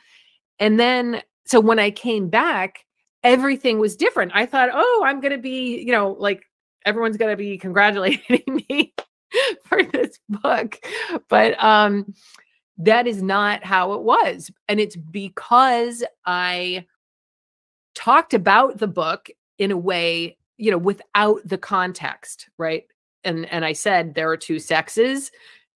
[0.58, 2.84] And then, so when I came back,
[3.22, 4.32] everything was different.
[4.34, 6.42] I thought, oh, I'm going to be, you know, like
[6.84, 8.92] everyone's going to be congratulating me
[9.64, 10.80] for this book.
[11.28, 12.14] But um,
[12.78, 14.50] that is not how it was.
[14.68, 16.86] And it's because I
[17.94, 22.84] talked about the book in a way, you know, without the context, right?
[23.24, 25.30] And and I said there are two sexes.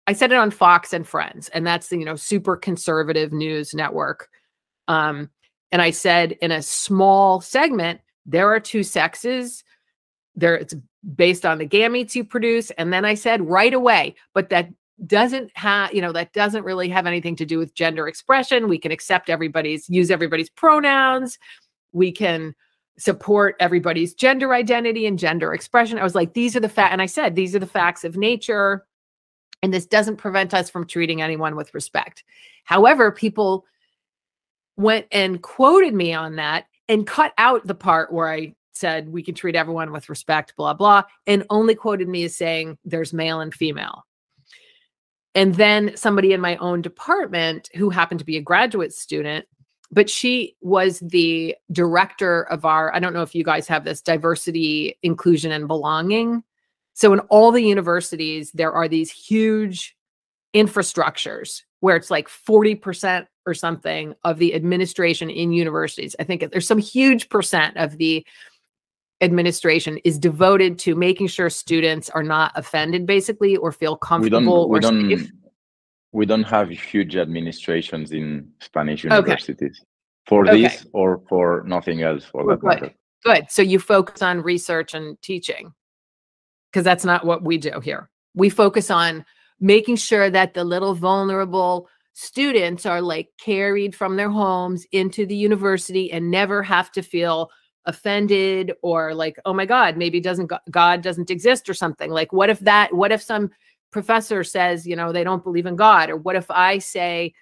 [0.08, 3.74] I said it on Fox and Friends, and that's the, you know, super conservative news
[3.74, 4.28] network.
[4.88, 5.30] Um,
[5.72, 9.64] and I said in a small segment, there are two sexes.
[10.34, 10.74] There it's
[11.14, 12.70] based on the gametes you produce.
[12.72, 14.68] And then I said right away, but that
[15.06, 18.68] doesn't have, you know, that doesn't really have anything to do with gender expression.
[18.68, 21.38] We can accept everybody's, use everybody's pronouns.
[21.92, 22.54] We can
[22.98, 25.98] support everybody's gender identity and gender expression.
[25.98, 26.92] I was like, these are the facts.
[26.92, 28.86] And I said, these are the facts of nature.
[29.62, 32.24] And this doesn't prevent us from treating anyone with respect.
[32.64, 33.66] However, people
[34.76, 39.22] went and quoted me on that and cut out the part where I said we
[39.22, 43.40] can treat everyone with respect, blah, blah, and only quoted me as saying there's male
[43.40, 44.04] and female.
[45.34, 49.44] And then somebody in my own department who happened to be a graduate student,
[49.90, 54.00] but she was the director of our, I don't know if you guys have this
[54.00, 56.42] diversity, inclusion, and belonging.
[56.94, 59.94] So in all the universities, there are these huge
[60.54, 66.16] infrastructures where it's like 40% or something of the administration in universities.
[66.18, 68.26] I think there's some huge percent of the
[69.20, 74.80] administration is devoted to making sure students are not offended basically or feel comfortable we
[74.80, 75.32] don't, we don't, safe.
[76.12, 79.86] We don't have huge administrations in Spanish universities okay.
[80.26, 80.62] for okay.
[80.62, 82.66] this or for nothing else for that good.
[82.66, 82.94] matter.
[83.24, 83.50] Good.
[83.50, 85.72] So you focus on research and teaching
[86.70, 88.10] because that's not what we do here.
[88.34, 89.24] We focus on
[89.60, 95.36] making sure that the little vulnerable students are like carried from their homes into the
[95.36, 97.50] university and never have to feel
[97.86, 102.10] offended or like oh my god maybe doesn't god doesn't exist or something.
[102.10, 103.50] Like what if that what if some
[103.92, 106.10] professor says you know they don't believe in god?
[106.10, 107.32] Or what if i say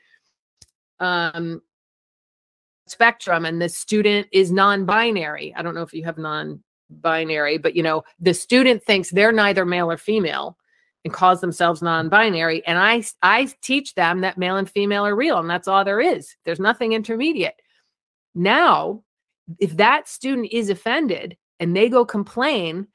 [1.00, 1.60] um
[2.86, 5.54] spectrum and the student is non-binary?
[5.56, 9.64] I don't know if you have non-binary but you know the student thinks they're neither
[9.64, 10.58] male or female
[11.04, 12.66] and calls themselves non-binary.
[12.66, 16.02] And i i teach them that male and female are real and that's all there
[16.02, 16.36] is.
[16.44, 17.60] There's nothing intermediate.
[18.34, 19.02] Now
[19.58, 22.86] if that student is offended and they go complain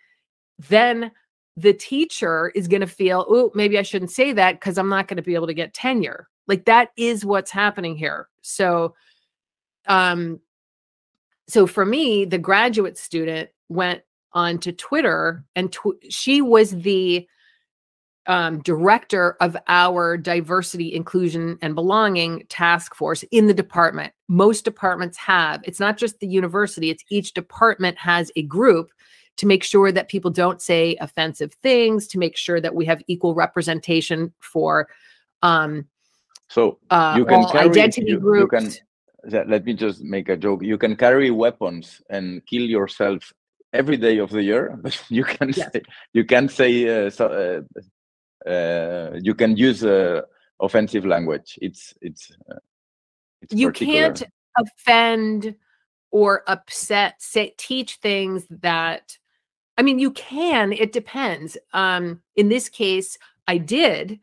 [0.68, 1.12] then
[1.56, 5.08] the teacher is going to feel oh maybe i shouldn't say that because i'm not
[5.08, 6.28] going to be able to get tenure.
[6.48, 8.28] Like that is what's happening here.
[8.42, 8.96] So
[9.88, 10.40] um
[11.48, 14.02] so for me the graduate student went
[14.34, 17.28] on to twitter and tw- she was the
[18.30, 24.14] um, director of our diversity, inclusion, and belonging task force in the department.
[24.30, 28.92] Most departments have, it's not just the university, it's each department has a group
[29.38, 33.02] to make sure that people don't say offensive things, to make sure that we have
[33.08, 34.88] equal representation for
[35.42, 35.86] um,
[36.50, 38.82] so uh, you can carry, identity you, groups.
[39.24, 40.64] You can, let me just make a joke.
[40.64, 43.32] You can carry weapons and kill yourself
[43.72, 45.72] every day of the year, but you can yes.
[45.72, 45.82] say,
[46.14, 47.82] you can say uh, so, uh, uh,
[49.22, 50.22] you can use uh,
[50.60, 51.58] offensive language.
[51.62, 52.56] It's it's, uh,
[53.42, 53.94] it's you particular.
[53.94, 54.24] can't
[54.58, 55.56] offend
[56.12, 59.18] or upset say teach things that
[59.78, 63.18] i mean you can it depends um in this case
[63.48, 64.20] i did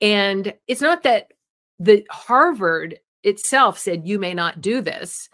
[0.00, 1.32] and it's not that
[1.78, 5.28] the harvard itself said you may not do this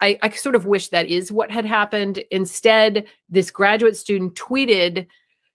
[0.00, 5.06] I, I sort of wish that is what had happened instead this graduate student tweeted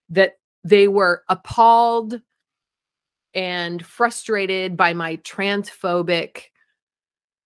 [0.10, 0.34] that
[0.64, 2.22] they were appalled
[3.34, 6.44] and frustrated by my transphobic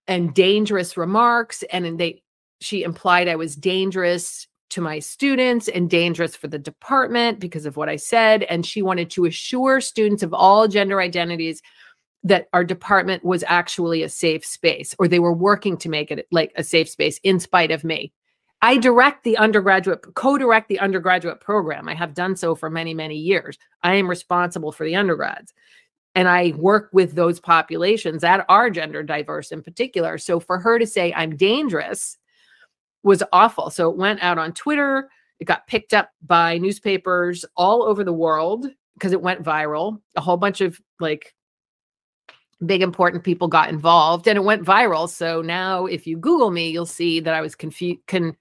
[0.07, 2.21] and dangerous remarks and they
[2.59, 7.77] she implied I was dangerous to my students and dangerous for the department because of
[7.77, 11.61] what I said and she wanted to assure students of all gender identities
[12.23, 16.27] that our department was actually a safe space or they were working to make it
[16.31, 18.11] like a safe space in spite of me
[18.61, 21.87] I direct the undergraduate, co direct the undergraduate program.
[21.87, 23.57] I have done so for many, many years.
[23.83, 25.53] I am responsible for the undergrads.
[26.15, 30.17] And I work with those populations that are gender diverse in particular.
[30.17, 32.17] So for her to say I'm dangerous
[33.03, 33.69] was awful.
[33.69, 35.09] So it went out on Twitter.
[35.39, 38.65] It got picked up by newspapers all over the world
[38.95, 40.01] because it went viral.
[40.15, 41.35] A whole bunch of like
[42.65, 45.07] big important people got involved and it went viral.
[45.07, 48.35] So now if you google me you'll see that i was confused con-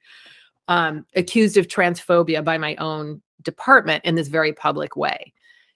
[0.68, 5.32] um, accused of transphobia by my own department in this very public way.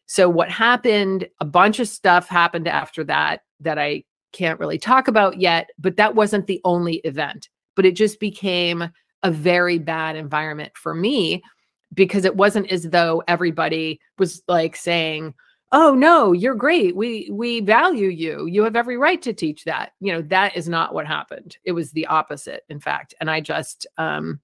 [0.07, 5.09] So what happened a bunch of stuff happened after that that i can't really talk
[5.09, 7.49] about yet but that wasn't the only event.
[7.77, 8.91] But it just became
[9.23, 11.43] a very bad environment for me
[11.95, 15.35] because it wasn't as though everybody was like saying
[15.73, 19.93] oh no you're great we we value you you have every right to teach that
[20.01, 23.41] you know that is not what happened it was the opposite in fact and i
[23.41, 24.41] just um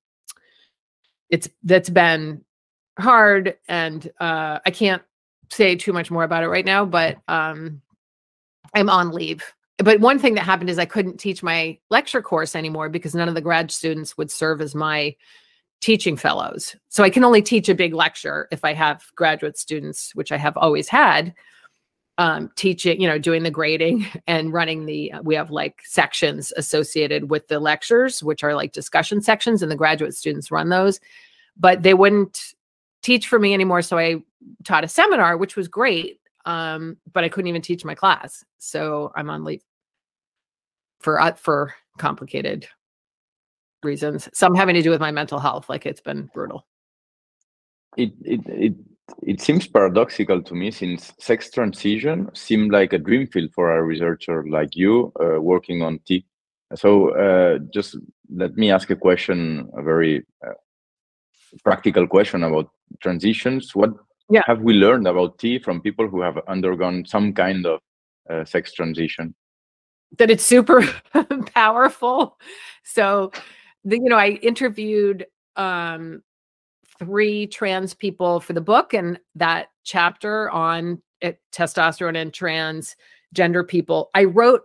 [1.28, 2.44] it's that's been
[2.98, 5.02] hard and uh i can't
[5.50, 7.80] say too much more about it right now but um
[8.74, 9.44] i'm on leave
[9.78, 13.28] but one thing that happened is i couldn't teach my lecture course anymore because none
[13.28, 15.14] of the grad students would serve as my
[15.80, 16.74] teaching fellows.
[16.88, 20.36] So I can only teach a big lecture if I have graduate students, which I
[20.36, 21.34] have always had,
[22.18, 27.30] um, teaching, you know, doing the grading and running the, we have like sections associated
[27.30, 30.98] with the lectures, which are like discussion sections, and the graduate students run those.
[31.56, 32.54] But they wouldn't
[33.02, 33.82] teach for me anymore.
[33.82, 34.16] So I
[34.64, 36.20] taught a seminar, which was great.
[36.44, 38.44] Um, but I couldn't even teach my class.
[38.58, 39.62] So I'm on leave
[41.00, 42.68] for uh, for complicated
[43.86, 44.28] reasons.
[44.34, 45.68] Some having to do with my mental health.
[45.68, 46.66] Like it's been brutal.
[47.96, 48.74] It it it
[49.22, 53.82] it seems paradoxical to me since sex transition seemed like a dream field for a
[53.82, 56.26] researcher like you uh, working on T.
[56.74, 57.96] So uh, just
[58.34, 60.54] let me ask a question, a very uh,
[61.64, 63.74] practical question about transitions.
[63.74, 63.90] What
[64.30, 64.42] yeah.
[64.46, 67.80] have we learned about T from people who have undergone some kind of
[68.28, 69.34] uh, sex transition?
[70.18, 70.82] That it's super
[71.54, 72.38] powerful.
[72.82, 73.30] So
[73.86, 76.22] the, you know, I interviewed um,
[76.98, 83.66] three trans people for the book, and that chapter on it, eh, testosterone and transgender
[83.66, 84.62] people, I wrote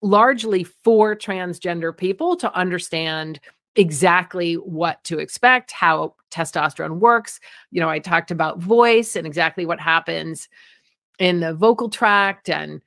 [0.00, 3.40] largely for transgender people to understand
[3.74, 7.40] exactly what to expect, how testosterone works.
[7.72, 10.48] You know, I talked about voice and exactly what happens
[11.18, 12.80] in the vocal tract and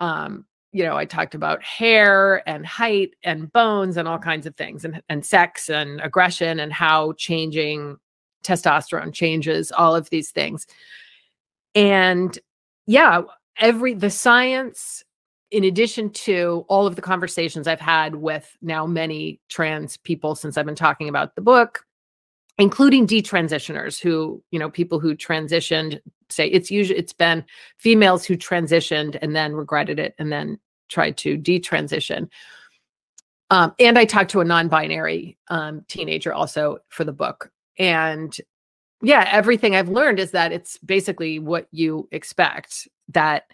[0.00, 0.44] um,
[0.78, 4.84] you know, I talked about hair and height and bones and all kinds of things
[4.84, 7.96] and, and sex and aggression and how changing
[8.44, 10.68] testosterone changes all of these things.
[11.74, 12.38] And
[12.86, 13.22] yeah,
[13.56, 15.02] every the science,
[15.50, 20.56] in addition to all of the conversations I've had with now many trans people since
[20.56, 21.84] I've been talking about the book,
[22.56, 25.98] including detransitioners who, you know, people who transitioned
[26.30, 27.44] say it's usually it's been
[27.78, 30.56] females who transitioned and then regretted it and then
[30.88, 32.28] tried to detransition.
[33.50, 37.50] Um, and I talked to a non-binary um, teenager also for the book.
[37.78, 38.36] And
[39.02, 43.44] yeah, everything I've learned is that it's basically what you expect that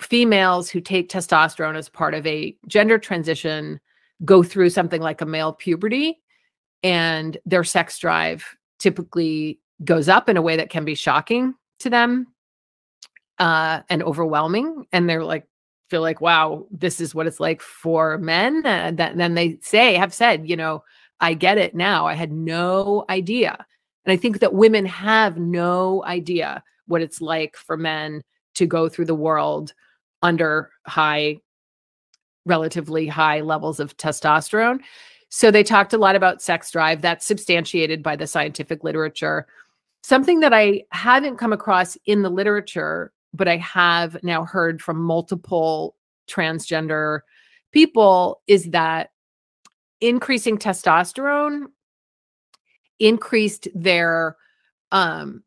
[0.00, 3.78] females who take testosterone as part of a gender transition
[4.24, 6.20] go through something like a male puberty
[6.82, 11.90] and their sex drive typically goes up in a way that can be shocking to
[11.90, 12.26] them
[13.38, 14.86] uh, and overwhelming.
[14.92, 15.46] And they're like,
[15.92, 18.62] feel like, wow, this is what it's like for men.
[18.64, 20.82] And that, then they say, have said, you know,
[21.20, 22.06] I get it now.
[22.06, 23.66] I had no idea.
[24.06, 28.22] And I think that women have no idea what it's like for men
[28.54, 29.74] to go through the world
[30.22, 31.36] under high,
[32.46, 34.80] relatively high levels of testosterone.
[35.28, 37.02] So they talked a lot about sex drive.
[37.02, 39.46] That's substantiated by the scientific literature.
[40.02, 45.02] Something that I haven't come across in the literature, but I have now heard from
[45.02, 45.96] multiple
[46.28, 47.20] transgender
[47.72, 49.10] people is that
[50.00, 51.66] increasing testosterone
[52.98, 54.36] increased their
[54.92, 55.42] um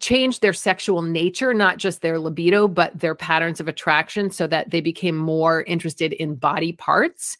[0.00, 4.70] changed their sexual nature, not just their libido, but their patterns of attraction so that
[4.70, 7.36] they became more interested in body parts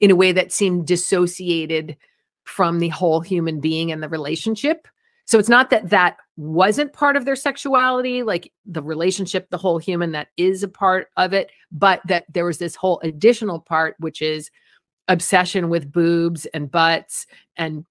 [0.00, 1.96] in a way that seemed dissociated
[2.44, 4.86] from the whole human being and the relationship.
[5.28, 9.76] So it's not that that wasn't part of their sexuality, like the relationship, the whole
[9.76, 13.94] human that is a part of it, but that there was this whole additional part,
[13.98, 14.50] which is
[15.06, 17.26] obsession with boobs and butts
[17.58, 17.84] and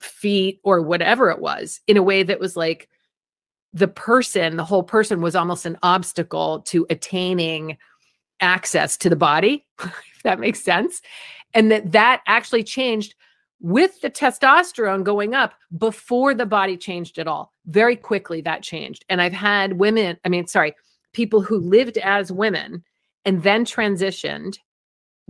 [0.00, 2.88] feet or whatever it was in a way that was like
[3.74, 7.76] the person, the whole person was almost an obstacle to attaining
[8.40, 11.02] access to the body, if that makes sense.
[11.52, 13.16] And that that actually changed
[13.60, 17.52] with the testosterone going up before the body changed at all.
[17.66, 19.04] Very quickly that changed.
[19.08, 20.74] And I've had women, I mean, sorry,
[21.12, 22.82] people who lived as women
[23.24, 24.56] and then transitioned,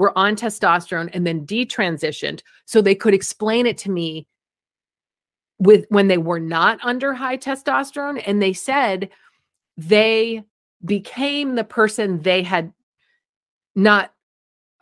[0.00, 4.26] were on testosterone and then detransitioned so they could explain it to me
[5.58, 9.10] with when they were not under high testosterone and they said
[9.76, 10.42] they
[10.86, 12.72] became the person they had
[13.74, 14.14] not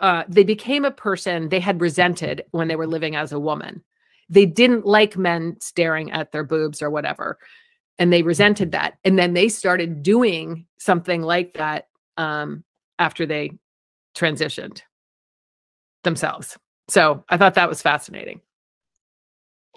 [0.01, 3.83] uh, they became a person they had resented when they were living as a woman.
[4.29, 7.39] They didn't like men staring at their boobs or whatever.
[7.99, 8.99] And they resented that.
[9.05, 12.62] And then they started doing something like that um,
[12.99, 13.53] after they
[14.15, 14.83] transitioned.
[16.05, 16.57] themselves.
[16.89, 18.41] So I thought that was fascinating.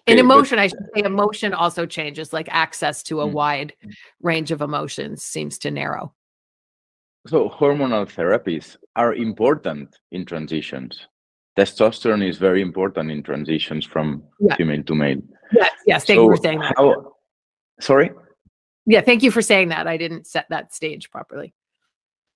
[0.07, 3.34] In emotion, I should say emotion also changes, like access to a Mm.
[3.34, 3.73] wide
[4.22, 6.14] range of emotions seems to narrow.
[7.27, 11.07] So hormonal therapies are important in transitions.
[11.57, 14.56] Testosterone is very important in transitions from Yeah.
[14.56, 15.22] female to male.
[15.52, 16.06] Yes, yes.
[16.06, 16.73] Thank you for saying that.
[16.77, 17.15] how-
[17.80, 18.11] Sorry?
[18.85, 19.88] Yeah, thank you for saying that.
[19.88, 21.53] I didn't set that stage properly.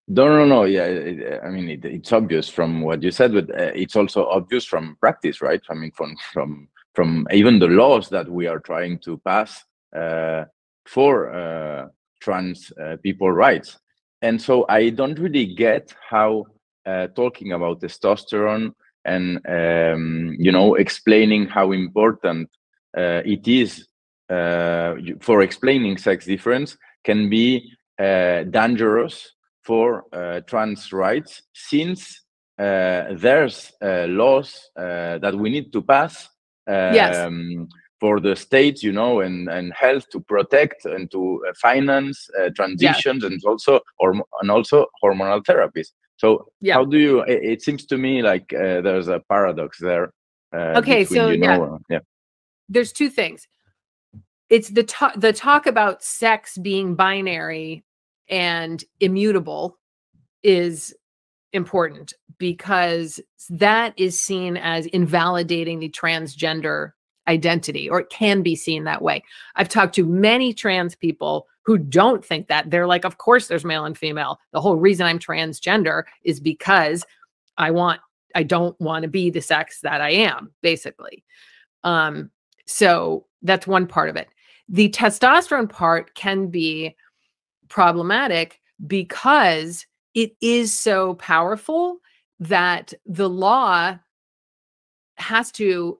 [0.07, 0.65] No, no, no.
[0.65, 4.27] Yeah, it- I mean, it, it's obvious from what you said, but uh, it's also
[4.27, 5.61] obvious from practice, right?
[5.69, 10.45] I mean, from from from even the laws that we are trying to pass uh,
[10.85, 11.87] for uh,
[12.21, 13.79] trans uh, people rights.
[14.21, 16.45] And so I don't really get how
[16.85, 18.73] uh, talking about testosterone
[19.03, 22.49] and um, you know explaining how important
[22.97, 23.87] uh, it is
[24.29, 29.31] uh, for explaining sex difference can be uh, dangerous
[29.63, 32.23] for uh, trans rights since
[32.57, 36.29] uh, there's uh, laws uh, that we need to pass
[36.67, 37.27] Yes.
[37.27, 37.67] um,
[37.99, 42.49] for the states, you know, and, and health to protect and to uh, finance uh,
[42.55, 45.87] transitions and also or and also hormonal therapies.
[46.17, 46.75] So Yeah.
[46.75, 47.21] how do you?
[47.21, 50.13] It, it seems to me like uh, there's a paradox there.
[50.53, 51.57] Uh, Okay, between, so, you yeah.
[51.57, 51.99] know, uh, yeah.
[52.69, 53.47] There's two things.
[54.49, 57.83] It's the talk the talk about sex being binary
[58.29, 59.77] and immutable
[60.43, 60.93] is
[61.53, 63.19] important because
[63.49, 66.91] that is seen as invalidating the transgender
[67.27, 69.23] identity or it can be seen that way.
[69.55, 72.69] I've talked to many trans people who don't think that.
[72.69, 74.39] They're like, of course there's male and female.
[74.51, 77.05] The whole reason I'm transgender is because
[77.57, 78.01] I want
[78.35, 81.23] I don't want to be the sex that I am, basically.
[81.83, 82.31] Um,
[82.65, 84.27] so that's one part of it.
[84.67, 86.95] The testosterone part can be
[87.69, 89.85] problematic because
[90.15, 91.99] it is so powerful
[92.39, 93.97] that the law
[95.17, 95.97] has to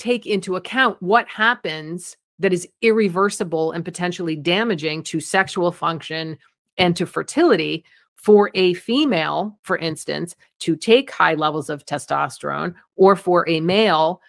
[0.00, 6.38] take into account what happens that is irreversible and potentially damaging to sexual function
[6.78, 7.84] and to fertility
[8.16, 14.20] for a female, for instance, to take high levels of testosterone or for a male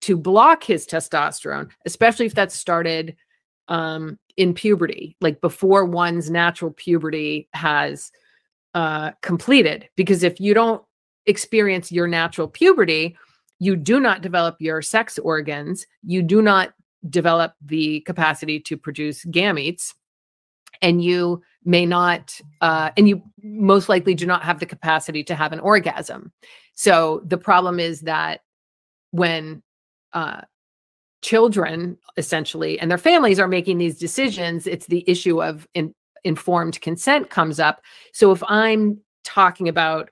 [0.00, 3.16] to block his testosterone, especially if that started
[3.66, 8.12] um, in puberty, like before one's natural puberty has
[8.74, 9.88] uh, completed.
[9.96, 10.82] Because if you don't
[11.26, 13.16] experience your natural puberty,
[13.58, 16.74] you do not develop your sex organs, you do not
[17.08, 19.94] develop the capacity to produce gametes,
[20.82, 25.34] and you may not, uh, and you most likely do not have the capacity to
[25.34, 26.32] have an orgasm.
[26.74, 28.40] So the problem is that
[29.10, 29.62] when
[30.12, 30.42] uh,
[31.22, 35.94] children essentially and their families are making these decisions, it's the issue of in,
[36.24, 37.82] informed consent comes up.
[38.12, 40.10] So if I'm talking about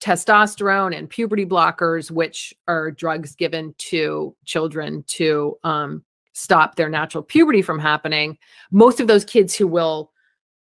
[0.00, 7.22] testosterone and puberty blockers, which are drugs given to children to um, stop their natural
[7.22, 8.36] puberty from happening,
[8.70, 10.12] most of those kids who will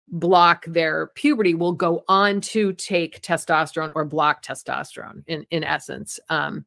[0.09, 6.21] block their puberty will go on to take testosterone or block testosterone in, in essence.
[6.29, 6.65] Um,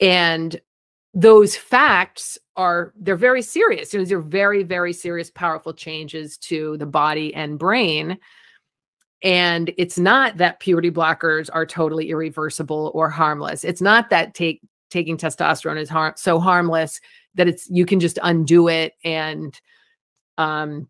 [0.00, 0.58] and
[1.12, 6.84] those facts are they're very serious these are very very serious powerful changes to the
[6.84, 8.18] body and brain
[9.26, 13.64] and it's not that puberty blockers are totally irreversible or harmless.
[13.64, 17.00] It's not that take taking testosterone is har- so harmless
[17.34, 19.60] that it's you can just undo it and
[20.38, 20.88] um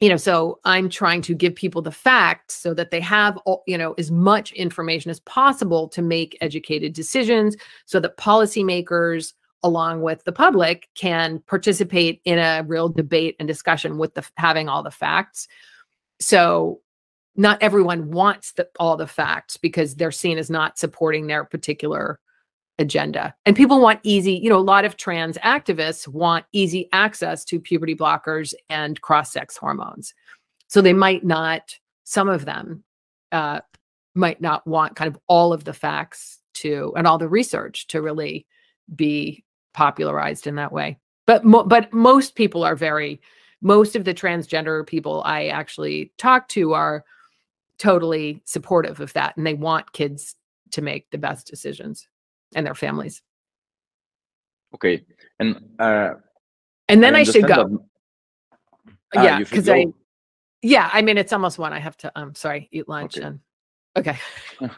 [0.00, 3.38] you know so i'm trying to give people the facts so that they have
[3.68, 7.56] you know as much information as possible to make educated decisions
[7.86, 9.32] so that policymakers
[9.62, 14.68] along with the public can participate in a real debate and discussion with the having
[14.68, 15.48] all the facts.
[16.18, 16.80] So
[17.40, 22.20] not everyone wants the, all the facts because they're seen as not supporting their particular
[22.78, 23.34] agenda.
[23.46, 27.58] And people want easy you know a lot of trans activists want easy access to
[27.58, 30.14] puberty blockers and cross-sex hormones.
[30.68, 32.84] So they might not some of them
[33.32, 33.60] uh,
[34.14, 38.02] might not want kind of all of the facts to and all the research to
[38.02, 38.46] really
[38.94, 40.98] be popularized in that way.
[41.26, 43.20] But mo- but most people are very
[43.62, 47.04] most of the transgender people i actually talk to are
[47.80, 50.36] totally supportive of that and they want kids
[50.70, 52.06] to make the best decisions
[52.54, 53.22] and their families
[54.72, 55.04] Okay,
[55.40, 56.14] and uh,
[56.88, 57.78] and then i, should go that-
[59.16, 59.86] Ah, yeah because i
[60.62, 63.26] yeah i mean it's almost one i have to um sorry eat lunch Okay.
[63.26, 63.40] and
[63.96, 64.18] okay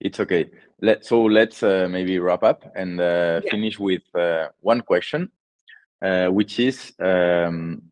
[0.00, 0.50] it's okay.
[0.80, 3.50] Let so let's uh, maybe wrap up and uh, Yeah.
[3.50, 5.30] finish with uh, one question,
[6.02, 7.82] uh, which is: um,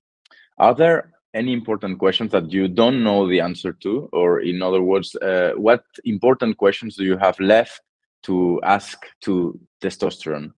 [0.57, 4.83] Are there any important questions that you don't know the answer to, or in other
[4.83, 7.81] words, uh, what important questions do you have left
[8.25, 10.53] to ask to testosterone?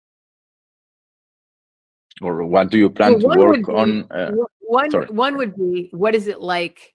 [2.23, 4.11] Or what do you plan Well, to work would on?
[4.11, 5.07] Uh, one sorry.
[5.07, 6.95] one would be what is it like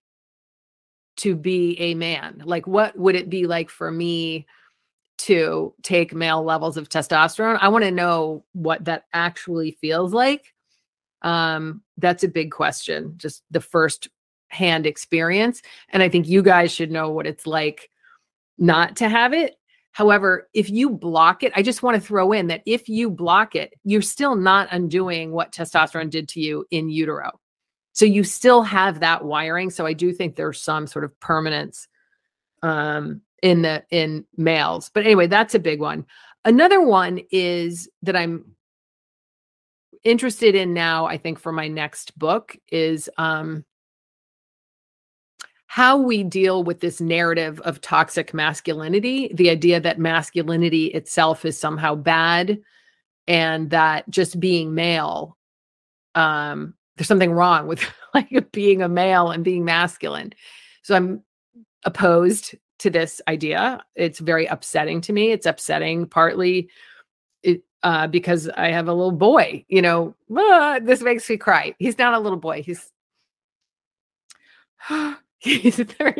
[1.18, 2.41] to be a man?
[2.45, 4.45] Like what would it be like for me
[5.18, 7.57] to take male levels of testosterone?
[7.60, 10.53] I want to know what that actually feels like.
[11.22, 13.13] Um that's a big question.
[13.17, 14.09] Just the first
[14.49, 17.89] hand experience and I think you guys should know what it's like
[18.57, 19.55] not to have it.
[19.91, 23.55] However, if you block it, I just want to throw in that if you block
[23.55, 27.31] it, you're still not undoing what testosterone did to you in utero.
[27.93, 29.69] So you still have that wiring.
[29.69, 31.88] So I do think there's some sort of permanence
[32.61, 34.91] um, in the in males.
[34.93, 36.05] But anyway, that's a big one.
[36.43, 38.55] Another one is that I'm
[40.06, 41.06] interested in now.
[41.06, 43.65] I think for my next book is um,
[45.68, 51.60] how we deal with this narrative of toxic masculinity, the idea that masculinity itself is
[51.60, 52.60] somehow bad
[53.27, 55.36] and that just being male
[56.14, 57.84] um there's something wrong with
[58.14, 60.34] like being a male and being masculine.
[60.84, 61.23] So I'm
[61.84, 63.84] opposed to this idea.
[63.95, 65.32] It's very upsetting to me.
[65.32, 66.69] It's upsetting partly
[67.85, 69.63] uh, because I have a little boy.
[69.69, 71.75] You know, ah, this makes me cry.
[71.77, 72.63] He's not a little boy.
[72.63, 72.91] He's
[75.39, 76.15] he's thir-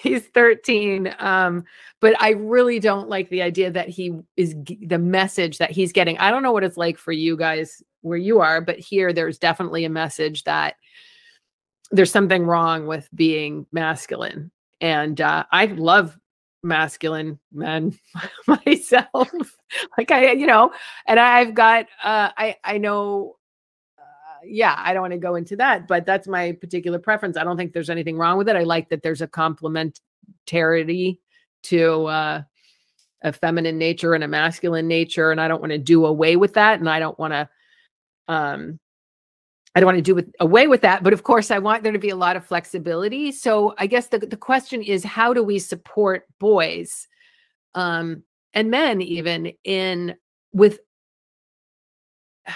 [0.00, 1.64] he's 13 um
[2.00, 5.92] but i really don't like the idea that he is g- the message that he's
[5.92, 9.12] getting i don't know what it's like for you guys where you are but here
[9.12, 10.74] there's definitely a message that
[11.92, 14.50] there's something wrong with being masculine
[14.80, 16.18] and uh i love
[16.64, 17.96] masculine men
[18.46, 19.30] myself
[19.98, 20.72] like i you know
[21.06, 23.36] and i've got uh i i know
[23.98, 27.36] uh, yeah, I don't want to go into that, but that's my particular preference.
[27.36, 28.56] I don't think there's anything wrong with it.
[28.56, 31.18] I like that there's a complementarity
[31.64, 32.42] to uh,
[33.22, 36.54] a feminine nature and a masculine nature, and I don't want to do away with
[36.54, 36.78] that.
[36.78, 37.48] And I don't want to,
[38.28, 38.78] um,
[39.74, 41.02] I don't want to do with, away with that.
[41.02, 43.32] But of course, I want there to be a lot of flexibility.
[43.32, 47.08] So I guess the the question is, how do we support boys,
[47.74, 48.22] um,
[48.52, 50.14] and men even in
[50.52, 50.78] with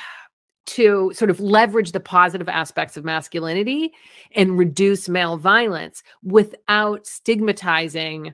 [0.67, 3.93] to sort of leverage the positive aspects of masculinity
[4.37, 8.33] and reduce male violence without stigmatizing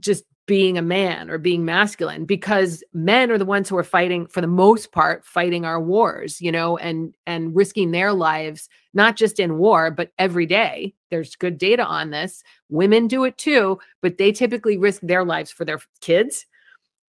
[0.00, 4.26] just being a man or being masculine because men are the ones who are fighting
[4.26, 9.16] for the most part fighting our wars you know and and risking their lives not
[9.16, 10.92] just in war but every day.
[11.10, 12.42] There's good data on this.
[12.68, 16.44] Women do it too but they typically risk their lives for their kids.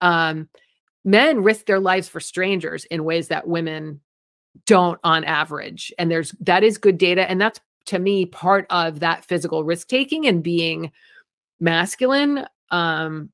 [0.01, 0.49] Um
[1.05, 4.01] men risk their lives for strangers in ways that women
[4.65, 8.99] don't on average and there's that is good data and that's to me part of
[9.01, 10.91] that physical risk taking and being
[11.59, 13.30] masculine um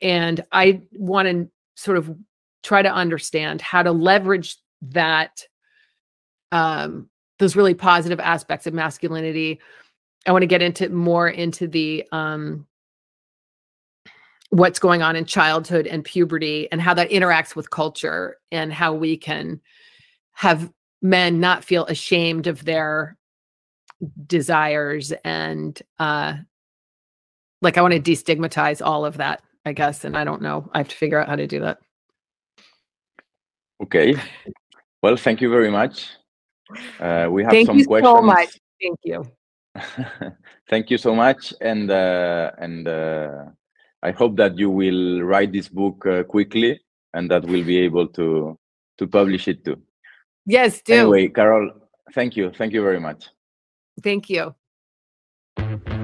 [0.00, 2.16] and i want to sort of
[2.62, 5.44] try to understand how to leverage that
[6.52, 7.08] um
[7.38, 9.60] those really positive aspects of masculinity.
[10.26, 12.66] I want to get into more into the um
[14.50, 18.94] what's going on in childhood and puberty and how that interacts with culture and how
[18.94, 19.60] we can
[20.32, 20.72] have
[21.02, 23.16] men not feel ashamed of their
[24.26, 26.34] desires and uh
[27.62, 30.68] like I want to destigmatize all of that, I guess, and I don't know.
[30.72, 31.78] I have to figure out how to do that.
[33.82, 34.14] Okay.
[35.02, 36.08] Well, thank you very much.
[37.00, 38.16] Uh, we have Thank some you questions.
[38.16, 38.48] so much.
[38.80, 39.24] Thank you.
[40.68, 43.44] thank you so much, and uh, and uh,
[44.02, 46.80] I hope that you will write this book uh, quickly,
[47.14, 48.58] and that we'll be able to
[48.98, 49.80] to publish it too.
[50.46, 50.94] Yes, do.
[50.94, 51.70] Anyway, Carole,
[52.14, 53.28] thank you, thank you very much.
[55.58, 55.98] Thank you.